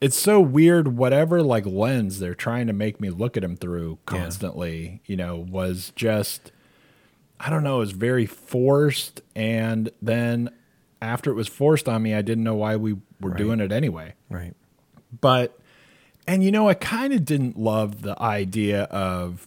it's 0.00 0.18
so 0.18 0.40
weird. 0.40 0.96
Whatever 0.96 1.42
like 1.42 1.66
lens 1.66 2.18
they're 2.18 2.34
trying 2.34 2.66
to 2.68 2.72
make 2.72 2.98
me 3.00 3.10
look 3.10 3.36
at 3.36 3.44
him 3.44 3.56
through 3.56 3.98
constantly, 4.06 5.02
you 5.04 5.16
know, 5.16 5.36
was 5.36 5.92
just, 5.96 6.50
I 7.38 7.50
don't 7.50 7.62
know, 7.62 7.76
it 7.76 7.80
was 7.80 7.92
very 7.92 8.24
forced. 8.26 9.20
And 9.36 9.90
then 10.00 10.48
after 11.02 11.30
it 11.30 11.34
was 11.34 11.48
forced 11.48 11.88
on 11.90 12.02
me, 12.02 12.14
I 12.14 12.22
didn't 12.22 12.44
know 12.44 12.54
why 12.54 12.76
we 12.76 12.96
were 13.20 13.34
doing 13.34 13.60
it 13.60 13.70
anyway 13.70 14.14
Right. 14.30 14.54
but 15.20 15.58
and 16.26 16.42
you 16.42 16.50
know 16.50 16.68
i 16.70 16.74
kind 16.74 17.12
of 17.12 17.22
didn't 17.24 17.58
love 17.58 18.00
the 18.02 18.18
idea 18.22 18.84
of 18.84 19.46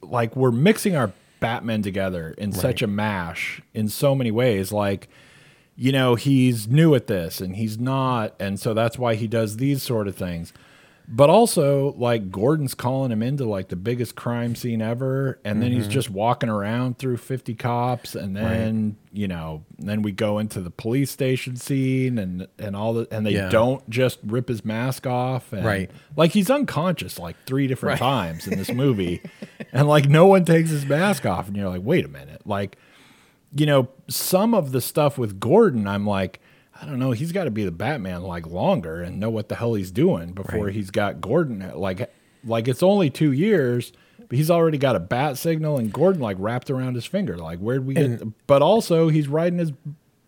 like 0.00 0.34
we're 0.34 0.50
mixing 0.50 0.96
our 0.96 1.12
batman 1.40 1.82
together 1.82 2.34
in 2.38 2.52
such 2.52 2.82
a 2.82 2.86
mash 2.86 3.60
in 3.74 3.88
so 3.88 4.14
many 4.14 4.30
ways. 4.30 4.72
Like 4.72 5.08
you 5.76 5.92
know 5.92 6.14
he's 6.14 6.68
new 6.68 6.94
at 6.94 7.06
this 7.06 7.40
and 7.40 7.56
he's 7.56 7.78
not 7.78 8.34
and 8.38 8.60
so 8.60 8.74
that's 8.74 8.98
why 8.98 9.14
he 9.14 9.26
does 9.26 9.56
these 9.56 9.82
sort 9.82 10.06
of 10.06 10.14
things 10.14 10.52
but 11.08 11.28
also 11.28 11.92
like 11.94 12.30
gordon's 12.30 12.74
calling 12.74 13.10
him 13.10 13.22
into 13.22 13.44
like 13.44 13.68
the 13.68 13.76
biggest 13.76 14.14
crime 14.14 14.54
scene 14.54 14.80
ever 14.80 15.38
and 15.44 15.60
then 15.62 15.72
he's 15.72 15.84
mm-hmm. 15.84 15.92
just 15.92 16.10
walking 16.10 16.48
around 16.48 16.98
through 16.98 17.16
50 17.16 17.54
cops 17.54 18.14
and 18.14 18.36
then 18.36 18.96
you 19.12 19.28
know 19.28 19.64
then 19.78 20.02
we 20.02 20.12
go 20.12 20.38
into 20.38 20.60
the 20.60 20.70
police 20.70 21.10
station 21.10 21.56
scene 21.56 22.18
and 22.18 22.46
and 22.58 22.74
all 22.76 22.94
the 22.94 23.08
and 23.10 23.26
they 23.26 23.32
Yeah. 23.32 23.48
don't 23.48 23.88
just 23.90 24.20
rip 24.24 24.48
his 24.48 24.64
mask 24.64 25.06
off 25.06 25.52
and 25.52 25.64
Right. 25.64 25.90
like 26.16 26.32
he's 26.32 26.50
unconscious 26.50 27.18
like 27.18 27.36
three 27.46 27.66
different 27.66 27.98
times 27.98 28.46
in 28.46 28.56
this 28.58 28.70
movie. 28.72 29.20
And 29.72 29.88
like 29.88 30.08
no 30.08 30.26
one 30.26 30.44
takes 30.44 30.70
his 30.70 30.86
mask 30.86 31.26
off 31.26 31.48
and 31.48 31.56
you're 31.56 31.68
like 31.68 31.82
wait 31.82 32.04
a 32.04 32.08
minute. 32.08 32.42
Like 32.46 32.76
you 33.54 33.66
know, 33.66 33.88
some 34.08 34.54
of 34.54 34.72
the 34.72 34.80
stuff 34.80 35.18
with 35.18 35.38
Gordon, 35.38 35.86
I'm 35.86 36.06
like, 36.06 36.40
I 36.82 36.86
don't 36.86 36.98
know, 36.98 37.12
he's 37.12 37.30
got 37.32 37.44
to 37.44 37.50
be 37.50 37.64
the 37.64 37.70
Batman 37.70 38.22
like 38.22 38.46
longer 38.46 39.02
and 39.02 39.20
know 39.20 39.30
what 39.30 39.48
the 39.48 39.54
hell 39.54 39.74
he's 39.74 39.90
doing 39.92 40.32
before 40.32 40.66
Right. 40.66 40.74
he's 40.74 40.90
got 40.90 41.20
Gordon 41.20 41.70
like 41.76 42.10
like 42.44 42.66
it's 42.66 42.82
only 42.82 43.08
2 43.08 43.30
years, 43.30 43.92
but 44.18 44.36
he's 44.36 44.50
already 44.50 44.78
got 44.78 44.96
a 44.96 45.00
bat 45.00 45.38
signal 45.38 45.78
and 45.78 45.92
Gordon 45.92 46.20
like 46.20 46.36
wrapped 46.40 46.70
around 46.70 46.96
his 46.96 47.06
finger. 47.06 47.36
Like 47.38 47.60
where'd 47.60 47.86
we 47.86 47.94
get 47.94 48.20
but 48.48 48.62
also 48.62 49.08
he's 49.08 49.28
riding 49.28 49.58
his 49.60 49.72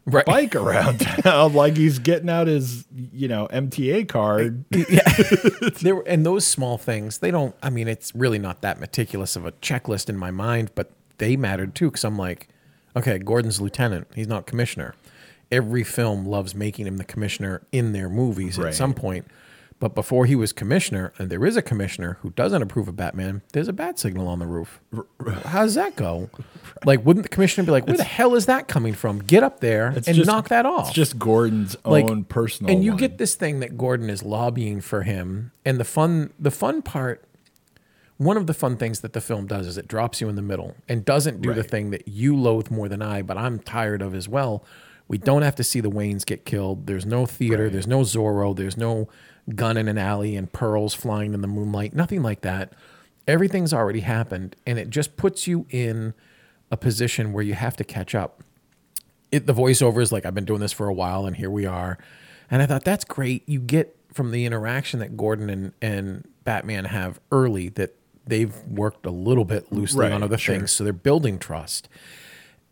Right. 0.06 0.26
bike 0.26 0.54
around 0.54 1.00
town 1.22 1.54
like 1.54 1.78
he's 1.78 1.98
getting 1.98 2.28
out 2.28 2.46
his, 2.46 2.84
you 2.94 3.26
know, 3.26 3.48
MTA 3.50 4.06
card. 4.06 4.62
yeah, 4.70 5.00
there 5.80 5.94
were, 5.96 6.06
and 6.06 6.26
those 6.26 6.46
small 6.46 6.76
things 6.76 7.18
they 7.18 7.30
don't 7.30 7.54
i 7.62 7.70
mean 7.70 7.88
it's 7.88 8.14
really 8.14 8.38
not 8.38 8.60
that 8.60 8.78
meticulous 8.78 9.34
of 9.34 9.46
a 9.46 9.52
checklist 9.52 10.10
in 10.10 10.18
my 10.18 10.30
mind 10.30 10.70
but 10.74 10.90
they 11.16 11.36
mattered 11.36 11.74
too 11.74 11.86
because 11.90 12.04
i'm 12.04 12.18
like 12.18 12.48
okay 12.94 13.18
gordon's 13.18 13.62
lieutenant 13.62 14.06
he's 14.14 14.28
not 14.28 14.44
commissioner 14.46 14.94
every 15.54 15.84
film 15.84 16.26
loves 16.26 16.54
making 16.54 16.86
him 16.86 16.96
the 16.96 17.04
commissioner 17.04 17.62
in 17.72 17.92
their 17.92 18.08
movies 18.08 18.58
Right. 18.58 18.68
at 18.68 18.74
some 18.74 18.92
point. 18.94 19.26
But 19.80 19.94
before 19.94 20.24
he 20.24 20.34
was 20.36 20.52
commissioner 20.52 21.12
and 21.18 21.28
there 21.28 21.44
is 21.44 21.56
a 21.56 21.62
commissioner 21.62 22.16
who 22.22 22.30
doesn't 22.30 22.62
approve 22.62 22.88
of 22.88 22.96
batman 22.96 23.42
there's 23.52 23.68
a 23.68 23.72
bat 23.72 23.98
signal 23.98 24.28
on 24.28 24.38
the 24.38 24.46
roof. 24.46 24.80
How 25.44 25.62
does 25.62 25.74
that 25.74 25.96
go? 25.96 26.30
Like 26.86 27.04
wouldn't 27.06 27.22
the 27.24 27.28
commissioner 27.30 27.64
be 27.64 27.72
like 27.72 27.86
where 27.86 27.96
the 27.96 28.04
hell 28.04 28.34
is 28.34 28.46
that 28.46 28.68
coming 28.68 28.92
from? 28.94 29.20
Get 29.20 29.42
up 29.42 29.60
there 29.60 29.88
and 29.88 30.04
just- 30.04 30.26
knock 30.26 30.48
that 30.48 30.66
off. 30.66 30.88
It's 30.88 30.94
just 30.94 31.18
Gordon's 31.18 31.76
like 31.84 32.10
own 32.10 32.24
personal 32.24 32.70
and 32.72 32.84
you 32.84 32.90
one. 32.92 32.98
get 32.98 33.16
this 33.18 33.34
thing 33.36 33.60
that 33.60 33.76
gordon 33.78 34.10
is 34.10 34.22
lobbying 34.22 34.80
for 34.80 35.02
him 35.02 35.52
and 35.64 35.78
the 35.78 35.84
fun 35.84 36.32
the 36.38 36.50
fun 36.50 36.82
part 36.82 37.24
one 38.16 38.36
of 38.36 38.46
the 38.46 38.54
fun 38.54 38.76
things 38.76 39.00
that 39.00 39.12
the 39.12 39.20
film 39.20 39.46
does 39.46 39.66
is 39.66 39.76
it 39.78 39.88
drops 39.88 40.20
you 40.20 40.28
in 40.28 40.36
the 40.36 40.42
middle 40.42 40.74
and 40.88 41.04
doesn't 41.04 41.40
do 41.42 41.52
the 41.54 41.62
thing 41.64 41.90
that 41.90 42.06
you 42.06 42.36
loathe 42.36 42.70
more 42.70 42.88
than 42.88 43.02
i 43.02 43.20
but 43.22 43.36
i'm 43.36 43.58
tired 43.58 44.00
of 44.02 44.14
as 44.14 44.28
well 44.28 44.64
we 45.08 45.18
don't 45.18 45.42
have 45.42 45.54
to 45.56 45.64
see 45.64 45.80
the 45.80 45.90
waynes 45.90 46.24
get 46.24 46.44
killed 46.44 46.86
there's 46.86 47.06
no 47.06 47.26
theater 47.26 47.68
there's 47.70 47.86
no 47.86 48.00
zorro 48.00 48.54
there's 48.56 48.76
no 48.76 49.08
gun 49.54 49.76
in 49.76 49.88
an 49.88 49.98
alley 49.98 50.34
and 50.36 50.52
pearls 50.52 50.94
flying 50.94 51.34
in 51.34 51.40
the 51.40 51.46
moonlight 51.48 51.94
nothing 51.94 52.22
like 52.22 52.40
that 52.40 52.72
everything's 53.28 53.72
already 53.74 54.00
happened 54.00 54.56
and 54.66 54.78
it 54.78 54.90
just 54.90 55.16
puts 55.16 55.46
you 55.46 55.66
in 55.70 56.14
a 56.70 56.76
position 56.76 57.32
where 57.32 57.42
you 57.44 57.54
have 57.54 57.76
to 57.76 57.84
catch 57.84 58.14
up 58.14 58.42
it, 59.30 59.46
the 59.46 59.54
voiceover 59.54 60.00
is 60.00 60.12
like 60.12 60.24
I've 60.24 60.34
been 60.34 60.44
doing 60.44 60.60
this 60.60 60.72
for 60.72 60.86
a 60.86 60.94
while 60.94 61.26
and 61.26 61.34
here 61.36 61.50
we 61.50 61.66
are. 61.66 61.98
And 62.50 62.62
I 62.62 62.66
thought 62.66 62.84
that's 62.84 63.04
great. 63.04 63.42
You 63.48 63.58
get 63.58 63.96
from 64.12 64.30
the 64.30 64.46
interaction 64.46 65.00
that 65.00 65.16
Gordon 65.16 65.50
and, 65.50 65.72
and 65.82 66.28
Batman 66.44 66.84
have 66.84 67.18
early 67.32 67.68
that 67.70 67.96
they've 68.24 68.54
worked 68.68 69.06
a 69.06 69.10
little 69.10 69.44
bit 69.44 69.72
loosely 69.72 70.02
Right, 70.02 70.12
on 70.12 70.22
other 70.22 70.38
sure. 70.38 70.54
things. 70.54 70.70
So 70.70 70.84
they're 70.84 70.92
building 70.92 71.40
trust. 71.40 71.88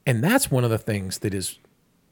And 0.07 0.23
that's 0.23 0.53
one 0.53 0.63
of 0.63 0.71
the 0.71 0.79
things 0.79 1.19
that 1.21 1.35
is 1.35 1.59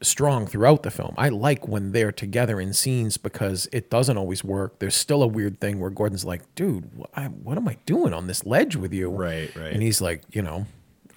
strong 0.02 0.46
throughout 0.46 0.82
the 0.82 0.90
film. 0.90 1.14
I 1.18 1.28
like 1.28 1.68
when 1.68 1.92
they're 1.92 2.12
together 2.12 2.60
in 2.60 2.72
scenes 2.72 3.16
because 3.18 3.68
it 3.72 3.90
doesn't 3.90 4.16
always 4.16 4.42
work. 4.42 4.78
There's 4.78 4.94
still 4.96 5.22
a 5.22 5.26
weird 5.26 5.60
thing 5.60 5.78
where 5.80 5.90
Gordon's 5.90 6.24
like, 6.24 6.42
dude, 6.54 6.88
wh- 6.98 7.18
I, 7.18 7.26
what 7.26 7.56
am 7.58 7.68
I 7.68 7.76
doing 7.86 8.12
on 8.14 8.26
this 8.26 8.44
ledge 8.46 8.76
with 8.76 8.92
you? 8.92 9.10
Right, 9.10 9.54
right. 9.54 9.72
And 9.72 9.82
he's 9.82 10.00
like, 10.00 10.22
you 10.32 10.40
know, 10.42 10.66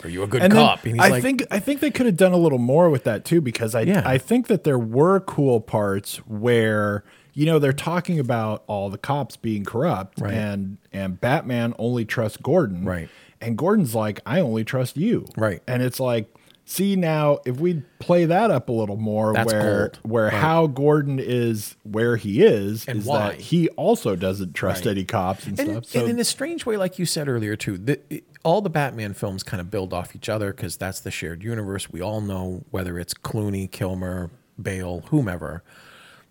are 0.03 0.09
you 0.09 0.21
a 0.23 0.27
good 0.27 0.41
and 0.41 0.51
then 0.51 0.59
cop? 0.59 0.83
and 0.83 0.95
he's 0.95 1.01
I 1.05 1.07
like, 1.09 1.21
think 1.23 1.43
I 1.49 1.59
think 1.59 1.79
they 1.79 1.91
could 1.91 2.05
have 2.07 2.17
done 2.17 2.33
a 2.33 2.37
little 2.37 2.57
more 2.57 2.89
with 2.89 3.05
that 3.05 3.23
too 3.23 3.39
because 3.39 3.73
I 3.73 3.81
Yeah. 3.81 4.03
I 4.05 4.17
think 4.17 4.47
that 4.47 4.65
there 4.65 4.79
were 4.79 5.21
cool 5.21 5.61
parts 5.61 6.17
where 6.27 7.05
you 7.33 7.45
know 7.45 7.57
they're 7.57 7.71
talking 7.71 8.19
about 8.19 8.63
all 8.67 8.89
the 8.89 8.97
cops 8.97 9.37
being 9.37 9.63
corrupt 9.63 10.19
Right. 10.19 10.33
and 10.33 10.77
and 10.91 11.21
Batman 11.21 11.73
only 11.79 12.03
trusts 12.03 12.37
Gordon 12.37 12.83
Right. 12.83 13.07
and 13.39 13.57
Gordon's 13.57 13.95
like 13.95 14.19
I 14.25 14.41
only 14.41 14.65
trust 14.65 14.97
you 14.97 15.25
Right. 15.37 15.61
and 15.67 15.81
it's 15.81 16.01
like 16.01 16.27
see 16.65 16.95
now 16.95 17.39
if 17.45 17.59
we 17.59 17.81
play 17.99 18.25
that 18.25 18.49
up 18.51 18.69
a 18.69 18.71
little 18.71 18.95
more 18.97 19.33
That's 19.33 19.51
where 19.51 19.79
gold. 19.79 19.99
where 20.03 20.23
Right. 20.25 20.33
how 20.33 20.67
Gordon 20.67 21.19
is 21.19 21.75
where 21.83 22.15
he 22.15 22.41
is 22.43 22.85
And 22.87 22.99
is 22.99 23.05
why. 23.05 23.29
that 23.29 23.35
he 23.39 23.67
also 23.69 24.15
doesn't 24.15 24.53
trust 24.53 24.85
Right. 24.85 24.91
any 24.91 25.03
cops 25.05 25.45
and, 25.45 25.59
and, 25.59 25.69
stuff 25.71 25.85
so 25.85 25.99
and 26.01 26.09
in 26.09 26.19
a 26.19 26.23
strange 26.23 26.65
way, 26.65 26.77
like 26.77 26.97
you 26.97 27.05
said 27.05 27.27
earlier 27.27 27.55
too, 27.55 27.77
the, 27.77 27.99
it- 28.09 28.23
all 28.45 28.61
the 28.61 28.69
Batman 28.69 29.13
films 29.13 29.41
kind 29.41 29.61
of 29.61 29.71
build 29.71 29.93
off 29.93 30.15
each 30.15 30.27
other 30.27 30.51
because 30.51 30.75
that's 30.75 30.99
the 30.99 31.11
shared 31.11 31.43
universe. 31.43 31.89
We 31.89 32.01
all 32.01 32.19
know 32.19 32.63
whether 32.71 32.99
it's 32.99 33.13
Clooney, 33.13 33.71
Kilmer, 33.71 34.31
Bale, 34.61 35.03
whomever. 35.11 35.63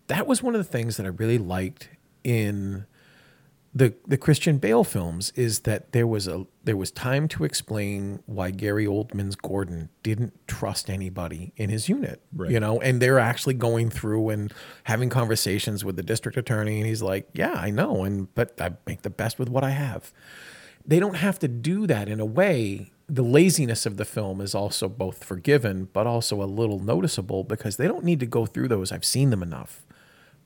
That 0.08 0.26
was 0.26 0.42
one 0.42 0.54
of 0.54 0.58
the 0.58 0.70
things 0.70 0.98
that 0.98 1.06
I 1.06 1.08
really 1.08 1.38
liked 1.38 1.88
in 2.22 2.84
the 3.74 3.94
the 4.06 4.18
Christian 4.18 4.58
Bale 4.58 4.84
films 4.84 5.32
is 5.34 5.60
that 5.60 5.92
there 5.92 6.06
was 6.06 6.28
a 6.28 6.46
there 6.62 6.76
was 6.76 6.90
time 6.90 7.26
to 7.28 7.44
explain 7.44 8.22
why 8.26 8.50
Gary 8.50 8.84
Oldman's 8.84 9.34
Gordon 9.34 9.88
didn't 10.02 10.34
trust 10.46 10.90
anybody 10.90 11.52
in 11.56 11.70
his 11.70 11.88
unit. 11.88 12.20
Right. 12.34 12.50
You 12.50 12.60
know, 12.60 12.80
and 12.80 13.00
they're 13.00 13.18
actually 13.18 13.54
going 13.54 13.88
through 13.88 14.28
and 14.28 14.52
having 14.84 15.08
conversations 15.08 15.84
with 15.84 15.96
the 15.96 16.02
district 16.02 16.36
attorney 16.36 16.78
and 16.78 16.86
he's 16.86 17.00
like, 17.00 17.28
"Yeah, 17.32 17.54
I 17.54 17.70
know, 17.70 18.04
and 18.04 18.32
but 18.34 18.60
I 18.60 18.72
make 18.86 19.02
the 19.02 19.10
best 19.10 19.38
with 19.38 19.48
what 19.48 19.64
I 19.64 19.70
have." 19.70 20.12
They 20.84 21.00
don't 21.00 21.16
have 21.16 21.38
to 21.38 21.48
do 21.48 21.86
that 21.86 22.08
in 22.08 22.20
a 22.20 22.26
way. 22.26 22.92
The 23.08 23.22
laziness 23.22 23.86
of 23.86 23.96
the 23.96 24.04
film 24.04 24.40
is 24.40 24.54
also 24.54 24.88
both 24.88 25.24
forgiven 25.24 25.88
but 25.92 26.06
also 26.06 26.42
a 26.42 26.44
little 26.44 26.78
noticeable 26.78 27.44
because 27.44 27.76
they 27.76 27.86
don't 27.86 28.04
need 28.04 28.20
to 28.20 28.26
go 28.26 28.44
through 28.44 28.68
those. 28.68 28.92
I've 28.92 29.04
seen 29.04 29.30
them 29.30 29.42
enough 29.42 29.86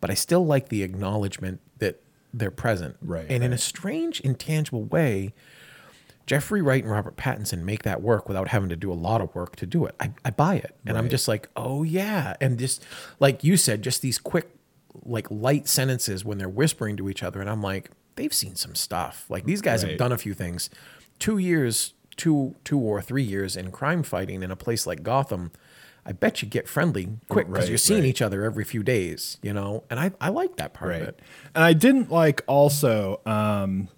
but 0.01 0.11
I 0.11 0.15
still 0.15 0.45
like 0.45 0.69
the 0.69 0.83
acknowledgement 0.83 1.61
that 1.79 2.01
they're 2.39 2.51
present. 2.51 2.97
Right, 3.01 3.27
And 3.29 3.43
in 3.43 3.53
a 3.53 3.59
strange, 3.59 4.21
intangible 4.21 4.85
way, 4.85 5.33
Jeffrey 6.27 6.61
Wright 6.61 6.83
and 6.83 6.93
Robert 6.93 7.17
Pattinson 7.17 7.63
make 7.63 7.83
that 7.85 8.03
work 8.03 8.29
without 8.29 8.49
having 8.49 8.69
to 8.69 8.77
do 8.77 8.93
a 8.93 8.95
lot 8.95 9.21
of 9.21 9.35
work 9.35 9.57
to 9.57 9.67
do 9.67 9.87
it. 9.87 9.95
I, 10.01 10.13
I 10.25 10.31
buy 10.31 10.57
it. 10.57 10.77
And 10.85 10.99
I'm 10.99 11.09
just 11.09 11.29
like, 11.29 11.49
oh, 11.57 11.83
yeah. 11.83 12.35
And 12.41 12.59
just 12.59 12.85
like 13.21 13.45
you 13.45 13.57
said, 13.57 13.83
just 13.83 14.03
these 14.03 14.19
quick, 14.19 14.51
like 15.05 15.31
light 15.31 15.69
sentences 15.69 16.25
when 16.25 16.39
they're 16.39 16.49
whispering 16.49 16.97
to 16.97 17.09
each 17.09 17.23
other. 17.23 17.41
And 17.41 17.49
I'm 17.49 17.63
like, 17.63 17.91
they've 18.17 18.35
seen 18.35 18.57
some 18.57 18.75
stuff. 18.75 19.25
Like 19.29 19.45
these 19.45 19.63
guys 19.63 19.83
have 19.83 19.97
done 19.99 20.13
a 20.13 20.19
few 20.19 20.35
things. 20.35 20.69
Two 21.19 21.39
years, 21.39 21.95
two, 22.17 22.57
two 22.65 22.79
or 22.79 23.01
three 23.01 23.23
years 23.23 23.57
in 23.57 23.71
crime 23.71 24.03
fighting 24.03 24.43
in 24.43 24.51
a 24.51 24.57
place 24.57 24.87
like 24.87 25.03
Gotham. 25.03 25.53
I 26.09 26.13
bet 26.13 26.41
you 26.41 26.49
get 26.49 26.69
friendly 26.69 27.09
quick 27.29 27.49
because 27.49 27.65
Right, 27.65 27.69
you're 27.71 27.79
seeing 27.79 28.03
right. 28.03 28.09
each 28.09 28.23
other 28.23 28.45
every 28.45 28.63
few 28.65 28.83
days, 28.85 29.39
you 29.43 29.53
know. 29.53 29.83
And 29.91 29.99
I, 29.99 30.13
I 30.21 30.29
like 30.29 30.57
that 30.57 30.73
part 30.73 30.93
of 30.95 31.03
it. 31.09 31.21
and 31.55 31.65
i 31.65 31.73
didn't 31.73 32.11
like 32.11 32.43
also 32.47 33.21
um 33.27 33.89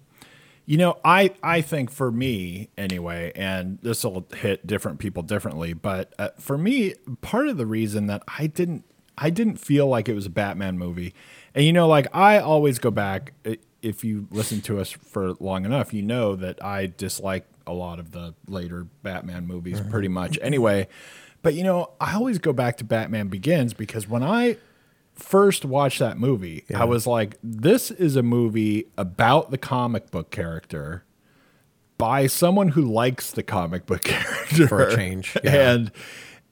you 0.65 0.77
know 0.77 0.97
i 1.05 1.31
i 1.43 1.61
think 1.61 1.89
for 1.91 2.11
me 2.11 2.69
anyway 2.77 3.31
and 3.35 3.77
this 3.81 4.03
will 4.03 4.25
hit 4.35 4.65
different 4.67 4.99
people 4.99 5.23
differently 5.23 5.73
but 5.73 6.13
uh, 6.19 6.29
for 6.39 6.57
me 6.57 6.93
part 7.21 7.47
of 7.47 7.57
the 7.57 7.65
reason 7.65 8.07
that 8.07 8.21
i 8.39 8.45
didn't 8.47 8.83
i 9.17 9.29
didn't 9.29 9.57
feel 9.57 9.87
like 9.87 10.07
it 10.09 10.13
was 10.13 10.25
a 10.25 10.29
batman 10.29 10.77
movie 10.77 11.13
and 11.55 11.63
you 11.65 11.73
know 11.73 11.87
like 11.87 12.07
i 12.13 12.37
always 12.39 12.77
go 12.79 12.91
back 12.91 13.33
if 13.81 14.03
you 14.03 14.27
listen 14.31 14.61
to 14.61 14.79
us 14.79 14.91
for 14.91 15.33
long 15.39 15.65
enough 15.65 15.93
you 15.93 16.01
know 16.03 16.35
that 16.35 16.63
i 16.63 16.85
dislike 16.85 17.45
a 17.65 17.73
lot 17.73 17.97
of 17.99 18.11
the 18.11 18.33
later 18.47 18.85
batman 19.03 19.45
movies 19.47 19.79
pretty 19.89 20.07
much 20.07 20.37
anyway 20.41 20.87
but 21.41 21.53
you 21.53 21.63
know 21.63 21.91
i 22.01 22.13
always 22.15 22.37
go 22.39 22.53
back 22.53 22.77
to 22.77 22.83
batman 22.83 23.27
begins 23.27 23.73
because 23.73 24.07
when 24.07 24.23
i 24.23 24.57
first 25.15 25.65
watched 25.65 25.99
that 25.99 26.17
movie, 26.17 26.63
I 26.73 26.85
was 26.85 27.05
like, 27.05 27.37
this 27.43 27.91
is 27.91 28.15
a 28.15 28.23
movie 28.23 28.85
about 28.97 29.51
the 29.51 29.57
comic 29.57 30.11
book 30.11 30.31
character 30.31 31.03
by 31.97 32.25
someone 32.27 32.69
who 32.69 32.83
likes 32.83 33.31
the 33.31 33.43
comic 33.43 33.85
book 33.85 34.01
character 34.05 34.65
For 34.69 34.87
a 34.87 34.95
change, 34.95 35.35
yeah. 35.43 35.71
and 35.71 35.91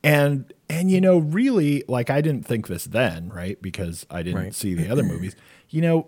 and 0.04 0.54
and 0.70 0.92
you 0.92 1.00
know 1.00 1.20
really 1.20 1.86
like 1.88 2.10
I 2.10 2.20
didn't 2.20 2.46
think 2.46 2.68
this 2.68 2.84
then 2.84 3.30
right 3.30 3.58
because 3.62 4.06
I 4.10 4.22
didn't 4.22 4.42
Right. 4.42 4.54
see 4.54 4.74
the 4.74 4.90
other 4.92 5.04
movies 5.04 5.38
you 5.70 5.82
know 5.82 6.08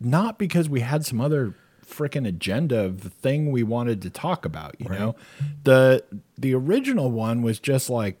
not 0.00 0.38
because 0.38 0.66
we 0.66 0.80
had 0.80 1.04
some 1.04 1.20
other 1.20 1.54
freaking 1.88 2.26
agenda 2.28 2.78
of 2.84 3.00
the 3.02 3.10
thing 3.10 3.50
we 3.50 3.62
wanted 3.62 4.02
to 4.02 4.10
talk 4.10 4.44
about 4.44 4.74
you 4.78 4.88
know 4.88 5.16
the 5.64 6.04
the 6.36 6.54
original 6.54 7.10
one 7.10 7.42
was 7.42 7.58
just 7.58 7.88
like 7.88 8.20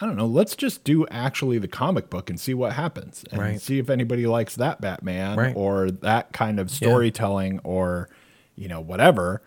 I 0.00 0.06
don't 0.06 0.16
know 0.16 0.26
let's 0.26 0.54
just 0.56 0.84
do 0.84 1.06
actually 1.08 1.58
the 1.58 1.68
comic 1.68 2.08
book 2.08 2.30
and 2.30 2.38
see 2.40 2.54
what 2.54 2.72
happens 2.72 3.24
and 3.32 3.40
Right. 3.40 3.60
see 3.60 3.78
if 3.78 3.90
anybody 3.90 4.26
likes 4.26 4.54
that 4.56 4.80
Batman 4.80 5.36
Right. 5.36 5.56
or 5.56 5.90
that 5.90 6.32
kind 6.32 6.58
of 6.60 6.70
storytelling 6.70 7.60
or 7.64 8.08
you 8.56 8.68
know 8.68 8.80
whatever 8.80 9.42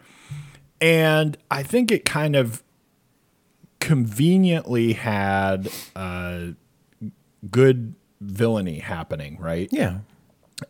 and 0.81 1.37
I 1.49 1.63
think 1.63 1.91
it 1.91 2.03
kind 2.05 2.35
of 2.35 2.61
conveniently 3.79 4.93
had 4.93 5.69
uh, 5.95 6.47
good 7.49 7.95
villainy 8.21 8.79
happening, 8.79 9.37
right? 9.39 9.67
Yeah. 9.71 9.99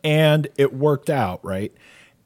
And 0.04 0.48
it 0.58 0.74
worked 0.74 1.10
out, 1.10 1.44
right? 1.46 1.72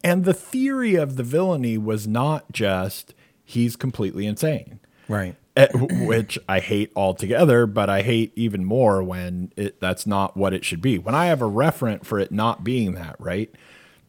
And 0.08 0.24
the 0.26 0.34
theory 0.34 0.96
of 0.96 1.16
the 1.18 1.24
villainy 1.24 1.78
was 1.78 2.08
not 2.08 2.52
just 2.52 3.14
he's 3.44 3.76
completely 3.76 4.26
insane, 4.26 4.80
Right. 5.08 5.36
eh, 5.56 5.68
which 5.74 6.40
I 6.48 6.60
hate 6.60 6.92
altogether, 6.96 7.66
but 7.68 7.90
I 7.90 8.02
hate 8.02 8.32
even 8.36 8.64
more 8.64 9.04
when 9.04 9.52
it, 9.58 9.80
that's 9.82 10.08
not 10.08 10.38
what 10.38 10.54
it 10.54 10.64
should 10.64 10.82
be. 10.82 10.98
When 10.98 11.16
I 11.16 11.26
have 11.26 11.42
a 11.42 11.50
referent 11.50 12.06
for 12.06 12.20
it 12.20 12.32
not 12.32 12.64
being 12.64 12.94
that, 12.94 13.16
right? 13.20 13.50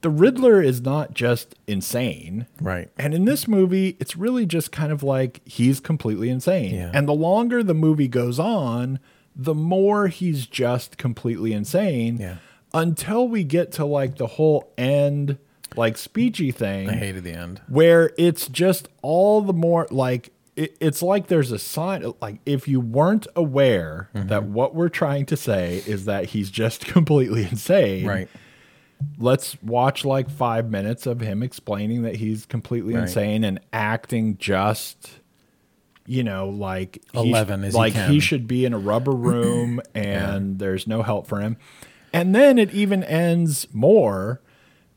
The 0.00 0.10
Riddler 0.10 0.62
is 0.62 0.80
not 0.82 1.14
just 1.14 1.56
insane. 1.66 2.46
Right. 2.60 2.88
And 2.96 3.12
in 3.14 3.24
this 3.24 3.48
movie, 3.48 3.96
it's 3.98 4.14
really 4.16 4.46
just 4.46 4.70
kind 4.70 4.92
of 4.92 5.02
like 5.02 5.40
he's 5.44 5.80
completely 5.80 6.28
insane. 6.28 6.74
Yeah. 6.76 6.90
And 6.94 7.08
the 7.08 7.12
longer 7.14 7.64
the 7.64 7.74
movie 7.74 8.06
goes 8.06 8.38
on, 8.38 9.00
the 9.34 9.54
more 9.54 10.06
he's 10.06 10.46
just 10.46 10.98
completely 10.98 11.52
insane 11.52 12.18
Yeah. 12.18 12.36
until 12.72 13.26
we 13.26 13.42
get 13.42 13.72
to 13.72 13.84
like 13.84 14.16
the 14.18 14.26
whole 14.28 14.72
end, 14.78 15.38
like 15.76 15.94
speechy 15.96 16.54
thing 16.54 16.88
I 16.88 16.94
hated 16.94 17.24
the 17.24 17.32
end. 17.32 17.60
where 17.68 18.12
it's 18.18 18.48
just 18.48 18.88
all 19.02 19.42
the 19.42 19.52
more 19.52 19.86
like 19.90 20.32
it, 20.56 20.76
it's 20.80 21.02
like 21.02 21.28
there's 21.28 21.52
a 21.52 21.58
sign 21.58 22.12
like 22.20 22.40
if 22.46 22.66
you 22.66 22.80
weren't 22.80 23.26
aware 23.36 24.08
Mm-hmm. 24.14 24.28
that 24.28 24.44
what 24.44 24.74
we're 24.74 24.88
trying 24.88 25.26
to 25.26 25.36
say 25.36 25.82
is 25.86 26.06
that 26.06 26.26
he's 26.26 26.50
just 26.50 26.84
completely 26.86 27.42
insane 27.44 28.06
Right. 28.06 28.28
let's 29.18 29.60
watch 29.62 30.04
like 30.04 30.28
five 30.30 30.70
minutes 30.70 31.06
of 31.06 31.20
him 31.20 31.42
explaining 31.42 32.02
that 32.02 32.16
he's 32.16 32.46
completely 32.46 32.94
Right. 32.94 33.02
insane 33.02 33.44
and 33.44 33.60
acting 33.72 34.36
just 34.38 35.20
you 36.06 36.24
know 36.24 36.48
like 36.48 37.02
he 37.12 37.18
sh- 37.18 37.26
11 37.28 37.64
as 37.64 37.74
he 37.74 37.78
like 37.78 37.92
can. 37.92 38.10
he 38.10 38.18
should 38.18 38.48
be 38.48 38.64
in 38.64 38.72
a 38.72 38.78
rubber 38.78 39.12
room 39.30 39.80
and 39.94 40.58
there's 40.58 40.86
no 40.86 41.02
help 41.02 41.26
for 41.28 41.40
him 41.40 41.56
and 42.12 42.34
then 42.34 42.58
it 42.58 42.72
even 42.72 43.04
ends 43.04 43.68
more 43.72 44.40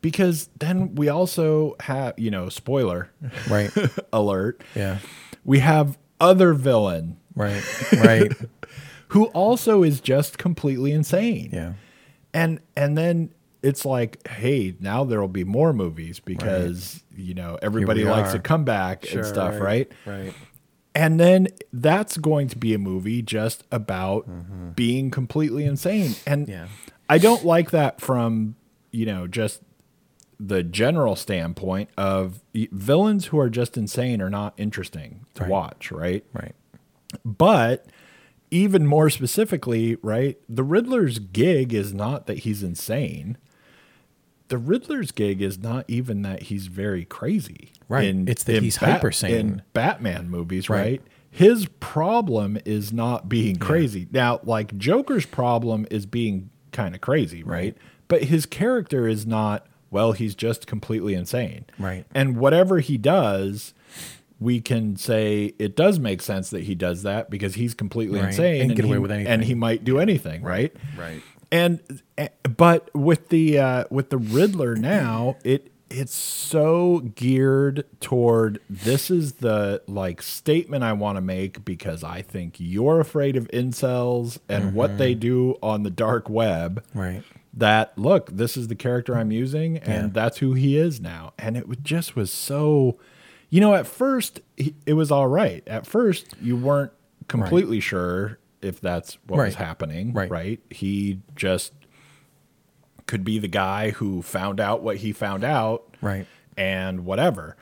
because 0.01 0.49
then 0.59 0.95
we 0.95 1.09
also 1.09 1.75
have 1.81 2.13
you 2.17 2.31
know 2.31 2.49
spoiler 2.49 3.09
Right. 3.49 3.71
alert 4.13 4.61
Yeah. 4.75 4.99
we 5.45 5.59
have 5.59 5.97
other 6.19 6.53
villain 6.53 7.17
Right. 7.35 7.63
Right. 7.93 8.31
who 9.09 9.25
also 9.27 9.83
is 9.83 9.99
just 10.01 10.37
completely 10.37 10.91
insane 10.91 11.49
Yeah. 11.53 11.73
and 12.33 12.59
and 12.75 12.97
then 12.97 13.33
it's 13.63 13.85
like 13.85 14.25
hey 14.27 14.75
now 14.79 15.03
there'll 15.03 15.27
be 15.27 15.43
more 15.43 15.71
movies 15.73 16.19
because 16.19 17.03
you 17.15 17.33
know 17.33 17.57
everybody 17.61 18.03
likes 18.03 18.33
are. 18.33 18.37
a 18.37 18.39
comeback 18.39 19.11
and 19.13 19.25
stuff 19.25 19.59
right. 19.59 19.91
Right. 20.05 20.33
and 20.95 21.19
then 21.19 21.47
that's 21.71 22.17
going 22.17 22.47
to 22.49 22.57
be 22.57 22.73
a 22.73 22.79
movie 22.79 23.21
just 23.21 23.63
about 23.71 24.27
mm-hmm. 24.27 24.71
being 24.71 25.11
completely 25.11 25.65
insane 25.65 26.15
and 26.25 26.47
Yeah. 26.47 26.67
i 27.07 27.17
don't 27.17 27.45
like 27.45 27.71
that 27.71 28.01
from 28.01 28.55
you 28.91 29.05
know 29.05 29.27
just 29.27 29.61
the 30.43 30.63
general 30.63 31.15
standpoint 31.15 31.89
of 31.97 32.41
villains 32.71 33.27
who 33.27 33.39
are 33.39 33.49
just 33.49 33.77
insane 33.77 34.21
are 34.21 34.29
not 34.29 34.53
interesting 34.57 35.25
to 35.35 35.43
Right. 35.43 35.49
watch 35.51 35.91
right 35.91 36.25
Right. 36.33 36.55
but 37.23 37.85
even 38.49 38.85
more 38.85 39.09
specifically, 39.09 39.95
right, 40.01 40.37
the 40.49 40.63
Riddler's 40.63 41.19
gig 41.19 41.73
is 41.73 41.93
not 41.93 42.25
that 42.27 42.39
he's 42.39 42.63
insane. 42.63 43.37
The 44.49 44.57
Riddler's 44.57 45.11
gig 45.11 45.41
is 45.41 45.57
not 45.59 45.85
even 45.87 46.21
that 46.23 46.43
he's 46.43 46.67
very 46.67 47.05
crazy. 47.05 47.71
Right. 47.87 48.13
It's 48.27 48.43
that 48.43 48.61
he's 48.61 48.75
hyper 48.77 49.11
sane. 49.11 49.35
In 49.35 49.61
Batman 49.73 50.29
movies, 50.29 50.69
Right. 50.69 50.79
right? 50.79 51.01
His 51.29 51.67
problem 51.79 52.57
is 52.65 52.91
not 52.91 53.29
being 53.29 53.55
crazy. 53.55 54.07
Now, 54.11 54.41
like 54.43 54.77
Joker's 54.77 55.25
problem 55.25 55.87
is 55.89 56.05
being 56.05 56.49
kind 56.73 56.93
of 56.93 56.99
crazy, 56.99 57.43
right? 57.43 57.57
Right. 57.57 57.77
But 58.09 58.23
his 58.25 58.45
character 58.45 59.07
is 59.07 59.25
not, 59.25 59.65
well, 59.91 60.13
he's 60.13 60.33
just 60.33 60.65
completely 60.65 61.13
insane. 61.13 61.65
Right. 61.77 62.05
And 62.15 62.37
whatever 62.37 62.79
he 62.79 62.97
does, 62.97 63.73
we 64.39 64.59
can 64.61 64.95
say 64.95 65.53
it 65.59 65.75
does 65.75 65.99
make 65.99 66.21
sense 66.21 66.49
that 66.49 66.63
he 66.63 66.73
does 66.73 67.03
that 67.03 67.29
because 67.29 67.53
he's 67.55 67.73
completely 67.75 68.19
Right. 68.19 68.29
insane 68.29 68.61
And 68.61 68.75
get 68.75 68.85
he, 68.85 68.89
away 68.91 68.97
with 68.97 69.11
and 69.11 69.43
he 69.43 69.53
might 69.53 69.83
do 69.83 69.99
anything, 69.99 70.41
right? 70.41 70.75
Right. 70.97 71.21
And 71.51 71.79
eh, 72.17 72.29
but 72.57 72.89
with 72.95 73.29
the 73.29 73.59
uh, 73.59 73.83
with 73.91 74.09
the 74.09 74.17
Riddler 74.17 74.75
now, 74.75 75.35
it 75.43 75.67
it's 75.89 76.15
so 76.15 76.99
geared 77.15 77.83
toward 77.99 78.61
this 78.69 79.11
is 79.11 79.33
the 79.33 79.81
like 79.85 80.21
statement 80.21 80.85
I 80.85 80.93
want 80.93 81.17
to 81.17 81.21
make 81.21 81.65
because 81.65 82.01
I 82.01 82.21
think 82.21 82.55
you're 82.59 83.01
afraid 83.01 83.35
of 83.35 83.49
incels 83.49 84.39
and 84.47 84.73
what 84.73 84.97
they 84.97 85.13
do 85.13 85.57
on 85.61 85.83
the 85.83 85.89
dark 85.89 86.29
web 86.29 86.81
Right. 86.93 87.23
That 87.53 87.97
look 87.97 88.29
this 88.31 88.55
is 88.55 88.67
the 88.69 88.75
character 88.75 89.15
i'm 89.17 89.31
using 89.31 89.77
and 89.77 90.03
Yeah. 90.03 90.09
that's 90.13 90.37
who 90.37 90.53
he 90.53 90.77
is 90.77 91.01
now 91.01 91.33
and 91.37 91.57
it 91.57 91.65
just 91.83 92.15
was 92.15 92.31
so 92.31 92.97
you 93.49 93.59
know 93.59 93.75
at 93.75 93.85
first 93.85 94.39
it 94.85 94.93
was 94.93 95.11
all 95.11 95.27
right 95.27 95.61
at 95.67 95.85
first 95.85 96.33
you 96.41 96.55
weren't 96.55 96.91
completely 97.27 97.79
sure 97.81 98.39
if 98.61 98.79
that's 98.79 99.17
what 99.27 99.37
was 99.37 99.55
happening 99.55 100.13
Right. 100.13 100.29
right 100.31 100.59
he 100.69 101.19
just 101.35 101.73
could 103.07 103.23
be 103.23 103.39
the 103.39 103.47
guy 103.47 103.89
who 103.91 104.21
found 104.21 104.59
out 104.59 104.81
what 104.81 104.97
he 104.97 105.11
found 105.11 105.43
out 105.43 105.83
Right. 106.01 106.27
and 106.55 107.03
whatever 107.05 107.57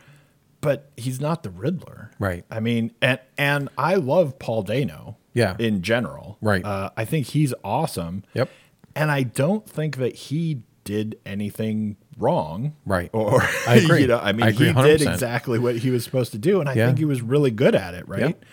but 0.62 0.92
he's 0.98 1.20
not 1.20 1.42
the 1.44 1.50
riddler 1.50 2.12
Right. 2.20 2.46
i 2.52 2.60
mean 2.60 2.92
and 3.02 3.20
and 3.38 3.70
i 3.78 3.96
love 3.96 4.38
paul 4.40 4.62
dano 4.62 5.18
Yeah. 5.34 5.56
in 5.58 5.82
general 5.82 6.38
Right. 6.42 6.64
uh, 6.64 6.92
i 6.96 7.06
think 7.06 7.28
he's 7.28 7.54
awesome 7.64 8.24
Yep. 8.36 8.50
And 8.96 9.12
I 9.12 9.24
don't 9.24 9.68
think 9.68 9.98
that 9.98 10.16
he 10.16 10.62
did 10.84 11.20
anything 11.26 11.98
wrong. 12.18 12.76
Right. 12.86 13.10
Or 13.14 13.42
I 13.68 13.76
agree. 13.84 14.02
you 14.02 14.08
know, 14.08 14.20
I 14.20 14.32
mean, 14.32 14.44
I 14.48 14.52
he 14.52 14.66
did 14.66 14.76
100%. 14.76 15.12
exactly 15.14 15.60
what 15.60 15.78
he 15.78 15.90
was 15.90 16.04
supposed 16.04 16.32
to 16.32 16.38
do, 16.38 16.60
and 16.60 16.68
I 16.70 16.74
Yeah. 16.74 16.88
think 16.88 16.98
he 16.98 17.06
was 17.06 17.22
really 17.22 17.52
good 17.52 17.76
at 17.76 17.94
it. 17.94 18.08
Right. 18.08 18.22
Yep. 18.22 18.46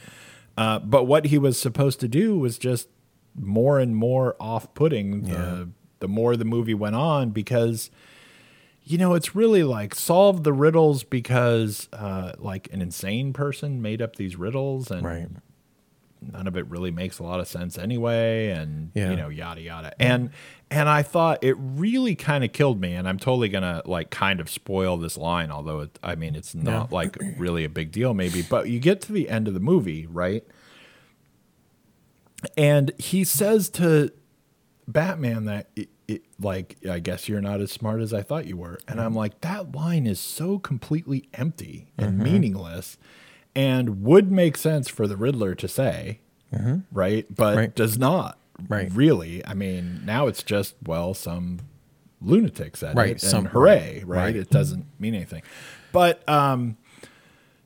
Uh, 0.58 0.78
but 0.80 1.04
what 1.04 1.26
he 1.26 1.38
was 1.38 1.58
supposed 1.58 2.00
to 2.00 2.08
do 2.08 2.38
was 2.38 2.58
just 2.58 2.88
more 3.38 3.78
and 3.78 3.94
more 3.96 4.36
off-putting 4.40 5.22
the 5.24 5.30
Yeah. 5.30 5.64
the 6.00 6.08
more 6.08 6.36
the 6.36 6.44
movie 6.44 6.74
went 6.74 6.94
on 6.96 7.30
because 7.30 7.90
you 8.84 8.96
know 8.98 9.14
it's 9.14 9.34
really 9.34 9.62
like 9.64 9.94
solve 9.94 10.42
the 10.44 10.52
riddles 10.52 11.04
because 11.04 11.88
uh, 11.92 12.32
like 12.38 12.68
an 12.72 12.80
insane 12.80 13.32
person 13.34 13.82
made 13.82 14.00
up 14.00 14.16
these 14.16 14.36
riddles 14.36 14.90
and 14.90 15.04
Right. 15.04 15.28
None 16.32 16.46
of 16.46 16.56
it 16.56 16.66
really 16.66 16.90
makes 16.90 17.18
a 17.18 17.22
lot 17.22 17.40
of 17.40 17.48
sense 17.48 17.78
anyway 17.78 18.48
and 18.48 18.90
Yeah. 18.94 19.10
you 19.10 19.16
know 19.16 19.28
yada 19.28 19.60
yada. 19.60 19.92
And 20.00 20.30
and 20.70 20.88
i 20.88 21.02
thought 21.02 21.38
it 21.42 21.56
really 21.58 22.14
kind 22.14 22.42
of 22.44 22.52
killed 22.52 22.80
me 22.80 22.94
and 22.94 23.08
i'm 23.08 23.18
totally 23.18 23.48
gonna 23.48 23.82
like 23.84 24.10
kind 24.10 24.40
of 24.40 24.50
spoil 24.50 24.96
this 24.96 25.16
line 25.16 25.50
although 25.50 25.80
it, 25.80 25.98
i 26.02 26.14
mean 26.14 26.34
it's 26.34 26.54
not 26.54 26.90
like 26.92 27.16
really 27.36 27.64
a 27.64 27.68
big 27.68 27.92
deal 27.92 28.14
maybe 28.14 28.42
but 28.42 28.68
you 28.68 28.80
get 28.80 29.00
to 29.00 29.12
the 29.12 29.28
end 29.28 29.48
of 29.48 29.54
the 29.54 29.60
movie 29.60 30.06
right? 30.06 30.44
And 32.56 32.92
he 32.98 33.24
says 33.24 33.70
to 33.70 34.12
batman 34.86 35.46
that 35.46 35.68
it, 35.74 35.88
it, 36.06 36.22
like 36.38 36.76
i 36.88 36.98
guess 36.98 37.28
you're 37.28 37.40
not 37.40 37.60
as 37.60 37.72
smart 37.72 38.00
as 38.00 38.12
i 38.12 38.22
thought 38.22 38.46
you 38.46 38.56
were. 38.56 38.78
And 38.86 39.00
i'm 39.00 39.10
mm-hmm. 39.10 39.18
like 39.18 39.40
that 39.40 39.74
line 39.74 40.06
is 40.06 40.20
so 40.20 40.58
completely 40.58 41.28
empty 41.34 41.88
and 41.96 42.14
mm-hmm. 42.14 42.22
meaningless 42.22 42.98
and 43.56 44.02
would 44.04 44.30
make 44.30 44.56
sense 44.56 44.88
for 44.88 45.08
the 45.08 45.16
riddler 45.16 45.54
to 45.56 45.66
say 45.66 46.20
right 46.92 47.26
but 47.34 47.56
Right. 47.56 47.74
does 47.74 47.98
not 47.98 48.38
Right. 48.68 48.90
really 48.94 49.44
i 49.46 49.52
mean 49.54 50.00
now 50.06 50.26
it's 50.28 50.42
just 50.42 50.74
well 50.86 51.12
some 51.12 51.58
lunatic 52.22 52.76
said 52.76 52.96
Right, 52.96 53.08
it 53.08 53.10
and 53.12 53.20
some- 53.20 53.44
hooray 53.46 54.02
right. 54.06 54.18
right. 54.26 54.36
it 54.36 54.48
doesn't 54.50 54.86
mean 54.98 55.14
anything 55.14 55.42
but 55.92 56.26
um 56.28 56.76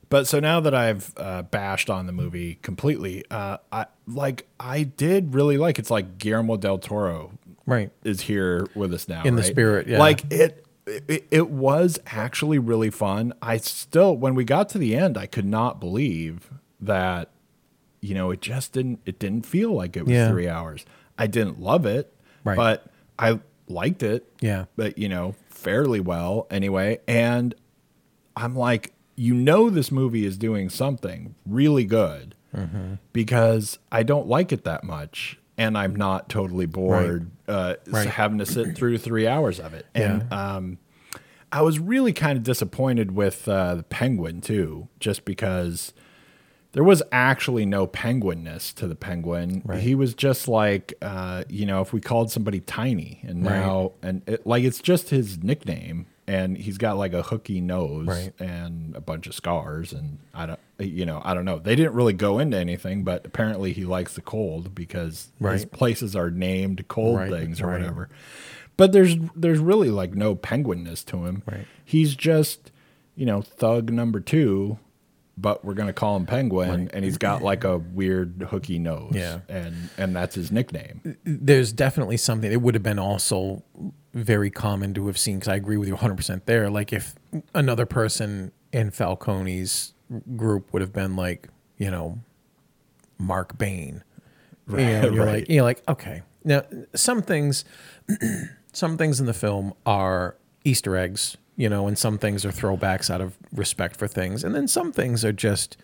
but 0.09 0.27
so 0.27 0.41
now 0.41 0.59
that 0.59 0.73
I've 0.75 1.13
uh, 1.15 1.43
bashed 1.43 1.89
on 1.89 2.05
the 2.05 2.11
movie 2.11 2.59
completely, 2.61 3.23
uh, 3.31 3.59
I 3.71 3.85
like 4.05 4.45
I 4.59 4.83
did 4.83 5.33
really 5.33 5.57
like. 5.57 5.79
It's 5.79 5.89
like 5.89 6.17
Guillermo 6.17 6.57
del 6.57 6.79
Toro 6.79 7.31
Right. 7.65 7.91
is 8.03 8.19
here 8.19 8.67
with 8.75 8.93
us 8.93 9.07
now 9.07 9.23
In 9.23 9.37
the 9.37 9.43
spirit, 9.43 9.87
yeah. 9.87 9.99
Like 9.99 10.29
it, 10.29 10.65
it, 11.07 11.27
it 11.31 11.49
was 11.49 11.99
actually 12.07 12.59
really 12.59 12.89
fun. 12.89 13.33
I 13.41 13.57
still, 13.57 14.15
when 14.15 14.35
we 14.35 14.43
got 14.43 14.69
to 14.69 14.77
the 14.77 14.95
end, 14.95 15.17
I 15.17 15.25
could 15.25 15.45
not 15.45 15.79
believe 15.79 16.49
that, 16.79 17.29
you 18.01 18.13
know, 18.15 18.31
it 18.31 18.41
just 18.41 18.73
didn't, 18.73 18.99
it 19.05 19.19
didn't 19.19 19.45
feel 19.45 19.71
like 19.73 19.95
it 19.95 20.03
was 20.05 20.13
Yeah. 20.13 20.29
three 20.29 20.47
hours. 20.49 20.85
I 21.17 21.27
didn't 21.27 21.59
love 21.59 21.85
it, 21.85 22.13
Right. 22.43 22.55
but 22.55 22.87
I 23.19 23.39
liked 23.67 24.03
it. 24.03 24.31
Yeah. 24.41 24.65
But, 24.75 24.97
you 24.97 25.07
know, 25.07 25.35
fairly 25.49 25.99
well 25.99 26.47
anyway. 26.49 26.99
And 27.07 27.53
I'm 28.35 28.55
like, 28.55 28.93
you 29.15 29.33
know, 29.35 29.69
this 29.69 29.91
movie 29.91 30.25
is 30.25 30.37
doing 30.37 30.69
something 30.69 31.35
really 31.45 31.85
good 31.85 32.35
Mm-hmm. 32.55 32.95
because 33.13 33.79
I 33.93 34.03
don't 34.03 34.27
like 34.27 34.51
it 34.51 34.65
that 34.65 34.83
much. 34.83 35.39
And 35.61 35.77
I'm 35.77 35.95
not 35.95 36.27
totally 36.29 36.65
bored 36.65 37.29
uh, 37.47 37.75
Right. 37.87 38.07
having 38.07 38.39
to 38.39 38.45
sit 38.45 38.75
through 38.75 38.97
three 38.97 39.27
hours 39.27 39.59
of 39.59 39.73
it. 39.73 39.85
And 39.93 40.31
um, 40.33 40.77
I 41.51 41.61
was 41.61 41.77
really 41.79 42.13
kind 42.13 42.37
of 42.37 42.43
disappointed 42.43 43.11
with 43.11 43.47
uh, 43.47 43.75
the 43.75 43.83
penguin 43.83 44.41
too, 44.41 44.87
just 44.99 45.23
because 45.25 45.93
there 46.71 46.83
was 46.83 47.03
actually 47.11 47.65
no 47.65 47.85
penguinness 47.85 48.73
to 48.73 48.87
the 48.87 48.95
penguin. 48.95 49.61
Right. 49.65 49.81
He 49.81 49.93
was 49.93 50.13
just 50.15 50.47
like, 50.47 50.93
uh, 51.01 51.43
you 51.49 51.65
know, 51.65 51.81
if 51.81 51.91
we 51.93 51.99
called 52.01 52.31
somebody 52.31 52.61
tiny, 52.61 53.19
and 53.23 53.45
Right. 53.45 53.59
now 53.59 53.91
and 54.01 54.21
it, 54.27 54.47
like 54.47 54.63
it's 54.63 54.81
just 54.81 55.09
his 55.09 55.43
nickname, 55.43 56.05
and 56.31 56.57
he's 56.57 56.77
got 56.77 56.97
like 56.97 57.13
a 57.13 57.21
hooky 57.23 57.59
nose 57.61 58.07
Right. 58.07 58.31
and 58.39 58.95
a 58.95 59.01
bunch 59.01 59.27
of 59.27 59.33
scars, 59.35 59.91
and 59.93 60.19
I 60.33 60.45
don't, 60.45 60.59
you 60.79 61.05
know, 61.05 61.21
I 61.23 61.33
don't 61.33 61.45
know. 61.45 61.59
They 61.59 61.75
didn't 61.75 61.93
really 61.93 62.13
go 62.13 62.39
into 62.39 62.57
anything, 62.57 63.03
but 63.03 63.25
apparently 63.25 63.73
he 63.73 63.83
likes 63.85 64.13
the 64.15 64.21
cold 64.21 64.73
because 64.73 65.29
his 65.39 65.65
places 65.65 66.15
are 66.15 66.29
named 66.31 66.87
cold 66.87 67.17
Right, 67.17 67.29
things 67.31 67.61
or 67.61 67.67
right. 67.67 67.79
whatever. 67.79 68.09
But 68.77 68.93
there's 68.93 69.15
there's 69.35 69.59
really 69.59 69.89
like 69.89 70.13
no 70.15 70.35
penguinness 70.35 71.03
to 71.07 71.25
him. 71.25 71.43
Right. 71.45 71.65
He's 71.83 72.15
just, 72.15 72.71
you 73.15 73.25
know, 73.25 73.41
thug 73.41 73.91
number 73.91 74.19
two, 74.19 74.79
but 75.37 75.63
we're 75.65 75.73
gonna 75.75 75.93
call 75.93 76.15
him 76.15 76.25
Penguin, 76.25 76.89
and 76.93 77.03
he's 77.05 77.17
got 77.17 77.41
like 77.43 77.63
a 77.63 77.77
weird 77.77 78.47
hooky 78.49 78.79
nose. 78.79 79.11
Yeah. 79.13 79.39
And 79.49 79.89
and 79.97 80.15
that's 80.15 80.35
his 80.35 80.51
nickname. 80.51 81.17
there's 81.25 81.73
definitely 81.73 82.17
something 82.17 82.51
it 82.51 82.61
would 82.61 82.73
have 82.75 82.83
been 82.83 82.99
also 82.99 83.61
very 84.13 84.49
common 84.49 84.93
to 84.93 85.07
have 85.07 85.17
seen 85.17 85.35
because 85.35 85.47
I 85.47 85.55
agree 85.55 85.77
with 85.77 85.87
you 85.87 85.95
100% 85.95 86.45
there. 86.45 86.69
Like 86.69 86.91
if 86.91 87.15
another 87.53 87.85
person 87.85 88.51
in 88.71 88.91
Falcone's 88.91 89.93
group 90.35 90.73
would 90.73 90.81
have 90.81 90.93
been 90.93 91.15
like, 91.15 91.47
you 91.77 91.89
know, 91.89 92.19
Mark 93.17 93.57
Bain. 93.57 94.03
Right, 94.67 95.03
you're 95.03 95.25
right. 95.25 95.33
like 95.33 95.49
you're 95.49 95.63
like, 95.63 95.83
okay. 95.87 96.21
Now 96.43 96.63
some 96.93 97.21
things 97.21 97.65
some 98.73 98.97
things 98.97 99.19
in 99.19 99.25
the 99.25 99.33
film 99.33 99.73
are 99.85 100.35
Easter 100.63 100.95
eggs, 100.95 101.37
you 101.55 101.67
know, 101.67 101.87
and 101.87 101.97
some 101.97 102.17
things 102.17 102.45
are 102.45 102.51
throwbacks 102.51 103.09
out 103.09 103.21
of 103.21 103.37
respect 103.53 103.95
for 103.95 104.07
things. 104.07 104.43
And 104.43 104.55
then 104.55 104.67
some 104.67 104.91
things 104.91 105.25
are 105.25 105.33
just 105.33 105.77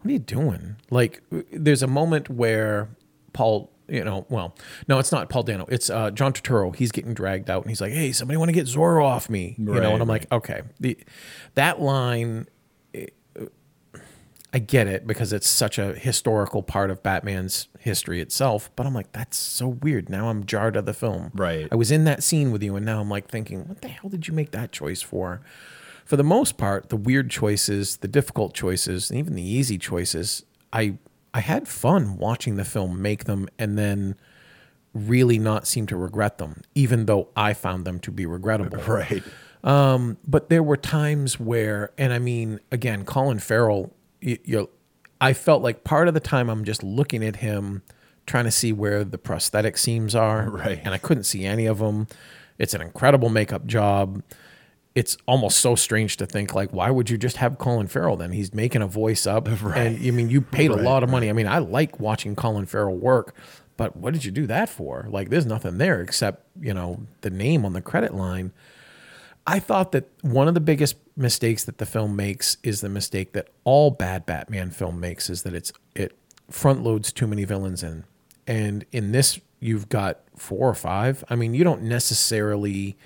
what 0.00 0.08
are 0.08 0.12
you 0.12 0.18
doing? 0.18 0.76
Like, 0.90 1.22
there's 1.52 1.82
a 1.82 1.86
moment 1.86 2.30
where 2.30 2.88
Paul, 3.34 3.70
you 3.90 4.04
know, 4.04 4.26
well, 4.28 4.56
no, 4.88 4.98
it's 4.98 5.12
not 5.12 5.28
Paul 5.28 5.42
Dano. 5.42 5.66
It's 5.68 5.90
uh, 5.90 6.10
John 6.10 6.32
Turturro. 6.32 6.74
He's 6.74 6.92
getting 6.92 7.12
dragged 7.12 7.50
out, 7.50 7.62
and 7.62 7.70
he's 7.70 7.80
like, 7.80 7.92
"Hey, 7.92 8.12
somebody 8.12 8.36
want 8.36 8.48
to 8.48 8.52
get 8.52 8.66
Zorro 8.66 9.04
off 9.04 9.28
me?" 9.28 9.56
You 9.58 9.64
know, 9.64 9.92
and 9.92 10.02
I'm 10.02 10.08
like, 10.08 10.30
"Okay." 10.32 10.62
The 10.78 10.96
that 11.54 11.80
line, 11.80 12.46
eh, 12.94 13.06
I 14.52 14.58
get 14.58 14.86
it 14.86 15.06
because 15.06 15.32
it's 15.32 15.48
such 15.48 15.78
a 15.78 15.94
historical 15.94 16.62
part 16.62 16.90
of 16.90 17.02
Batman's 17.02 17.68
history 17.78 18.20
itself. 18.20 18.70
But 18.76 18.86
I'm 18.86 18.94
like, 18.94 19.12
that's 19.12 19.36
so 19.36 19.68
weird. 19.68 20.08
Now 20.08 20.28
I'm 20.28 20.44
jarred 20.46 20.76
of 20.76 20.86
the 20.86 20.94
film. 20.94 21.30
Right. 21.34 21.68
I 21.70 21.74
was 21.74 21.90
in 21.90 22.04
that 22.04 22.22
scene 22.22 22.52
with 22.52 22.62
you, 22.62 22.76
and 22.76 22.86
now 22.86 23.00
I'm 23.00 23.08
like 23.08 23.28
thinking, 23.28 23.66
what 23.68 23.82
the 23.82 23.88
hell 23.88 24.08
did 24.10 24.28
you 24.28 24.34
make 24.34 24.52
that 24.52 24.72
choice 24.72 25.02
for? 25.02 25.40
For 26.04 26.16
the 26.16 26.24
most 26.24 26.56
part, 26.56 26.88
the 26.88 26.96
weird 26.96 27.30
choices, 27.30 27.98
the 27.98 28.08
difficult 28.08 28.52
choices, 28.52 29.10
and 29.10 29.18
even 29.18 29.34
the 29.34 29.42
easy 29.42 29.78
choices, 29.78 30.44
I 30.72 30.98
I 31.32 31.40
had 31.40 31.68
fun 31.68 32.16
watching 32.16 32.56
the 32.56 32.64
film 32.64 33.00
make 33.00 33.24
them, 33.24 33.48
and 33.58 33.78
then 33.78 34.16
really 34.94 35.38
not 35.38 35.66
seem 35.66 35.86
to 35.86 35.96
regret 35.96 36.38
them, 36.38 36.62
even 36.74 37.06
though 37.06 37.28
I 37.36 37.54
found 37.54 37.84
them 37.84 38.00
to 38.00 38.10
be 38.10 38.26
regrettable. 38.26 38.78
Right. 38.86 39.22
Um, 39.62 40.16
but 40.26 40.48
there 40.48 40.62
were 40.62 40.76
times 40.76 41.38
where, 41.38 41.92
and 41.98 42.12
I 42.12 42.18
mean, 42.18 42.60
again, 42.72 43.04
Colin 43.04 43.38
Farrell, 43.38 43.92
you, 44.20 44.38
you, 44.44 44.70
I 45.20 45.34
felt 45.34 45.62
like 45.62 45.84
part 45.84 46.08
of 46.08 46.14
the 46.14 46.20
time 46.20 46.48
I'm 46.48 46.64
just 46.64 46.82
looking 46.82 47.22
at 47.22 47.36
him, 47.36 47.82
trying 48.26 48.44
to 48.44 48.50
see 48.50 48.72
where 48.72 49.04
the 49.04 49.18
prosthetic 49.18 49.76
seams 49.76 50.14
are, 50.14 50.48
Right. 50.50 50.80
And 50.82 50.94
I 50.94 50.98
couldn't 50.98 51.24
see 51.24 51.44
any 51.44 51.66
of 51.66 51.78
them. 51.78 52.06
It's 52.58 52.72
an 52.74 52.80
incredible 52.80 53.28
makeup 53.28 53.66
job. 53.66 54.22
It's 54.94 55.16
almost 55.26 55.60
so 55.60 55.76
strange 55.76 56.16
to 56.16 56.26
think 56.26 56.54
like, 56.54 56.72
why 56.72 56.90
would 56.90 57.10
you 57.10 57.16
just 57.16 57.36
have 57.36 57.58
Colin 57.58 57.86
Farrell 57.86 58.16
then? 58.16 58.32
He's 58.32 58.52
making 58.52 58.82
a 58.82 58.86
voice 58.86 59.26
up, 59.26 59.46
and 59.48 59.74
I 59.76 60.10
mean, 60.10 60.30
you 60.30 60.40
paid 60.40 60.70
a 60.70 60.76
lot 60.76 61.02
of 61.02 61.10
money. 61.10 61.30
I 61.30 61.32
mean, 61.32 61.46
I 61.46 61.58
like 61.58 62.00
watching 62.00 62.34
Colin 62.34 62.66
Farrell 62.66 62.96
work, 62.96 63.34
but 63.76 63.96
what 63.96 64.12
did 64.12 64.24
you 64.24 64.30
do 64.30 64.46
that 64.48 64.68
for? 64.68 65.06
Like, 65.08 65.30
there's 65.30 65.46
nothing 65.46 65.78
there 65.78 66.00
except 66.00 66.44
you 66.60 66.74
know 66.74 67.06
the 67.20 67.30
name 67.30 67.64
on 67.64 67.72
the 67.72 67.80
credit 67.80 68.14
line. 68.14 68.52
I 69.46 69.58
thought 69.58 69.92
that 69.92 70.08
one 70.22 70.48
of 70.48 70.54
the 70.54 70.60
biggest 70.60 70.96
mistakes 71.16 71.64
that 71.64 71.78
the 71.78 71.86
film 71.86 72.14
makes 72.14 72.56
is 72.62 72.80
the 72.80 72.88
mistake 72.88 73.32
that 73.32 73.48
all 73.64 73.90
bad 73.90 74.26
Batman 74.26 74.70
film 74.70 75.00
makes 75.00 75.30
is 75.30 75.42
that 75.42 75.54
it's 75.54 75.72
it 75.94 76.14
front 76.50 76.82
loads 76.82 77.12
too 77.12 77.26
many 77.26 77.44
villains 77.44 77.82
in. 77.82 78.04
And 78.46 78.84
in 78.92 79.12
this 79.12 79.40
you've 79.60 79.88
got 79.88 80.20
four 80.36 80.68
or 80.68 80.74
five. 80.74 81.22
I 81.28 81.36
mean, 81.36 81.54
you 81.54 81.64
don't 81.64 81.82
necessarily 81.82 82.96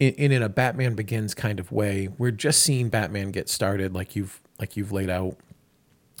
in, 0.00 0.14
in, 0.14 0.32
in 0.32 0.42
a 0.42 0.48
Batman 0.48 0.94
Begins 0.96 1.34
kind 1.34 1.60
of 1.60 1.70
way. 1.70 2.08
We're 2.18 2.32
just 2.32 2.60
seeing 2.64 2.88
Batman 2.88 3.30
get 3.30 3.48
started 3.48 3.94
like 3.94 4.16
you've 4.16 4.40
like 4.58 4.76
you've 4.76 4.90
laid 4.90 5.10
out. 5.10 5.36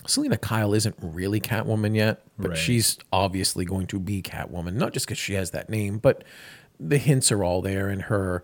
Selina 0.06 0.38
Kyle 0.38 0.72
isn't 0.72 0.96
really 1.02 1.40
Catwoman 1.40 1.94
yet, 1.94 2.22
but 2.38 2.50
Right. 2.50 2.56
she's 2.58 2.98
obviously 3.12 3.64
going 3.66 3.86
to 3.88 3.98
be 4.00 4.22
Catwoman, 4.22 4.74
not 4.74 4.92
just 4.94 5.06
because 5.06 5.18
she 5.18 5.34
has 5.34 5.50
that 5.50 5.68
name, 5.68 5.98
but 5.98 6.24
the 6.78 6.96
hints 6.96 7.30
are 7.30 7.44
all 7.44 7.60
there, 7.60 7.88
and 7.88 8.02
her 8.02 8.42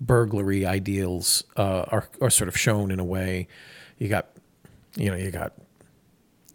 burglary 0.00 0.66
ideals 0.66 1.44
uh, 1.56 1.84
are 1.88 2.08
are 2.20 2.30
sort 2.30 2.48
of 2.48 2.56
shown 2.58 2.90
in 2.90 3.00
a 3.00 3.04
way. 3.04 3.48
You 3.98 4.08
got, 4.08 4.28
you 4.96 5.10
know, 5.10 5.16
you 5.16 5.30
got 5.30 5.54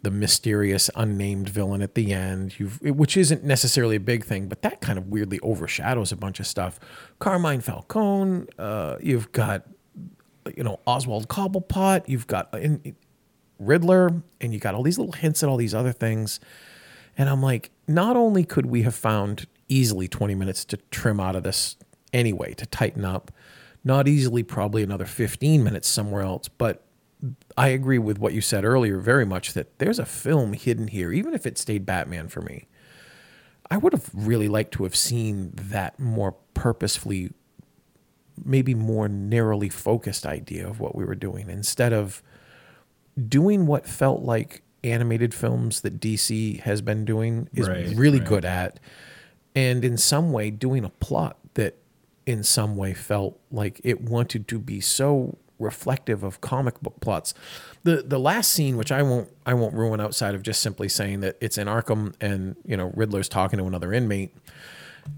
the 0.04 0.10
mysterious 0.10 0.88
unnamed 0.94 1.48
villain 1.48 1.82
at 1.82 1.94
the 1.94 2.12
end, 2.12 2.58
you've 2.58 2.80
which 2.80 3.16
isn't 3.16 3.42
necessarily 3.42 3.96
a 3.96 4.00
big 4.00 4.24
thing, 4.24 4.48
but 4.48 4.62
that 4.62 4.80
kind 4.80 4.98
of 4.98 5.08
weirdly 5.08 5.40
overshadows 5.40 6.12
a 6.12 6.16
bunch 6.16 6.38
of 6.40 6.46
stuff. 6.46 6.78
Carmine 7.18 7.60
Falcone, 7.60 8.46
uh, 8.58 8.96
you've 9.00 9.32
got 9.32 9.64
you 10.56 10.62
know 10.62 10.78
Oswald 10.86 11.28
Cobblepot, 11.28 12.04
you've 12.06 12.26
got 12.26 12.54
in, 12.54 12.94
Riddler, 13.58 14.22
and 14.40 14.52
you 14.52 14.60
got 14.60 14.74
all 14.74 14.82
these 14.82 14.98
little 14.98 15.12
hints 15.12 15.42
at 15.42 15.48
all 15.48 15.56
these 15.56 15.74
other 15.74 15.92
things. 15.92 16.40
And 17.16 17.28
I'm 17.28 17.42
like, 17.42 17.70
not 17.86 18.16
only 18.16 18.44
could 18.44 18.66
we 18.66 18.82
have 18.82 18.94
found 18.94 19.46
easily 19.68 20.08
20 20.08 20.34
minutes 20.34 20.64
to 20.66 20.76
trim 20.90 21.20
out 21.20 21.36
of 21.36 21.44
this 21.44 21.76
anyway, 22.12 22.54
to 22.54 22.66
tighten 22.66 23.04
up, 23.04 23.30
not 23.84 24.08
easily 24.08 24.42
probably 24.42 24.82
another 24.82 25.06
15 25.06 25.62
minutes 25.62 25.88
somewhere 25.88 26.22
else, 26.22 26.48
but 26.48 26.83
I 27.56 27.68
agree 27.68 27.98
with 27.98 28.18
what 28.18 28.32
you 28.34 28.40
said 28.40 28.64
earlier 28.64 28.98
very 28.98 29.24
much 29.24 29.52
that 29.54 29.78
there's 29.78 29.98
a 29.98 30.06
film 30.06 30.52
hidden 30.52 30.88
here, 30.88 31.12
even 31.12 31.34
if 31.34 31.46
it 31.46 31.58
stayed 31.58 31.86
Batman 31.86 32.28
for 32.28 32.40
me. 32.40 32.66
I 33.70 33.76
would 33.78 33.92
have 33.92 34.10
really 34.12 34.48
liked 34.48 34.72
to 34.74 34.84
have 34.84 34.94
seen 34.94 35.52
that 35.54 35.98
more 35.98 36.32
purposefully, 36.52 37.32
maybe 38.44 38.74
more 38.74 39.08
narrowly 39.08 39.68
focused 39.70 40.26
idea 40.26 40.68
of 40.68 40.80
what 40.80 40.94
we 40.94 41.04
were 41.04 41.14
doing 41.14 41.48
instead 41.48 41.92
of 41.92 42.22
doing 43.28 43.66
what 43.66 43.86
felt 43.86 44.22
like 44.22 44.62
animated 44.82 45.32
films 45.32 45.80
that 45.80 45.98
DC 46.00 46.60
has 46.60 46.82
been 46.82 47.04
doing 47.04 47.48
is 47.54 47.68
Right, 47.68 47.96
really 47.96 48.18
right. 48.18 48.28
good 48.28 48.44
at, 48.44 48.78
and 49.54 49.84
in 49.84 49.96
some 49.96 50.30
way 50.32 50.50
doing 50.50 50.84
a 50.84 50.90
plot 50.90 51.38
that 51.54 51.76
in 52.26 52.42
some 52.42 52.76
way 52.76 52.92
felt 52.92 53.38
like 53.50 53.80
it 53.84 54.00
wanted 54.02 54.46
to 54.48 54.58
be 54.58 54.80
so 54.80 55.38
reflective 55.58 56.22
of 56.22 56.40
comic 56.40 56.80
book 56.80 57.00
plots. 57.00 57.34
The 57.84 58.02
the 58.02 58.18
last 58.18 58.52
scene, 58.52 58.76
which 58.76 58.90
I 58.92 59.02
won't 59.02 59.28
I 59.46 59.54
won't 59.54 59.74
ruin 59.74 60.00
outside 60.00 60.34
of 60.34 60.42
just 60.42 60.60
simply 60.62 60.88
saying 60.88 61.20
that 61.20 61.36
it's 61.40 61.58
in 61.58 61.66
Arkham 61.66 62.14
and 62.20 62.56
you 62.64 62.76
know 62.76 62.92
Riddler's 62.94 63.28
talking 63.28 63.58
to 63.58 63.64
another 63.66 63.92
inmate. 63.92 64.34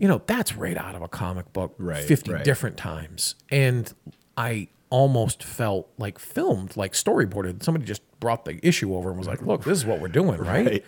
You 0.00 0.08
know 0.08 0.20
that's 0.26 0.54
right 0.56 0.76
out 0.76 0.94
of 0.94 1.02
a 1.02 1.08
comic 1.08 1.52
book, 1.52 1.74
Right, 1.78 2.02
fifty 2.02 2.32
right. 2.32 2.44
different 2.44 2.76
times, 2.76 3.36
and 3.50 3.92
I 4.36 4.68
almost 4.90 5.42
felt 5.42 5.88
like 5.98 6.18
filmed, 6.18 6.76
like 6.76 6.92
storyboarded. 6.92 7.62
Somebody 7.62 7.84
just 7.84 8.02
brought 8.20 8.44
the 8.44 8.58
issue 8.66 8.94
over 8.96 9.10
and 9.10 9.18
was 9.18 9.28
like, 9.28 9.42
"Look, 9.42 9.64
this 9.64 9.78
is 9.78 9.86
what 9.86 10.00
we're 10.00 10.08
doing, 10.08 10.40
right?" 10.40 10.66
Right. 10.66 10.84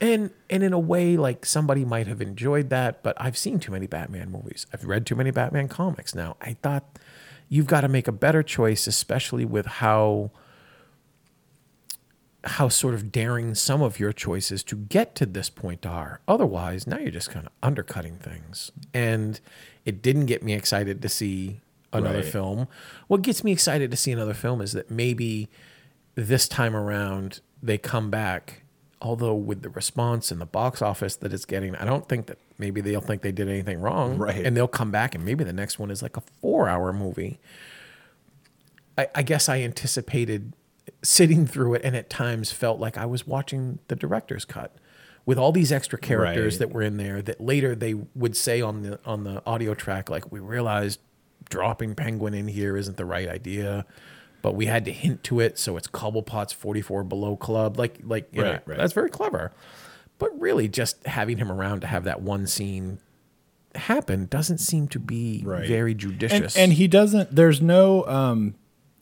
And 0.00 0.30
and 0.50 0.62
in 0.62 0.72
a 0.72 0.78
way, 0.78 1.16
like 1.16 1.46
somebody 1.46 1.84
might 1.84 2.06
have 2.06 2.20
enjoyed 2.20 2.68
that, 2.70 3.02
but 3.02 3.16
I've 3.18 3.38
seen 3.38 3.58
too 3.60 3.72
many 3.72 3.86
Batman 3.86 4.30
movies. 4.30 4.66
I've 4.74 4.84
read 4.84 5.06
too 5.06 5.14
many 5.14 5.30
Batman 5.30 5.68
comics 5.68 6.14
now. 6.14 6.36
I 6.40 6.54
thought 6.62 6.98
you've 7.54 7.66
got 7.68 7.82
to 7.82 7.88
make 7.88 8.08
a 8.08 8.12
better 8.12 8.42
choice, 8.42 8.88
especially 8.88 9.44
with 9.44 9.66
how 9.66 10.30
how 12.46 12.68
sort 12.68 12.92
of 12.94 13.10
daring 13.10 13.54
some 13.54 13.80
of 13.80 13.98
your 13.98 14.12
choices 14.12 14.62
to 14.64 14.76
get 14.76 15.14
to 15.14 15.24
this 15.24 15.48
point 15.48 15.86
are. 15.86 16.20
Otherwise, 16.28 16.86
now 16.86 16.98
you're 16.98 17.10
just 17.10 17.30
kind 17.30 17.46
of 17.46 17.52
undercutting 17.62 18.16
things. 18.18 18.70
And 18.92 19.40
it 19.86 20.02
didn't 20.02 20.26
get 20.26 20.42
me 20.42 20.52
excited 20.52 21.00
to 21.00 21.08
see 21.08 21.60
another 21.92 22.18
Right. 22.18 22.24
film. 22.26 22.68
What 23.08 23.22
gets 23.22 23.44
me 23.44 23.52
excited 23.52 23.90
to 23.92 23.96
see 23.96 24.12
another 24.12 24.34
film 24.34 24.60
is 24.60 24.72
that 24.72 24.90
maybe 24.90 25.48
this 26.16 26.46
time 26.48 26.76
around 26.76 27.40
they 27.62 27.78
come 27.78 28.10
back. 28.10 28.63
Although 29.04 29.34
with 29.34 29.62
the 29.62 29.68
response 29.68 30.32
and 30.32 30.40
the 30.40 30.46
box 30.46 30.80
office 30.82 31.14
that 31.16 31.32
it's 31.32 31.44
getting, 31.44 31.76
I 31.76 31.84
don't 31.84 32.08
think 32.08 32.26
that 32.26 32.38
maybe 32.58 32.80
they'll 32.80 33.00
think 33.02 33.20
they 33.22 33.32
did 33.32 33.48
anything 33.48 33.78
wrong, 33.80 34.16
Right. 34.18 34.44
And 34.44 34.56
they'll 34.56 34.66
come 34.66 34.90
back 34.90 35.14
and 35.14 35.24
maybe 35.24 35.44
the 35.44 35.52
next 35.52 35.78
one 35.78 35.90
is 35.90 36.02
like 36.02 36.16
a 36.16 36.22
four-hour 36.40 36.92
movie. 36.92 37.38
I, 38.96 39.08
I 39.14 39.22
guess 39.22 39.48
I 39.48 39.60
anticipated 39.60 40.54
sitting 41.02 41.46
through 41.46 41.74
it 41.74 41.82
and 41.84 41.94
at 41.94 42.08
times 42.08 42.50
felt 42.52 42.80
like 42.80 42.96
I 42.96 43.06
was 43.06 43.26
watching 43.26 43.78
the 43.88 43.96
director's 43.96 44.44
cut 44.44 44.74
with 45.26 45.38
all 45.38 45.52
these 45.52 45.70
extra 45.72 45.98
characters 45.98 46.54
Right. 46.54 46.58
that 46.60 46.72
were 46.72 46.82
in 46.82 46.96
there 46.96 47.20
that 47.22 47.40
later 47.40 47.74
they 47.74 47.94
would 47.94 48.36
say 48.36 48.60
on 48.60 48.82
the 48.82 48.98
on 49.04 49.24
the 49.24 49.42
audio 49.46 49.74
track 49.74 50.08
like 50.10 50.30
we 50.30 50.40
realized 50.40 51.00
dropping 51.48 51.94
penguin 51.94 52.32
in 52.34 52.48
here 52.48 52.76
isn't 52.76 52.96
the 52.96 53.04
right 53.04 53.28
idea 53.28 53.84
but 54.44 54.54
we 54.54 54.66
had 54.66 54.84
to 54.84 54.92
hint 54.92 55.24
to 55.24 55.40
it 55.40 55.58
so 55.58 55.76
it's 55.76 55.88
cobblepot's 55.88 56.52
44 56.52 57.02
below 57.04 57.36
club 57.36 57.78
like 57.78 57.98
like 58.04 58.28
you 58.32 58.42
know, 58.42 58.50
Right, 58.52 58.62
right. 58.68 58.78
that's 58.78 58.92
very 58.92 59.08
clever 59.10 59.50
but 60.18 60.30
really 60.40 60.68
just 60.68 61.04
having 61.06 61.38
him 61.38 61.50
around 61.50 61.80
to 61.80 61.86
have 61.88 62.04
that 62.04 62.20
one 62.22 62.46
scene 62.46 62.98
happen 63.74 64.26
doesn't 64.26 64.58
seem 64.58 64.86
to 64.88 64.98
be 64.98 65.42
Right. 65.44 65.66
very 65.66 65.94
judicious 65.94 66.56
and 66.56 66.72
he 66.74 66.86
doesn't. 66.86 67.34
There's 67.34 67.60
no. 67.60 68.06
Um, 68.06 68.54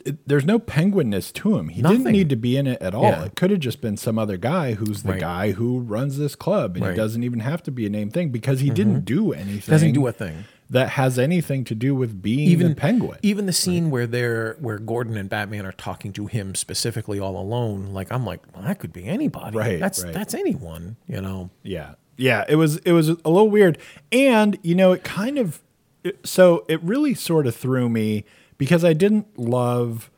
it, 0.04 0.26
there's 0.26 0.44
no 0.44 0.58
penguinness 0.58 1.30
to 1.34 1.56
him. 1.58 1.68
He 1.68 1.80
Nothing. 1.82 1.98
didn't 1.98 2.12
need 2.12 2.28
to 2.30 2.36
be 2.36 2.56
in 2.56 2.66
it 2.66 2.80
at 2.82 2.92
all. 2.92 3.04
Yeah. 3.04 3.24
It 3.26 3.36
could 3.36 3.50
have 3.52 3.60
just 3.60 3.80
been 3.80 3.96
some 3.96 4.18
other 4.18 4.36
guy 4.36 4.74
who's 4.74 5.04
the 5.04 5.10
Right. 5.12 5.20
guy 5.20 5.52
who 5.52 5.78
runs 5.78 6.18
this 6.18 6.34
club, 6.34 6.74
and 6.74 6.82
Right. 6.84 6.88
Mm-hmm. 6.90 6.94
it 6.94 7.02
doesn't 7.02 7.22
even 7.22 7.40
have 7.40 7.62
to 7.64 7.70
be 7.70 7.86
a 7.86 7.90
named 7.90 8.12
thing 8.12 8.30
because 8.30 8.60
he 8.60 8.70
didn't 8.70 9.04
do 9.04 9.32
anything. 9.32 9.70
doesn't 9.70 9.92
do 9.92 10.06
a 10.08 10.12
thing 10.12 10.44
that 10.72 10.88
has 10.90 11.18
anything 11.18 11.64
to 11.64 11.74
do 11.74 11.94
with 11.94 12.20
being 12.22 12.40
even 12.48 12.70
the 12.70 12.74
penguin. 12.74 13.18
Even 13.22 13.46
the 13.46 13.52
scene 13.52 13.90
where 13.90 14.06
they're 14.06 14.56
where 14.58 14.78
Gordon 14.78 15.16
and 15.16 15.28
Batman 15.28 15.64
are 15.66 15.72
talking 15.72 16.12
to 16.14 16.26
him 16.26 16.54
specifically 16.54 17.20
all 17.20 17.36
alone, 17.36 17.92
like 17.92 18.10
I'm 18.10 18.24
like, 18.26 18.40
well, 18.54 18.64
that 18.64 18.78
could 18.78 18.92
be 18.92 19.04
anybody. 19.06 19.56
Right, 19.56 19.78
That's 19.78 20.02
right. 20.02 20.12
that's 20.12 20.34
anyone, 20.34 20.96
you 21.06 21.20
know. 21.20 21.50
Yeah. 21.62 21.94
Yeah, 22.16 22.44
it 22.48 22.56
was 22.56 22.76
it 22.78 22.92
was 22.92 23.08
a 23.08 23.14
little 23.24 23.48
weird. 23.50 23.78
And, 24.10 24.58
you 24.62 24.74
know, 24.74 24.92
it 24.92 25.02
kind 25.04 25.38
of 25.38 25.60
it- 26.04 26.26
so 26.26 26.64
it 26.68 26.82
really 26.82 27.14
sort 27.14 27.46
of 27.46 27.54
threw 27.54 27.88
me 27.88 28.24
because 28.58 28.84
I 28.84 28.92
didn't 28.92 29.38
love 29.38 30.10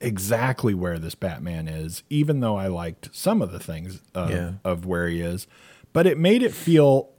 exactly 0.00 0.74
where 0.74 0.98
this 0.98 1.14
Batman 1.14 1.68
is, 1.68 2.02
even 2.10 2.40
though 2.40 2.56
I 2.56 2.66
liked 2.66 3.10
some 3.12 3.40
of 3.40 3.52
the 3.52 3.58
things 3.60 4.00
of, 4.14 4.30
Yeah. 4.30 4.52
of 4.64 4.84
where 4.86 5.08
he 5.08 5.20
is. 5.20 5.46
But 5.92 6.06
it 6.06 6.18
made 6.18 6.42
it 6.42 6.52
feel 6.52 7.10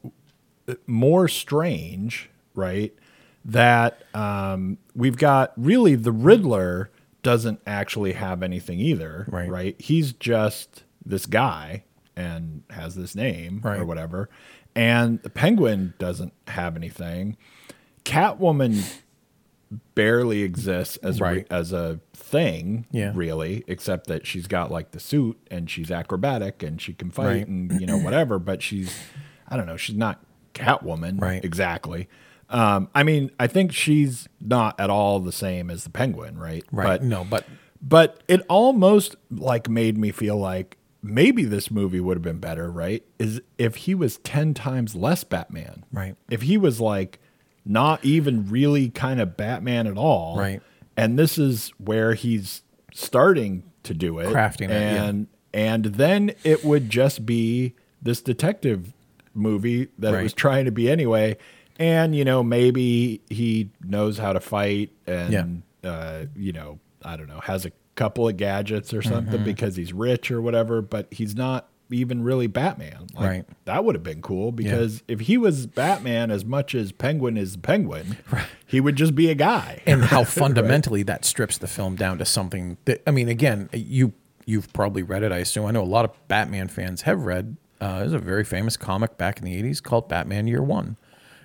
more 0.88 1.28
strange, 1.28 2.30
right? 2.54 2.94
That 3.44 4.04
um, 4.16 4.78
we've 4.96 5.18
got 5.18 5.54
really 5.58 5.96
the 5.96 6.12
Riddler 6.12 6.90
doesn't 7.22 7.60
actually 7.68 8.14
have 8.14 8.42
anything 8.44 8.80
either, 8.80 9.26
Right. 9.30 9.50
right? 9.50 9.82
He's 9.82 10.14
just 10.14 10.84
this 11.06 11.26
guy 11.26 11.84
and 12.16 12.64
has 12.70 12.96
this 12.96 13.16
name 13.16 13.62
or 13.64 13.84
whatever. 13.86 14.30
And 14.76 15.22
the 15.24 15.30
Penguin 15.30 15.94
doesn't 16.00 16.34
have 16.48 16.76
anything. 16.76 17.38
Catwoman 18.04 18.84
barely 19.96 20.44
exists 20.44 20.98
as 20.98 21.20
Right. 21.20 21.48
a, 21.50 21.54
as 21.54 21.72
a 21.74 22.00
thing, 22.14 22.86
Yeah. 22.92 23.12
really, 23.16 23.64
except 23.68 24.08
that 24.08 24.26
she's 24.28 24.48
got 24.48 24.72
like 24.72 24.92
the 24.92 25.00
suit 25.00 25.38
and 25.52 25.70
she's 25.70 25.92
acrobatic 25.92 26.62
and 26.64 26.80
she 26.82 26.94
can 26.94 27.10
fight 27.12 27.26
Right. 27.28 27.48
and 27.48 27.80
you 27.80 27.88
know 27.88 27.98
whatever. 27.98 28.40
But 28.40 28.62
she's, 28.62 28.96
I 29.48 29.58
don't 29.58 29.66
know, 29.66 29.78
she's 29.78 29.96
not 29.98 30.24
Catwoman 30.56 31.22
Right. 31.22 31.44
exactly. 31.44 32.08
Um, 32.50 32.90
I 32.94 33.04
mean, 33.04 33.32
I 33.40 33.48
think 33.48 33.72
she's 33.72 34.28
not 34.40 34.80
at 34.80 34.90
all 34.90 35.20
the 35.20 35.32
same 35.32 35.70
as 35.70 35.84
the 35.84 35.90
Penguin, 35.90 36.38
right? 36.38 36.64
Right. 36.72 36.86
But 36.86 37.04
no, 37.04 37.24
but 37.24 37.46
but 37.82 38.24
it 38.28 38.42
almost 38.50 39.16
like 39.32 39.70
made 39.70 39.98
me 39.98 40.12
feel 40.12 40.38
like 40.38 40.78
maybe 41.02 41.44
this 41.46 41.70
movie 41.70 42.00
would 42.00 42.18
have 42.18 42.24
been 42.24 42.40
better, 42.40 42.72
right? 42.72 43.04
Is 43.20 43.42
if 43.58 43.76
he 43.76 43.96
was 43.96 44.18
10 44.18 44.54
times 44.54 44.96
less 44.96 45.24
Batman. 45.24 45.86
Right. 45.92 46.16
If 46.30 46.44
he 46.44 46.58
was 46.58 46.80
like 46.80 47.20
not 47.66 48.04
even 48.06 48.48
really 48.50 48.90
kind 48.90 49.20
of 49.20 49.36
Batman 49.36 49.88
at 49.88 49.98
all. 49.98 50.38
Right. 50.38 50.62
And 50.96 51.18
this 51.20 51.38
is 51.38 51.70
where 51.78 52.14
he's 52.14 52.62
starting 52.94 53.64
to 53.84 53.94
do 53.94 54.20
it. 54.20 54.28
Crafting 54.28 54.70
it, 54.70 54.72
yeah. 54.72 55.04
and 55.04 55.28
and 55.54 55.86
then 55.86 56.34
it 56.44 56.64
would 56.64 56.90
just 56.90 57.26
be 57.26 57.76
this 58.02 58.22
detective 58.22 58.94
movie 59.36 59.90
that 60.00 60.14
it 60.14 60.24
was 60.24 60.34
trying 60.34 60.66
to 60.66 60.72
be 60.72 60.90
anyway. 60.90 61.38
And 61.78 62.16
you 62.16 62.24
know, 62.26 62.42
maybe 62.44 63.22
he 63.30 63.70
knows 63.84 64.18
how 64.18 64.34
to 64.34 64.40
fight 64.40 64.92
and 65.06 65.62
uh, 65.84 66.26
you 66.36 66.54
know, 66.54 66.80
I 67.04 67.16
don't 67.18 67.28
know, 67.28 67.42
has 67.42 67.66
a 67.66 67.72
couple 67.96 68.28
of 68.28 68.38
gadgets 68.38 68.94
or 68.94 69.02
something 69.02 69.36
Mm-hmm. 69.36 69.46
because 69.46 69.76
he's 69.76 69.94
rich 69.94 70.32
or 70.32 70.42
whatever, 70.42 70.82
but 70.82 71.08
he's 71.12 71.36
not 71.36 71.70
even 71.92 72.24
really 72.24 72.48
Batman. 72.48 73.08
Like, 73.14 73.30
Right. 73.30 73.46
That 73.66 73.86
would 73.86 73.94
have 73.94 74.04
been 74.04 74.22
cool 74.22 74.52
because 74.52 75.04
if 75.08 75.20
he 75.22 75.38
was 75.38 75.68
Batman 75.68 76.32
as 76.32 76.44
much 76.44 76.74
as 76.74 76.92
Penguin 76.92 77.38
is 77.38 77.58
Penguin, 77.58 78.18
he 78.66 78.82
would 78.82 78.96
just 78.96 79.14
be 79.14 79.30
a 79.30 79.36
guy. 79.36 79.82
and 79.86 80.04
how 80.04 80.24
fundamentally 80.26 81.04
that 81.04 81.24
strips 81.26 81.58
the 81.60 81.68
film 81.68 81.96
down 81.96 82.18
to 82.18 82.26
something 82.26 82.78
that 82.86 83.04
I 83.06 83.12
mean, 83.12 83.30
again, 83.30 83.70
you 83.74 84.14
you've 84.48 84.72
probably 84.74 85.04
read 85.04 85.24
it, 85.24 85.32
I 85.32 85.38
assume. 85.38 85.66
I 85.66 85.72
know 85.72 85.84
a 85.84 85.86
lot 85.86 86.06
of 86.06 86.28
Batman 86.28 86.68
fans 86.70 87.04
have 87.04 87.22
read. 87.26 87.56
Uh, 87.82 88.00
there's 88.00 88.14
a 88.14 88.20
very 88.20 88.44
famous 88.44 88.78
comic 88.78 89.18
back 89.18 89.40
in 89.40 89.46
the 89.46 89.62
'80s 89.62 89.82
called 89.82 90.08
Batman 90.10 90.48
Year 90.48 90.62
One, 90.64 90.98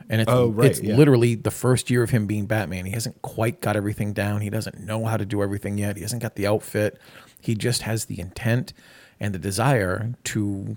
and 0.09 0.21
it's 0.21 0.31
Oh, 0.31 0.49
right, 0.49 0.71
it's 0.71 0.81
yeah. 0.81 0.95
literally 0.97 1.35
the 1.35 1.51
first 1.51 1.91
year 1.91 2.03
of 2.03 2.11
him 2.11 2.27
being 2.27 2.47
Batman. 2.47 2.87
He 2.87 2.93
hasn't 2.93 3.21
quite 3.23 3.61
got 3.61 3.77
everything 3.77 4.13
down. 4.13 4.41
He 4.41 4.51
doesn't 4.51 4.79
know 4.81 5.05
how 5.07 5.17
to 5.17 5.25
do 5.27 5.43
everything 5.43 5.77
yet. 5.79 5.97
He 5.97 6.03
hasn't 6.03 6.23
got 6.23 6.37
the 6.37 6.47
outfit. 6.47 6.99
He 7.41 7.55
just 7.55 7.83
has 7.83 8.05
the 8.07 8.21
intent 8.21 8.73
and 9.19 9.35
the 9.35 9.39
desire 9.39 10.15
to 10.25 10.77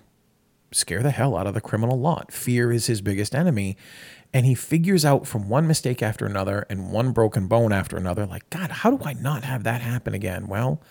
scare 0.72 1.04
the 1.04 1.12
hell 1.12 1.38
out 1.38 1.45
of 1.45 1.54
the 1.54 1.62
criminal 1.62 1.99
lot. 1.99 2.32
Fear 2.32 2.72
is 2.72 2.88
his 2.88 3.01
biggest 3.01 3.36
enemy. 3.36 3.78
And 4.36 4.47
he 4.47 4.56
figures 4.56 5.06
out 5.06 5.28
from 5.28 5.47
one 5.47 5.68
mistake 5.68 6.01
after 6.01 6.26
another 6.26 6.66
and 6.68 6.91
one 6.91 7.12
broken 7.12 7.45
bone 7.45 7.72
after 7.72 7.95
another, 7.97 8.26
like, 8.26 8.49
God, 8.49 8.72
how 8.72 8.89
do 8.89 9.06
I 9.06 9.14
not 9.14 9.43
have 9.43 9.64
that 9.66 9.82
happen 9.82 10.16
again? 10.16 10.47
Well, 10.47 10.82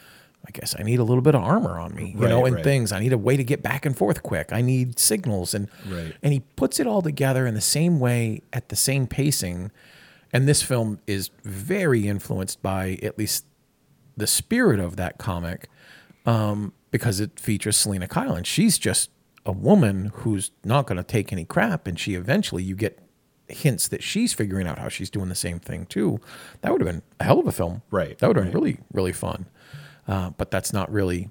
I 0.46 0.50
guess 0.50 0.74
I 0.78 0.82
need 0.82 0.98
a 0.98 1.04
little 1.04 1.22
bit 1.22 1.34
of 1.34 1.42
armor 1.42 1.78
on 1.78 1.94
me, 1.94 2.14
you 2.18 2.28
know, 2.28 2.44
and 2.44 2.56
right. 2.56 2.64
things. 2.64 2.90
I 2.92 2.98
need 2.98 3.12
a 3.12 3.18
way 3.18 3.36
to 3.36 3.44
get 3.44 3.62
back 3.62 3.86
and 3.86 3.96
forth 3.96 4.22
quick. 4.22 4.52
I 4.52 4.60
need 4.60 4.98
signals. 4.98 5.54
And 5.54 5.68
Right. 5.88 6.14
and 6.22 6.32
he 6.32 6.40
puts 6.56 6.80
it 6.80 6.86
all 6.86 7.00
together 7.02 7.46
in 7.46 7.54
the 7.54 7.60
same 7.60 8.00
way 8.00 8.42
at 8.52 8.68
the 8.68 8.76
same 8.76 9.06
pacing. 9.06 9.70
And 10.32 10.48
this 10.48 10.62
film 10.62 10.98
is 11.06 11.30
very 11.44 12.08
influenced 12.08 12.60
by 12.62 12.98
at 13.02 13.18
least 13.18 13.44
the 14.16 14.26
spirit 14.26 14.80
of 14.80 14.96
that 14.96 15.18
comic 15.18 15.68
um, 16.26 16.72
because 16.90 17.20
it 17.20 17.38
features 17.38 17.76
Selina 17.76 18.08
Kyle, 18.08 18.34
and 18.34 18.46
she's 18.46 18.78
just 18.78 19.10
a 19.46 19.52
woman 19.52 20.10
who's 20.14 20.50
not 20.64 20.86
going 20.86 20.96
to 20.98 21.02
take 21.02 21.32
any 21.32 21.44
crap, 21.44 21.86
and 21.86 21.98
she 21.98 22.14
eventually 22.14 22.62
you 22.62 22.74
get 22.76 22.98
hints 23.48 23.88
that 23.88 24.02
she's 24.02 24.32
figuring 24.32 24.66
out 24.66 24.78
how 24.78 24.88
she's 24.88 25.10
doing 25.10 25.28
the 25.28 25.34
same 25.34 25.58
thing 25.58 25.84
too. 25.86 26.18
That 26.60 26.72
would 26.72 26.80
have 26.80 26.88
been 26.88 27.02
a 27.20 27.24
hell 27.24 27.38
of 27.40 27.46
a 27.46 27.52
film, 27.52 27.82
Right, 27.90 28.16
That 28.18 28.28
would 28.28 28.36
have 28.36 28.44
right. 28.46 28.52
been 28.52 28.60
really 28.62 28.78
really 28.92 29.12
fun, 29.12 29.46
uh, 30.08 30.30
but 30.30 30.50
that's 30.50 30.72
not 30.72 30.90
really. 30.92 31.30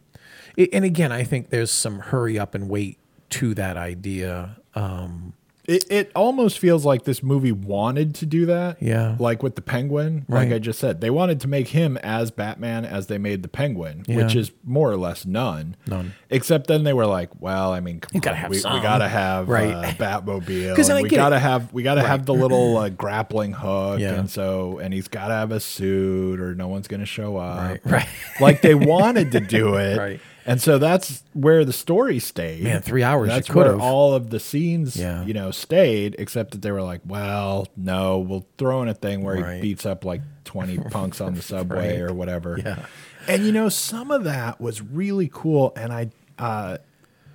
and 0.57 0.86
again, 0.86 1.11
I 1.11 1.24
think 1.24 1.49
there's 1.49 1.72
some 1.72 1.99
hurry 1.99 2.38
up 2.38 2.55
and 2.55 2.69
wait 2.69 2.97
to 3.32 3.53
that 3.55 3.78
idea. 3.78 4.57
Um, 4.76 5.34
It, 5.66 5.86
it 5.91 6.12
almost 6.16 6.57
feels 6.59 6.86
like 6.86 7.03
this 7.03 7.22
movie 7.22 7.51
wanted 7.51 8.16
to 8.16 8.26
do 8.26 8.47
that. 8.47 8.82
Yeah. 8.82 9.16
Like 9.20 9.43
with 9.43 9.55
the 9.55 9.62
penguin. 9.62 10.26
Right. 10.28 10.45
Like 10.49 10.55
I 10.55 10.59
just 10.59 10.80
said, 10.80 11.01
they 11.01 11.09
wanted 11.12 11.39
to 11.41 11.47
make 11.47 11.68
him 11.70 11.97
as 11.97 12.32
Batman 12.32 12.84
as 12.84 13.07
they 13.07 13.18
made 13.20 13.43
the 13.43 13.47
penguin, 13.47 14.03
which 14.07 14.36
is 14.36 14.51
more 14.64 14.91
or 14.91 14.97
less 14.97 15.26
none. 15.26 15.76
None. 15.88 16.14
Except 16.32 16.66
then 16.68 16.84
they 16.84 16.93
were 16.93 17.05
like, 17.05 17.30
well, 17.39 17.72
I 17.72 17.80
mean, 17.80 17.99
come 17.99 18.20
gotta 18.22 18.36
on, 18.38 18.41
have 18.41 18.49
we, 18.49 18.57
some. 18.57 18.74
we 18.74 18.82
gotta 18.82 19.07
have 19.07 19.47
Right. 19.49 19.72
uh, 19.74 19.84
Batmobile. 19.93 20.76
'Cause 20.76 20.89
and 20.89 21.01
we 21.03 21.09
gotta 21.09 21.38
have 21.39 21.72
we 21.72 21.84
gotta 21.84 22.01
have 22.03 22.26
the 22.26 22.34
little 22.34 22.78
uh, 22.78 22.89
grappling 22.89 23.53
hook, 23.53 23.99
Yeah. 23.99 24.16
and 24.16 24.30
so 24.30 24.80
and 24.80 24.93
he's 24.93 25.07
gotta 25.07 25.36
have 25.36 25.51
a 25.51 25.59
suit, 25.59 26.39
or 26.39 26.55
no 26.55 26.68
one's 26.70 26.88
gonna 26.88 27.05
show 27.05 27.38
up. 27.38 27.59
Right, 27.59 27.82
right. 27.86 28.07
like 28.39 28.62
they 28.62 28.74
wanted 28.76 29.32
to 29.34 29.39
do 29.39 29.76
it, 29.76 29.97
Right. 29.97 30.20
And 30.45 30.59
so 30.61 30.77
that's 30.79 31.23
where 31.33 31.63
the 31.63 31.73
story 31.73 32.17
stayed. 32.19 32.63
Man, 32.63 32.81
three 32.81 33.03
hours, 33.03 33.29
That's 33.29 33.49
where 33.49 33.71
have. 33.71 33.79
all 33.81 34.13
of 34.15 34.31
the 34.31 34.39
scenes, 34.39 34.95
Yeah. 34.97 35.23
you 35.23 35.33
know, 35.33 35.51
stayed. 35.51 36.15
Except 36.17 36.51
that 36.51 36.61
they 36.61 36.71
were 36.71 36.81
like, 36.81 37.01
well, 37.05 37.67
no, 37.77 38.17
we'll 38.19 38.47
throw 38.57 38.81
in 38.81 38.87
a 38.87 38.93
thing 38.93 39.21
where 39.23 39.35
Right. 39.35 39.55
he 39.57 39.61
beats 39.61 39.85
up 39.85 40.03
like 40.03 40.21
twenty 40.43 40.77
punks 40.89 41.21
on 41.21 41.35
the 41.35 41.41
subway 41.41 42.01
Right. 42.01 42.09
or 42.09 42.13
whatever. 42.13 42.57
Yeah. 42.63 42.85
And 43.27 43.45
you 43.45 43.51
know, 43.51 43.69
some 43.69 44.09
of 44.09 44.23
that 44.23 44.59
was 44.59 44.81
really 44.81 45.29
cool. 45.31 45.73
And 45.75 45.93
I, 45.93 46.09
uh, 46.39 46.77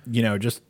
you 0.09 0.21
know, 0.21 0.37
just 0.37 0.61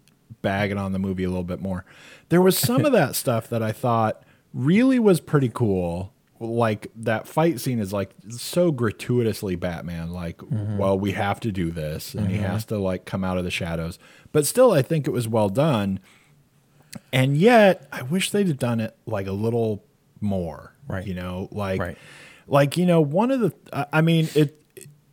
bagging 0.44 0.78
on 0.78 0.92
the 0.92 1.00
movie 1.00 1.24
a 1.24 1.30
little 1.30 1.44
bit 1.44 1.60
more. 1.62 1.86
There 2.30 2.42
was 2.42 2.58
some 2.58 2.86
of 2.86 2.92
that 2.94 3.16
stuff 3.16 3.50
that 3.50 3.64
I 3.64 3.72
thought 3.72 4.22
really 4.54 5.00
was 5.00 5.20
pretty 5.20 5.50
cool. 5.50 6.14
Like 6.40 6.88
that 6.98 7.28
fight 7.28 7.60
scene 7.60 7.80
is 7.80 7.92
like 7.92 8.12
so 8.30 8.72
gratuitously 8.72 9.56
Batman. 9.56 10.12
Like, 10.12 10.40
well, 10.50 10.98
we 11.00 11.12
have 11.14 11.40
to 11.42 11.52
do 11.52 11.72
this, 11.72 12.14
and 12.14 12.30
he 12.30 12.38
has 12.38 12.66
to 12.66 12.78
like 12.78 13.06
come 13.06 13.24
out 13.24 13.38
of 13.38 13.44
the 13.44 13.52
shadows. 13.52 13.98
But 14.32 14.46
still, 14.46 14.72
I 14.72 14.82
think 14.82 15.08
it 15.08 15.12
was 15.12 15.28
well 15.28 15.50
done. 15.50 16.00
And 17.12 17.38
yet, 17.38 17.88
I 17.92 18.02
wish 18.04 18.32
they'd 18.32 18.48
have 18.48 18.60
done 18.60 18.80
it 18.80 18.96
like 19.06 19.28
a 19.28 19.32
little 19.32 19.84
more. 20.22 20.74
Right. 20.88 21.06
You 21.06 21.14
know, 21.16 21.50
like, 21.52 21.80
Right. 21.80 21.98
like 22.48 22.78
you 22.78 22.86
know, 22.86 23.02
one 23.02 23.32
of 23.32 23.40
the. 23.40 23.54
I- 23.74 23.86
I 23.94 24.02
mean, 24.02 24.30
it. 24.36 24.54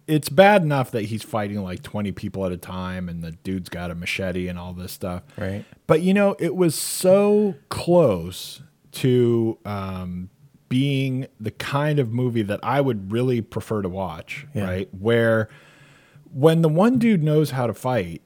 It's 0.06 0.28
bad 0.28 0.60
enough 0.62 0.90
that 0.90 1.06
he's 1.06 1.22
fighting 1.22 1.62
like 1.62 1.82
twenty 1.82 2.12
people 2.12 2.44
at 2.44 2.52
a 2.52 2.58
time, 2.58 3.08
and 3.08 3.22
the 3.24 3.30
dude's 3.32 3.70
got 3.70 3.90
a 3.90 3.94
machete 3.94 4.48
and 4.48 4.58
all 4.58 4.74
this 4.74 4.92
stuff. 4.92 5.22
Right. 5.38 5.64
But 5.86 6.02
you 6.02 6.12
know, 6.12 6.36
it 6.38 6.54
was 6.54 6.74
so 6.74 7.54
close 7.70 8.60
to 8.92 9.56
um, 9.64 10.28
being 10.74 11.28
the 11.38 11.52
kind 11.52 12.00
of 12.00 12.12
movie 12.12 12.42
that 12.42 12.58
I 12.64 12.80
would 12.80 13.12
really 13.12 13.40
prefer 13.40 13.80
to 13.80 13.88
watch. 13.88 14.44
Yeah. 14.54 14.64
Right. 14.64 14.88
Where 14.92 15.48
when 16.32 16.62
the 16.62 16.68
one 16.68 16.98
dude 16.98 17.22
knows 17.22 17.52
how 17.52 17.68
to 17.68 17.74
fight 17.74 18.22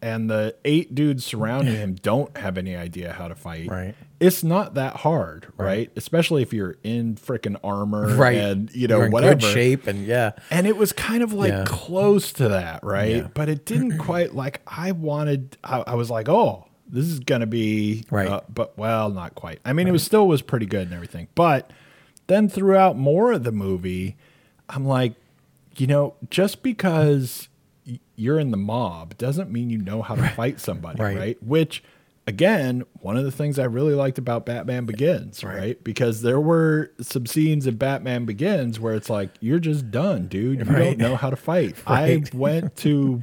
and 0.00 0.30
the 0.30 0.54
eight 0.64 0.94
dudes 0.94 1.24
surrounding 1.24 1.74
him 1.74 1.94
don't 2.02 2.36
have 2.36 2.56
any 2.56 2.76
idea 2.76 3.12
how 3.14 3.26
to 3.26 3.34
fight, 3.34 3.66
Right. 3.68 3.96
it's 4.20 4.44
not 4.44 4.74
that 4.74 4.94
hard, 4.98 5.48
right? 5.56 5.90
Especially 5.96 6.40
if 6.42 6.52
you're 6.52 6.76
in 6.84 7.16
freaking 7.16 7.56
armor 7.64 8.14
Right. 8.14 8.36
and 8.38 8.72
you 8.72 8.86
know 8.86 8.98
You're 8.98 9.06
in 9.06 9.12
whatever. 9.12 9.34
good 9.34 9.42
shape 9.52 9.88
and 9.88 10.06
yeah. 10.06 10.32
And 10.52 10.68
it 10.68 10.76
was 10.76 10.92
kind 10.92 11.24
of 11.24 11.32
like 11.32 11.50
Yeah. 11.50 11.64
close 11.66 12.32
to 12.34 12.48
that, 12.48 12.84
right? 12.84 13.16
Yeah. 13.16 13.28
But 13.34 13.48
it 13.48 13.66
didn't 13.66 13.98
quite 14.08 14.36
like 14.36 14.60
I 14.68 14.92
wanted. 14.92 15.56
I, 15.64 15.80
I 15.84 15.94
was 15.96 16.10
like, 16.10 16.28
oh, 16.28 16.66
this 16.92 17.06
is 17.06 17.18
gonna 17.20 17.46
be 17.46 18.04
Right. 18.10 18.28
uh, 18.28 18.42
but 18.52 18.76
well, 18.78 19.08
not 19.10 19.34
quite. 19.34 19.58
I 19.64 19.72
mean, 19.72 19.88
it 19.88 19.92
was 19.92 20.02
still 20.04 20.28
was 20.28 20.42
pretty 20.42 20.66
good 20.66 20.82
and 20.86 20.92
everything. 20.94 21.26
But 21.34 21.70
then 22.28 22.48
throughout 22.48 22.96
more 22.96 23.32
of 23.32 23.42
the 23.44 23.52
movie, 23.52 24.16
I'm 24.68 24.84
like, 24.84 25.14
you 25.76 25.86
know, 25.86 26.14
just 26.30 26.62
because 26.62 27.48
you're 28.14 28.38
in 28.38 28.50
the 28.52 28.56
mob 28.56 29.16
doesn't 29.18 29.50
mean 29.50 29.70
you 29.70 29.78
know 29.78 30.02
how 30.02 30.14
to 30.14 30.28
fight 30.28 30.60
somebody, 30.60 31.02
Right. 31.02 31.16
right? 31.16 31.42
Which 31.42 31.82
again, 32.28 32.84
one 33.00 33.16
of 33.16 33.24
the 33.24 33.32
things 33.32 33.58
I 33.58 33.64
really 33.64 33.94
liked 33.94 34.16
about 34.18 34.46
Batman 34.46 34.84
Begins, 34.86 35.42
Right. 35.42 35.56
right? 35.58 35.84
Because 35.84 36.22
there 36.22 36.38
were 36.40 36.92
some 37.00 37.26
scenes 37.26 37.66
in 37.66 37.74
Batman 37.76 38.26
Begins 38.26 38.78
where 38.78 38.94
it's 38.94 39.10
like, 39.10 39.30
you're 39.40 39.58
just 39.58 39.90
done, 39.90 40.28
dude. 40.28 40.60
You 40.60 40.64
Right. 40.72 40.96
don't 40.96 40.98
know 40.98 41.16
how 41.16 41.30
to 41.30 41.36
fight. 41.36 41.74
Right. 41.88 42.22
I 42.32 42.36
went 42.36 42.76
to, 42.76 43.22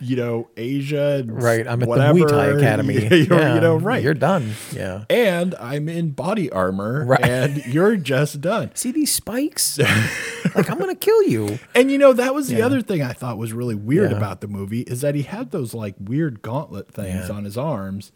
you 0.00 0.16
know, 0.16 0.48
Asia. 0.56 1.18
And 1.20 1.42
Right. 1.42 1.66
I'm 1.66 1.82
at 1.82 1.88
whatever, 1.88 2.18
the 2.18 2.24
Muay 2.24 2.28
Thai 2.28 2.46
Academy. 2.58 2.94
You, 3.10 3.16
you 3.16 3.26
Yeah. 3.30 3.58
know, 3.60 3.76
right. 3.76 4.02
You're 4.02 4.14
done. 4.14 4.52
Yeah. 4.74 5.04
and 5.10 5.54
I'm 5.60 5.88
in 5.88 6.10
body 6.10 6.50
armor, 6.50 7.04
Right. 7.04 7.22
and 7.24 7.64
you're 7.72 7.96
just 7.96 8.40
done. 8.40 8.70
See 8.74 8.92
these 8.92 9.12
spikes? 9.12 9.78
like 9.78 10.70
I'm 10.70 10.78
gonna 10.78 10.94
kill 10.94 11.22
you. 11.24 11.58
And 11.74 11.90
you 11.90 11.98
know, 11.98 12.12
that 12.14 12.34
was 12.34 12.48
the 12.48 12.56
Yeah. 12.58 12.66
other 12.66 12.80
thing 12.82 13.02
I 13.02 13.12
thought 13.12 13.38
was 13.38 13.52
really 13.52 13.74
weird 13.74 14.10
Yeah. 14.10 14.16
about 14.16 14.40
the 14.40 14.48
movie 14.48 14.80
is 14.82 15.00
that 15.02 15.14
he 15.14 15.22
had 15.22 15.50
those 15.50 15.74
like 15.74 15.94
weird 16.00 16.42
gauntlet 16.42 16.90
things 16.92 17.28
Yeah. 17.28 17.34
on 17.36 17.44
his 17.44 17.56
arms 17.58 18.12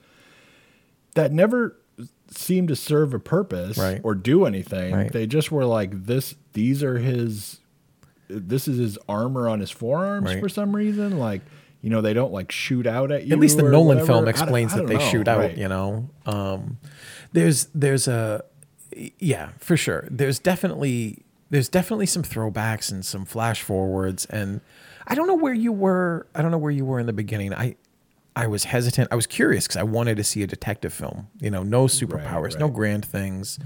that 1.14 1.32
never 1.32 1.76
seemed 2.30 2.68
to 2.68 2.74
serve 2.76 3.14
a 3.14 3.18
purpose 3.20 3.78
Right. 3.78 4.01
or 4.03 4.14
do 4.14 4.47
anything. 4.47 4.95
Right. 4.95 5.12
They 5.12 5.26
just 5.26 5.53
were 5.53 5.64
like 5.64 6.07
this 6.07 6.35
these 6.55 6.82
are 6.82 6.99
his 6.99 7.61
this 8.28 8.66
is 8.66 8.78
his 8.78 8.99
armor 9.09 9.49
on 9.49 9.61
his 9.61 9.70
forearms 9.70 10.26
Right. 10.26 10.41
for 10.41 10.49
some 10.49 10.74
reason 10.74 11.18
like 11.18 11.43
you 11.85 11.91
know 11.91 12.01
they 12.01 12.14
don't 12.14 12.32
like 12.32 12.51
shoot 12.51 12.87
out 12.87 13.12
at 13.12 13.26
you 13.26 13.35
At 13.35 13.39
least 13.39 13.59
the 13.59 13.62
Nolan 13.62 13.87
whatever. 13.99 14.07
film 14.07 14.16
I 14.16 14.20
don't- 14.22 14.28
explains 14.30 14.72
I 14.72 14.76
that 14.76 14.82
don't 14.82 14.89
they 14.89 15.05
know. 15.05 15.11
shoot 15.11 15.28
out. 15.28 15.39
Right. 15.39 15.57
You 15.57 15.68
know, 15.68 16.09
um, 16.26 16.78
there's 17.32 17.68
there's 17.74 18.09
a 18.09 18.43
yeah 19.18 19.51
for 19.59 19.76
sure. 19.76 20.09
There's 20.11 20.39
definitely 20.39 21.22
there's 21.51 21.68
definitely 21.68 22.07
some 22.07 22.22
throwbacks 22.22 22.91
and 22.91 23.05
some 23.05 23.24
flash 23.24 23.62
forwards, 23.62 24.24
and 24.26 24.61
I 25.07 25.14
don't 25.14 25.26
know 25.26 25.35
where 25.37 25.53
you 25.55 25.72
were. 25.72 26.26
I 26.35 26.43
don't 26.43 26.51
know 26.51 26.59
where 26.59 26.70
you 26.72 26.85
were 26.85 26.99
in 26.99 27.07
the 27.07 27.12
beginning. 27.12 27.53
I 27.53 27.76
I 28.35 28.47
was 28.47 28.64
hesitant. 28.64 29.09
I 29.12 29.14
was 29.14 29.26
curious 29.26 29.64
because 29.66 29.76
I 29.76 29.82
wanted 29.85 30.16
to 30.16 30.24
see 30.24 30.43
a 30.43 30.47
detective 30.47 30.93
film. 30.93 31.28
You 31.41 31.51
know, 31.51 31.62
no 31.62 31.85
superpowers, 31.85 32.59
no 32.59 32.66
right. 32.66 32.74
grand 32.74 33.05
things. 33.05 33.59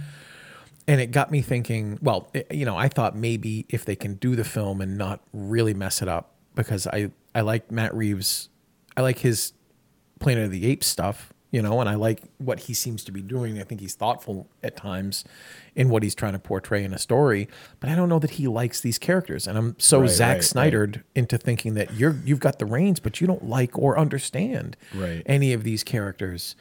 And 0.86 1.00
it 1.02 1.10
got 1.10 1.30
me 1.30 1.42
thinking, 1.42 1.98
well, 2.02 2.30
it- 2.34 2.50
you 2.50 2.64
know, 2.64 2.76
I 2.76 2.88
thought 2.88 3.14
maybe 3.14 3.66
if 3.68 3.84
they 3.84 3.94
can 3.96 4.14
do 4.14 4.34
the 4.34 4.44
film 4.44 4.80
and 4.80 4.96
not 4.98 5.20
really 5.32 5.74
mess 5.74 6.00
it 6.02 6.08
up, 6.08 6.32
because 6.54 6.86
I, 6.86 7.10
I 7.38 7.42
like 7.42 7.70
Matt 7.70 7.94
Reeves, 7.94 8.48
I 8.96 9.02
like 9.02 9.20
his 9.20 9.52
Planet 10.18 10.46
of 10.46 10.50
the 10.50 10.66
Apes 10.66 10.88
stuff, 10.88 11.32
you 11.52 11.62
know, 11.62 11.80
and 11.80 11.88
I 11.88 11.94
like 11.94 12.22
what 12.38 12.58
he 12.60 12.74
seems 12.74 13.04
to 13.04 13.12
be 13.12 13.22
doing. 13.22 13.60
I 13.60 13.62
think 13.62 13.80
he's 13.80 13.94
thoughtful 13.94 14.48
at 14.64 14.76
times 14.76 15.24
in 15.76 15.88
what 15.88 16.02
he's 16.02 16.16
trying 16.16 16.32
to 16.32 16.40
portray 16.40 16.82
in 16.82 16.92
a 16.92 16.98
story, 16.98 17.48
but 17.78 17.88
I 17.88 17.94
don't 17.94 18.08
know 18.08 18.18
that 18.18 18.32
he 18.32 18.48
likes 18.48 18.80
these 18.80 18.98
characters. 18.98 19.46
And 19.46 19.56
I'm 19.56 19.76
so 19.78 20.00
Right, 20.00 20.10
Zack 20.10 20.34
right, 20.38 20.44
Snydered 20.44 21.04
into 21.14 21.38
thinking 21.38 21.74
that 21.74 21.94
you're 21.94 22.16
you've 22.24 22.40
got 22.40 22.58
the 22.58 22.66
reins, 22.66 22.98
but 22.98 23.20
you 23.20 23.28
don't 23.28 23.44
like 23.48 23.78
or 23.78 23.96
understand 23.96 24.76
Right. 24.92 25.22
any 25.26 25.52
of 25.52 25.62
these 25.62 25.84
characters. 25.84 26.56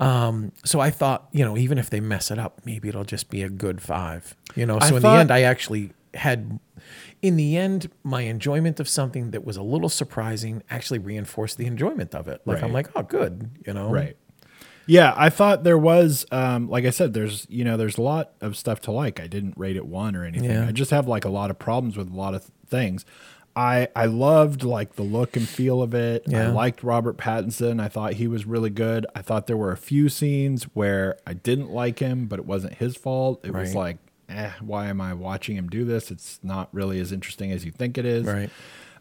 Um, 0.00 0.52
so 0.64 0.78
I 0.78 0.90
thought, 0.90 1.26
you 1.32 1.44
know, 1.44 1.56
even 1.56 1.78
if 1.78 1.88
they 1.90 1.98
mess 2.00 2.30
it 2.30 2.38
up, 2.38 2.60
maybe 2.66 2.88
it'll 2.88 3.04
just 3.04 3.30
be 3.30 3.42
a 3.42 3.48
good 3.48 3.80
five. 3.80 4.36
You 4.54 4.66
know, 4.66 4.78
I 4.80 4.90
so 4.90 4.96
in 4.96 5.02
thought- 5.02 5.14
the 5.14 5.20
end, 5.20 5.30
I 5.32 5.40
actually 5.42 5.92
had, 6.14 6.58
in 7.22 7.36
the 7.36 7.56
end, 7.56 7.90
my 8.02 8.22
enjoyment 8.22 8.80
of 8.80 8.88
something 8.88 9.30
that 9.32 9.44
was 9.44 9.56
a 9.56 9.62
little 9.62 9.88
surprising 9.88 10.62
actually 10.70 10.98
reinforced 10.98 11.58
the 11.58 11.66
enjoyment 11.66 12.14
of 12.14 12.28
it. 12.28 12.40
Like 12.44 12.62
I'm 12.62 12.72
like, 12.72 12.88
oh, 12.96 13.02
good, 13.02 13.50
you 13.66 13.72
know, 13.74 13.90
Right. 13.90 14.16
Yeah, 14.90 15.12
I 15.14 15.28
thought 15.28 15.64
there 15.64 15.76
was, 15.76 16.24
um, 16.32 16.70
like 16.70 16.86
I 16.86 16.90
said, 16.90 17.12
there's 17.12 17.46
you 17.50 17.62
know 17.62 17.76
there's 17.76 17.98
a 17.98 18.02
lot 18.02 18.32
of 18.40 18.56
stuff 18.56 18.80
to 18.82 18.90
like. 18.90 19.20
I 19.20 19.26
didn't 19.26 19.52
rate 19.58 19.76
it 19.76 19.84
one 19.86 20.16
or 20.16 20.24
anything. 20.24 20.50
Yeah. 20.50 20.66
I 20.66 20.72
just 20.72 20.90
have 20.92 21.06
like 21.06 21.26
a 21.26 21.28
lot 21.28 21.50
of 21.50 21.58
problems 21.58 21.98
with 21.98 22.10
a 22.10 22.16
lot 22.16 22.34
of 22.34 22.40
th- 22.40 22.52
things. 22.68 23.04
I 23.54 23.88
I 23.94 24.06
loved 24.06 24.62
like 24.62 24.94
the 24.94 25.02
look 25.02 25.36
and 25.36 25.46
feel 25.46 25.82
of 25.82 25.92
it. 25.92 26.24
I 26.32 26.46
liked 26.46 26.82
Robert 26.82 27.18
Pattinson. 27.18 27.82
I 27.82 27.88
thought 27.88 28.14
he 28.14 28.28
was 28.28 28.46
really 28.46 28.70
good. 28.70 29.04
I 29.14 29.20
thought 29.20 29.46
there 29.46 29.58
were 29.58 29.72
a 29.72 29.76
few 29.76 30.08
scenes 30.08 30.64
where 30.72 31.18
I 31.26 31.34
didn't 31.34 31.70
like 31.70 31.98
him, 31.98 32.24
but 32.26 32.38
it 32.38 32.46
wasn't 32.46 32.74
his 32.74 32.96
fault. 32.96 33.44
It 33.44 33.52
was 33.52 33.74
like, 33.74 33.98
eh, 34.28 34.50
why 34.60 34.86
am 34.86 35.00
I 35.00 35.14
watching 35.14 35.56
him 35.56 35.68
do 35.68 35.84
this? 35.84 36.10
It's 36.10 36.40
not 36.42 36.68
really 36.72 37.00
as 37.00 37.12
interesting 37.12 37.52
as 37.52 37.64
you 37.64 37.70
think 37.70 37.98
it 37.98 38.04
is. 38.04 38.24
Right. 38.24 38.50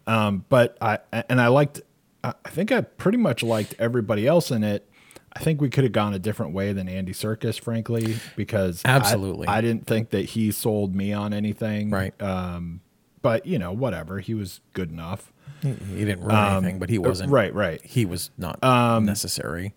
Um, 0.06 0.46
but 0.50 0.78
I 0.82 1.00
and 1.30 1.42
I 1.42 1.48
liked. 1.48 1.82
I 2.24 2.34
I 2.46 2.50
think 2.50 2.72
I 2.72 2.82
pretty 2.82 3.18
much 3.18 3.44
liked 3.44 3.76
everybody 3.80 4.26
else 4.26 4.52
in 4.52 4.64
it. 4.64 4.90
I 5.34 5.40
think 5.40 5.62
we 5.62 5.70
could 5.70 5.84
have 5.84 5.94
gone 5.94 6.14
a 6.14 6.20
different 6.20 6.54
way 6.54 6.74
than 6.74 6.90
Andy 6.90 7.12
Serkis, 7.12 7.60
frankly, 7.60 8.16
because 8.36 8.82
Absolutely. 8.84 9.48
I, 9.48 9.62
didn't 9.62 9.86
think 9.86 10.10
that 10.10 10.26
he 10.26 10.52
sold 10.52 10.96
me 10.96 11.14
on 11.14 11.32
anything. 11.32 11.92
Right. 11.92 12.20
Um, 12.20 12.82
but 13.22 13.46
you 13.46 13.60
know, 13.60 13.72
whatever. 13.72 14.20
He 14.20 14.34
was 14.34 14.62
good 14.74 14.90
enough. 14.90 15.32
He, 15.62 15.74
he 15.74 16.06
didn't 16.06 16.24
ruin 16.24 16.36
anything, 16.36 16.80
but 16.80 16.90
he 16.90 16.98
wasn't. 16.98 17.30
Um, 17.30 17.36
Right. 17.36 17.54
Right. 17.54 17.84
He 17.84 18.06
was 18.06 18.32
not 18.38 18.64
necessary. 19.04 19.76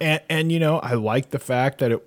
And 0.00 0.22
and 0.30 0.52
you 0.52 0.60
know, 0.60 0.78
I 0.78 0.94
liked 0.94 1.32
the 1.32 1.38
fact 1.38 1.78
that 1.78 1.92
it 1.92 2.02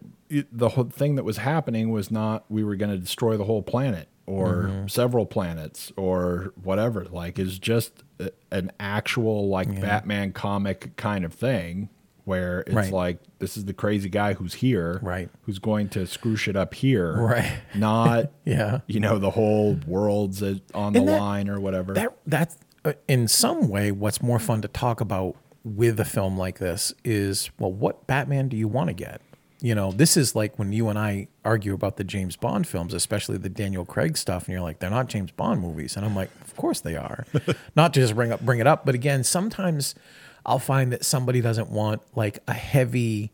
the 0.51 0.69
whole 0.69 0.85
thing 0.85 1.15
that 1.15 1.23
was 1.23 1.37
happening 1.37 1.89
was 1.91 2.09
not 2.11 2.45
we 2.49 2.63
were 2.63 2.75
going 2.75 2.91
to 2.91 2.97
destroy 2.97 3.37
the 3.37 3.43
whole 3.45 3.61
planet 3.61 4.07
or 4.25 4.63
Mm-hmm. 4.63 4.87
several 4.87 5.25
planets 5.25 5.91
or 5.97 6.53
whatever. 6.63 7.05
Like 7.05 7.37
it's 7.39 7.57
just 7.59 8.03
a- 8.19 8.31
an 8.51 8.71
actual 8.79 9.49
like 9.49 9.81
Batman 9.81 10.31
comic 10.31 10.95
kind 10.95 11.25
of 11.25 11.33
thing 11.33 11.89
where 12.23 12.61
it's 12.61 12.73
Right. 12.75 12.91
like 12.93 13.19
this 13.39 13.57
is 13.57 13.65
the 13.65 13.73
crazy 13.73 14.07
guy 14.07 14.33
who's 14.33 14.53
here, 14.53 14.99
Right. 15.01 15.29
Who's 15.43 15.57
going 15.59 15.89
to 15.89 16.05
screw 16.05 16.35
shit 16.35 16.55
up 16.55 16.73
here, 16.75 17.13
Right. 17.19 17.51
Not 17.75 18.31
Yeah. 18.45 18.81
you 18.87 18.99
know 18.99 19.17
the 19.17 19.31
whole 19.31 19.77
world's 19.87 20.41
on 20.73 20.93
the 20.93 20.99
that- 21.03 21.19
line 21.19 21.49
or 21.49 21.59
whatever. 21.59 21.93
that 21.95 22.15
that's 22.25 22.57
uh, 22.85 22.93
in 23.07 23.27
some 23.27 23.67
way 23.67 23.91
what's 23.91 24.21
more 24.21 24.39
fun 24.39 24.61
to 24.61 24.67
talk 24.67 25.01
about 25.01 25.35
with 25.63 25.99
a 25.99 26.05
film 26.05 26.37
like 26.37 26.57
this 26.59 26.93
is 27.03 27.51
well 27.59 27.71
what 27.71 28.07
batman 28.07 28.47
do 28.47 28.57
you 28.57 28.67
want 28.67 28.87
to 28.87 28.93
get 28.93 29.21
you 29.61 29.75
know 29.75 29.91
this 29.91 30.17
is 30.17 30.35
like 30.35 30.57
when 30.57 30.73
you 30.73 30.89
and 30.89 30.97
i 30.97 31.27
argue 31.45 31.73
about 31.73 31.97
the 31.97 32.03
james 32.03 32.35
bond 32.35 32.67
films 32.67 32.93
especially 32.93 33.37
the 33.37 33.49
daniel 33.49 33.85
craig 33.85 34.17
stuff 34.17 34.45
and 34.45 34.53
you're 34.53 34.61
like 34.61 34.79
they're 34.79 34.89
not 34.89 35.07
james 35.07 35.31
bond 35.31 35.61
movies 35.61 35.95
and 35.95 36.05
i'm 36.05 36.15
like 36.15 36.29
of 36.41 36.55
course 36.55 36.81
they 36.81 36.95
are 36.95 37.25
not 37.75 37.93
to 37.93 37.99
just 37.99 38.15
bring 38.15 38.31
up 38.31 38.41
bring 38.41 38.59
it 38.59 38.67
up 38.67 38.85
but 38.85 38.95
again 38.95 39.23
sometimes 39.23 39.95
i'll 40.45 40.59
find 40.59 40.91
that 40.91 41.05
somebody 41.05 41.41
doesn't 41.41 41.69
want 41.69 42.01
like 42.15 42.39
a 42.47 42.53
heavy 42.53 43.31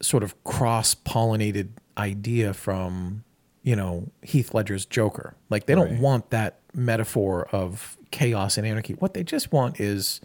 sort 0.00 0.22
of 0.22 0.42
cross 0.44 0.94
pollinated 0.94 1.68
idea 1.96 2.52
from 2.52 3.24
you 3.62 3.74
know 3.74 4.10
Heath 4.22 4.54
Ledger's 4.54 4.84
Joker. 4.84 5.34
Like 5.50 5.66
they 5.66 5.74
don't 5.74 5.98
want 5.98 6.30
that 6.30 6.60
metaphor 6.74 7.48
of 7.50 7.96
chaos 8.10 8.58
and 8.58 8.66
anarchy. 8.66 8.94
What 8.94 9.14
they 9.14 9.24
just 9.24 9.52
want 9.52 9.80
is 9.80 10.20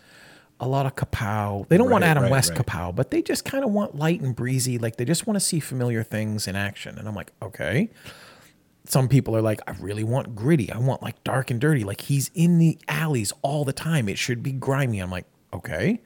a 0.60 0.68
lot 0.68 0.86
of 0.86 0.96
kapow. 0.96 1.68
They 1.68 1.78
don't 1.78 1.90
want 1.90 2.04
Adam 2.04 2.24
right, 2.24 2.32
West 2.32 2.52
right. 2.52 2.66
kapow, 2.66 2.96
but 2.96 3.12
they 3.12 3.22
just 3.22 3.46
kind 3.46 3.64
of 3.64 3.72
want 3.72 3.96
light 3.96 4.22
and 4.22 4.36
breezy. 4.36 4.78
Like 4.78 4.98
they 4.98 5.06
just 5.06 5.26
want 5.26 5.36
to 5.36 5.40
see 5.40 5.60
familiar 5.60 6.04
things 6.04 6.48
in 6.48 6.56
action. 6.56 6.98
And 6.98 7.08
I'm 7.08 7.16
like, 7.16 7.32
okay. 7.42 7.90
Some 8.86 9.08
people 9.08 9.36
are 9.36 9.42
like, 9.42 9.62
I 9.68 9.72
really 9.80 10.04
want 10.04 10.36
gritty. 10.36 10.72
I 10.72 10.80
want 10.80 11.02
like 11.02 11.24
dark 11.24 11.52
and 11.52 11.62
dirty. 11.62 11.84
Like 11.84 12.02
he's 12.02 12.32
in 12.34 12.58
the 12.58 12.78
alleys 12.88 13.32
all 13.42 13.64
the 13.64 13.74
time. 13.74 14.10
It 14.10 14.18
should 14.18 14.42
be 14.42 14.52
grimy. 14.52 15.00
I'm 15.00 15.12
like, 15.12 15.26
okay. 15.54 16.02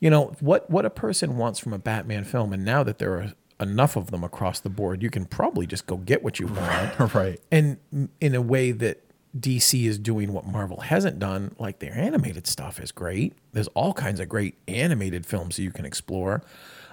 You 0.00 0.10
know, 0.10 0.34
what 0.40 0.68
what 0.68 0.84
a 0.84 0.90
person 0.90 1.36
wants 1.36 1.58
from 1.58 1.72
a 1.72 1.78
Batman 1.78 2.24
film, 2.24 2.52
and 2.52 2.64
now 2.64 2.82
that 2.82 2.98
there 2.98 3.14
are 3.14 3.32
enough 3.60 3.96
of 3.96 4.10
them 4.10 4.24
across 4.24 4.60
the 4.60 4.68
board, 4.68 5.02
you 5.02 5.10
can 5.10 5.24
probably 5.24 5.66
just 5.66 5.86
go 5.86 5.96
get 5.96 6.22
what 6.22 6.40
you 6.40 6.46
want 6.48 7.14
right. 7.14 7.40
and 7.50 7.78
in 8.20 8.34
a 8.34 8.42
way 8.42 8.72
that 8.72 9.03
DC 9.38 9.84
is 9.86 9.98
doing 9.98 10.32
what 10.32 10.46
Marvel 10.46 10.80
hasn't 10.80 11.18
done. 11.18 11.54
Like 11.58 11.80
their 11.80 11.96
animated 11.96 12.46
stuff 12.46 12.78
is 12.80 12.92
great. 12.92 13.34
There's 13.52 13.68
all 13.68 13.92
kinds 13.92 14.20
of 14.20 14.28
great 14.28 14.56
animated 14.68 15.26
films 15.26 15.56
that 15.56 15.62
you 15.62 15.70
can 15.72 15.84
explore. 15.84 16.42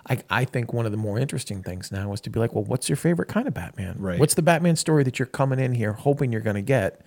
I, 0.09 0.17
I 0.29 0.45
think 0.45 0.73
one 0.73 0.87
of 0.87 0.91
the 0.91 0.97
more 0.97 1.19
interesting 1.19 1.61
things 1.61 1.91
now 1.91 2.11
is 2.13 2.21
to 2.21 2.29
be 2.31 2.39
like, 2.39 2.53
well, 2.53 2.63
what's 2.63 2.89
your 2.89 2.95
favorite 2.95 3.27
kind 3.27 3.47
of 3.47 3.53
Batman? 3.53 3.97
Right. 3.99 4.19
What's 4.19 4.33
the 4.33 4.41
Batman 4.41 4.75
story 4.75 5.03
that 5.03 5.19
you're 5.19 5.27
coming 5.27 5.59
in 5.59 5.73
here 5.73 5.93
hoping 5.93 6.31
you're 6.31 6.41
going 6.41 6.55
to 6.55 6.61
get 6.63 7.01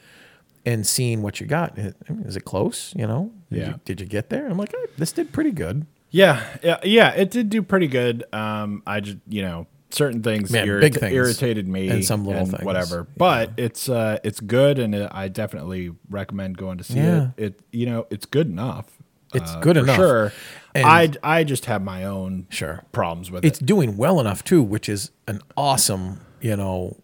and 0.64 0.86
seeing 0.86 1.20
what 1.20 1.40
you 1.40 1.46
got? 1.46 1.76
I 1.78 1.92
mean, 2.12 2.24
Is 2.24 2.36
it 2.36 2.44
close? 2.44 2.94
You 2.96 3.08
know? 3.08 3.32
Did 3.50 3.58
Yeah. 3.58 3.68
You, 3.70 3.80
did 3.84 4.00
you 4.00 4.06
get 4.06 4.30
there? 4.30 4.46
I'm 4.46 4.56
like, 4.56 4.72
"Eh, 4.72 4.86
this 4.96 5.10
did 5.10 5.32
pretty 5.32 5.50
good. 5.50 5.86
Yeah, 6.10 6.44
yeah, 6.62 6.78
yeah. 6.84 7.10
It 7.10 7.32
did 7.32 7.50
do 7.50 7.60
pretty 7.60 7.88
good. 7.88 8.22
Um, 8.32 8.84
I 8.86 9.00
just, 9.00 9.18
you 9.28 9.42
know, 9.42 9.66
certain 9.94 10.22
things, 10.22 10.50
Man, 10.50 10.66
irrit- 10.66 10.80
big 10.80 10.98
things 10.98 11.14
irritated 11.14 11.66
me 11.68 11.88
and 11.88 12.04
some 12.04 12.24
little 12.26 12.46
things. 12.46 12.62
whatever. 12.64 13.06
But 13.16 13.52
it's 13.56 13.88
uh, 13.88 14.18
it's 14.24 14.40
good, 14.40 14.78
and 14.78 14.94
it, 14.94 15.08
I 15.12 15.28
definitely 15.28 15.92
recommend 16.10 16.56
going 16.58 16.78
to 16.78 16.84
see 16.84 16.96
Yeah. 16.98 17.30
it. 17.36 17.44
It, 17.44 17.60
you 17.72 17.86
know, 17.86 18.06
it's 18.10 18.26
good 18.26 18.48
enough. 18.48 18.86
It's 19.34 19.50
uh, 19.50 19.60
good 19.60 19.76
enough. 19.76 19.96
Sure. 19.96 20.32
And- 20.74 20.86
I 20.86 21.10
I 21.22 21.44
just 21.44 21.64
have 21.66 21.82
my 21.82 22.04
own 22.04 22.46
Sure. 22.50 22.84
problems 22.92 23.30
with 23.30 23.44
it's 23.44 23.58
it. 23.58 23.62
It's 23.62 23.66
doing 23.66 23.96
well 23.96 24.20
enough 24.20 24.44
too, 24.44 24.62
which 24.62 24.88
is 24.88 25.10
an 25.28 25.40
awesome, 25.56 26.20
you 26.40 26.56
know, 26.56 26.96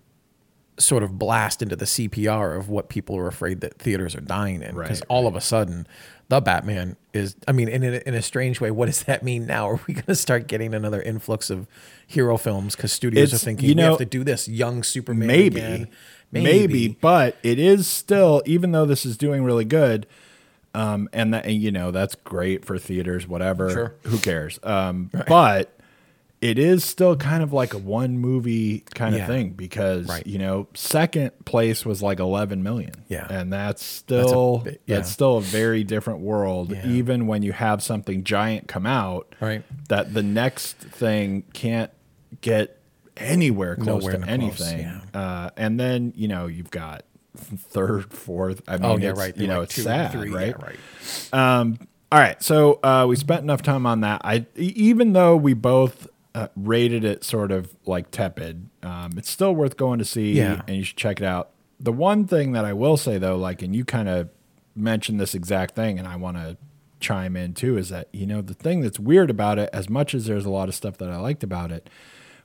sort 0.79 1.03
of 1.03 1.19
blast 1.19 1.61
into 1.63 1.77
the 1.77 1.85
CPR 1.85 2.57
of 2.57 2.69
what 2.69 2.89
people 2.89 3.17
are 3.17 3.27
afraid 3.29 3.61
that 3.61 3.79
theaters 3.79 4.15
are 4.15 4.21
dying 4.21 4.63
in. 4.63 4.75
Because 4.75 5.01
Right, 5.01 5.07
all 5.09 5.27
of 5.27 5.37
a 5.37 5.41
sudden, 5.41 5.87
the 6.29 6.41
Batman 6.41 6.97
is. 7.13 7.37
I 7.49 7.53
mean, 7.53 7.69
in 7.69 7.83
a, 7.83 8.01
in 8.07 8.15
a 8.15 8.23
strange 8.23 8.61
way, 8.61 8.71
what 8.71 8.87
does 8.87 9.03
that 9.05 9.23
mean 9.23 9.47
now? 9.47 9.69
Are 9.71 9.81
we 9.87 9.95
going 9.95 10.07
to 10.07 10.15
start 10.15 10.47
getting 10.47 10.75
another 10.75 11.01
influx 11.03 11.51
of 11.51 11.67
hero 12.07 12.37
films 12.37 12.77
because 12.77 12.93
studios 12.93 13.29
It's- 13.29 13.43
are 13.43 13.45
thinking 13.45 13.69
you 13.69 13.75
we 13.75 13.83
have 13.83 13.99
to 13.99 14.05
do 14.05 14.25
this 14.25 14.49
young 14.49 14.83
Superman 14.83 15.27
maybe, 15.29 15.61
again? 15.61 15.89
maybe, 16.33 16.89
but 17.01 17.37
it 17.43 17.59
is 17.59 17.87
still, 17.87 18.43
even 18.47 18.73
though 18.73 18.87
this 18.87 19.05
is 19.05 19.17
doing 19.17 19.45
really 19.45 19.65
good, 19.65 20.07
um, 20.75 21.09
and 21.13 21.35
that 21.35 21.47
and, 21.47 21.55
you 21.55 21.73
know 21.73 21.91
that's 21.91 22.15
great 22.15 22.65
for 22.65 22.79
theaters, 22.79 23.27
whatever. 23.27 23.71
Sure. 23.71 23.95
Who 24.05 24.19
cares? 24.19 24.61
Um, 24.63 25.11
but 25.29 25.77
it 26.41 26.59
is 26.59 26.85
still 26.85 27.17
kind 27.17 27.43
of 27.43 27.53
like 27.53 27.75
a 27.75 27.79
one 27.79 28.17
movie 28.19 28.83
kind 28.95 29.15
Yeah. 29.15 29.23
of 29.23 29.27
thing 29.29 29.51
because 29.51 30.07
Right. 30.09 30.27
you 30.27 30.39
know 30.39 30.69
second 30.75 31.33
place 31.45 31.85
was 31.85 32.01
like 32.03 32.19
11 32.19 32.63
million 32.63 32.93
Yeah. 33.09 33.27
and 33.29 33.53
that's 33.53 33.85
still 33.85 34.59
that's, 34.59 34.77
bi- 34.77 34.83
yeah. 34.87 35.03
still 35.03 35.37
a 35.39 35.43
very 35.43 35.85
different 35.85 36.21
world 36.21 36.71
Yeah. 36.73 36.87
even 36.87 37.27
when 37.27 37.43
you 37.43 37.53
have 37.53 37.83
something 37.83 38.25
giant 38.25 38.69
come 38.69 38.87
out 38.87 39.35
Right. 39.41 39.63
that 39.89 40.15
the 40.15 40.23
next 40.23 40.77
thing 40.79 41.43
can't 41.53 41.91
get 42.41 42.79
anywhere 43.19 43.77
close 43.77 44.03
Nowhere 44.03 44.13
to 44.13 44.19
close, 44.19 44.29
anything 44.31 44.79
yeah. 44.79 45.01
uh, 45.21 45.51
and 45.59 45.79
then 45.79 46.13
you 46.17 46.27
know 46.29 46.47
you've 46.47 46.71
got 46.71 47.03
third 47.37 48.13
fourth 48.13 48.63
i 48.67 48.77
mean 48.79 48.85
Oh 48.85 48.97
yeah, 48.97 49.11
right. 49.11 49.37
you 49.37 49.47
know 49.47 49.59
like 49.61 49.65
it's 49.65 49.75
two, 49.75 49.83
sad 49.83 50.13
three, 50.13 50.31
right 50.31 50.55
right. 50.63 50.77
all 52.13 52.19
right, 52.19 52.43
so 52.43 52.81
uh, 52.83 53.07
we 53.09 53.15
spent 53.17 53.43
enough 53.43 53.63
time 53.63 53.87
on 53.87 54.01
that. 54.01 54.23
I 54.25 54.47
even 54.57 55.13
though 55.13 55.37
we 55.37 55.55
both 55.55 56.09
uh, 56.35 56.49
rated 56.57 57.05
it 57.05 57.25
sort 57.25 57.51
of 57.53 57.75
like 57.87 58.11
tepid, 58.11 58.69
um, 58.83 59.13
it's 59.17 59.31
still 59.31 59.55
worth 59.55 59.77
going 59.77 59.99
to 59.99 60.05
see, 60.05 60.33
Yeah. 60.33 60.63
and 60.69 60.77
you 60.77 60.85
should 60.85 60.97
check 60.97 61.21
it 61.21 61.25
out. 61.27 61.51
The 61.81 61.93
one 61.93 62.27
thing 62.27 62.53
that 62.53 62.65
I 62.65 62.73
will 62.73 62.97
say 62.97 63.19
though, 63.19 63.37
like, 63.37 63.63
and 63.63 63.75
you 63.75 63.85
kind 63.85 64.09
of 64.09 64.29
mentioned 64.77 65.19
this 65.21 65.35
exact 65.35 65.75
thing, 65.75 65.99
and 65.99 66.07
I 66.07 66.17
want 66.17 66.37
to 66.37 66.57
chime 67.01 67.37
in 67.37 67.55
too, 67.55 67.77
is 67.79 67.89
that 67.89 68.09
you 68.13 68.27
know 68.27 68.43
the 68.43 68.55
thing 68.55 68.81
that's 68.83 69.01
weird 69.01 69.31
about 69.31 69.59
it, 69.59 69.71
as 69.73 69.89
much 69.89 70.15
as 70.15 70.27
there's 70.27 70.45
a 70.45 70.51
lot 70.51 70.69
of 70.69 70.75
stuff 70.75 70.99
that 70.99 71.11
I 71.11 71.17
liked 71.17 71.43
about 71.43 71.73
it, 71.73 71.89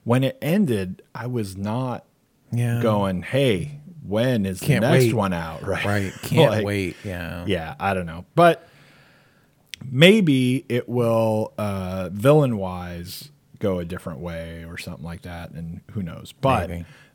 when 0.04 0.24
it 0.24 0.36
ended, 0.42 1.02
I 1.14 1.26
was 1.28 1.56
not 1.56 2.04
Yeah. 2.52 2.80
going, 2.82 3.22
"Hey, 3.22 3.80
when 4.02 4.46
is 4.46 4.60
Can't 4.60 4.80
the 4.82 4.90
next 4.90 5.04
wait. 5.06 5.14
one 5.14 5.32
out?" 5.32 5.62
Right? 5.66 5.84
Right. 5.84 6.12
Can't 6.22 6.50
Like, 6.50 6.64
wait. 6.64 6.96
Yeah. 7.04 7.44
yeah, 7.46 7.74
I 7.78 7.92
don't 7.94 8.06
know. 8.06 8.24
But 8.34 8.66
maybe 9.84 10.64
it 10.68 10.88
will 10.88 11.52
uh 11.58 12.08
villain 12.12 12.56
wise 12.56 13.30
go 13.58 13.78
a 13.78 13.84
different 13.84 14.20
way 14.20 14.64
or 14.64 14.78
something 14.78 15.04
like 15.04 15.22
that 15.22 15.50
and 15.52 15.80
who 15.92 16.02
knows. 16.02 16.32
But 16.32 16.70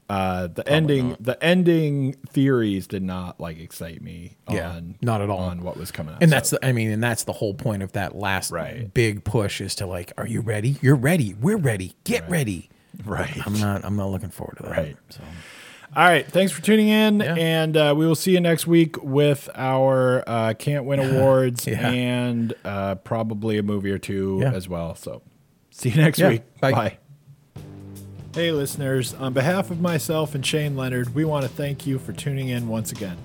uh 0.10 0.48
the 0.48 0.68
ending 0.68 1.16
the 1.22 1.42
ending 1.44 2.14
theories 2.30 2.86
did 2.88 3.02
not 3.04 3.40
like 3.40 3.60
excite 3.60 4.02
me 4.02 4.36
Yeah, 4.50 4.72
on 4.72 4.96
not 5.02 5.22
at 5.22 5.30
all. 5.30 5.40
on 5.40 5.64
what 5.64 5.78
was 5.78 5.92
coming 5.92 6.14
out. 6.16 6.22
And 6.22 6.30
So, 6.30 6.36
that's 6.36 6.50
the, 6.50 6.66
I 6.66 6.72
mean, 6.74 6.92
and 6.92 7.02
that's 7.02 7.24
the 7.24 7.32
whole 7.34 7.54
point 7.54 7.82
of 7.84 7.94
that 7.94 8.16
last 8.16 8.52
Right. 8.52 8.94
big 8.94 9.24
push 9.24 9.62
is 9.62 9.76
to 9.76 9.86
like, 9.86 10.12
are 10.18 10.28
you 10.28 10.42
ready? 10.42 10.76
You're 10.82 10.96
ready. 10.98 11.34
We're 11.34 11.58
ready. 11.58 11.94
Get 12.04 12.30
ready. 12.30 12.70
right. 13.06 13.38
I'm 13.46 13.58
not. 13.60 13.86
I'm 13.86 13.96
not 13.96 14.08
looking 14.10 14.32
forward 14.32 14.58
to 14.58 14.64
that. 14.64 14.72
Right. 14.72 14.98
So 15.10 15.22
All 15.96 16.04
right, 16.06 16.26
thanks 16.26 16.52
for 16.54 16.62
tuning 16.62 16.88
in, 16.90 17.20
Yeah. 17.22 17.36
and 17.38 17.76
uh, 17.78 17.94
we 17.98 18.06
will 18.06 18.16
see 18.16 18.32
you 18.32 18.40
next 18.42 18.66
week 18.68 19.02
with 19.04 19.50
our 19.56 20.24
uh, 20.28 20.54
can't 20.58 20.86
win 20.86 21.00
awards 21.16 21.68
Yeah. 21.68 21.90
and 21.90 22.54
uh, 22.66 22.96
probably 22.96 23.58
a 23.58 23.64
movie 23.64 23.92
or 23.92 23.98
two 23.98 24.40
Yeah. 24.42 24.52
as 24.54 24.68
well. 24.70 24.96
So, 24.96 25.22
see 25.82 25.90
you 25.90 26.02
next 26.02 26.20
Yeah. 26.20 26.30
week. 26.30 26.42
Bye. 26.60 26.72
Bye. 26.72 26.98
Hey, 28.34 28.52
listeners! 28.52 29.14
On 29.16 29.34
behalf 29.34 29.72
of 29.72 29.82
myself 29.82 30.34
and 30.36 30.46
Shane 30.46 30.78
Leonard, 30.78 31.14
we 31.14 31.26
want 31.26 31.44
to 31.44 31.50
thank 31.50 31.86
you 31.86 32.00
for 32.00 32.14
tuning 32.14 32.48
in 32.48 32.70
once 32.70 32.92
again. 32.92 33.18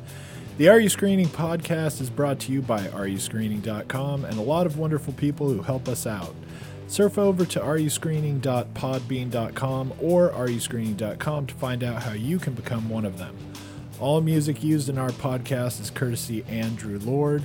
The 0.58 0.68
Are 0.68 0.80
You 0.80 0.88
Screening 0.88 1.28
podcast 1.28 2.00
is 2.00 2.10
brought 2.10 2.40
to 2.40 2.52
you 2.52 2.60
by 2.62 2.80
areyouscreening.com 2.88 4.24
and 4.24 4.38
a 4.38 4.42
lot 4.42 4.66
of 4.66 4.78
wonderful 4.78 5.12
people 5.12 5.48
who 5.50 5.62
help 5.62 5.86
us 5.86 6.06
out. 6.06 6.34
Surf 6.88 7.18
over 7.18 7.44
to 7.44 7.60
areyouscreening.podbean.com 7.60 9.92
or 10.00 10.30
areyouscreening.com 10.30 11.46
to 11.46 11.54
find 11.54 11.84
out 11.84 12.02
how 12.02 12.12
you 12.12 12.38
can 12.38 12.54
become 12.54 12.88
one 12.88 13.04
of 13.04 13.18
them. 13.18 13.36
All 14.00 14.20
music 14.20 14.64
used 14.64 14.88
in 14.88 14.98
our 14.98 15.10
podcast 15.10 15.80
is 15.80 15.90
courtesy 15.90 16.44
Andrew 16.48 16.98
Lord. 16.98 17.44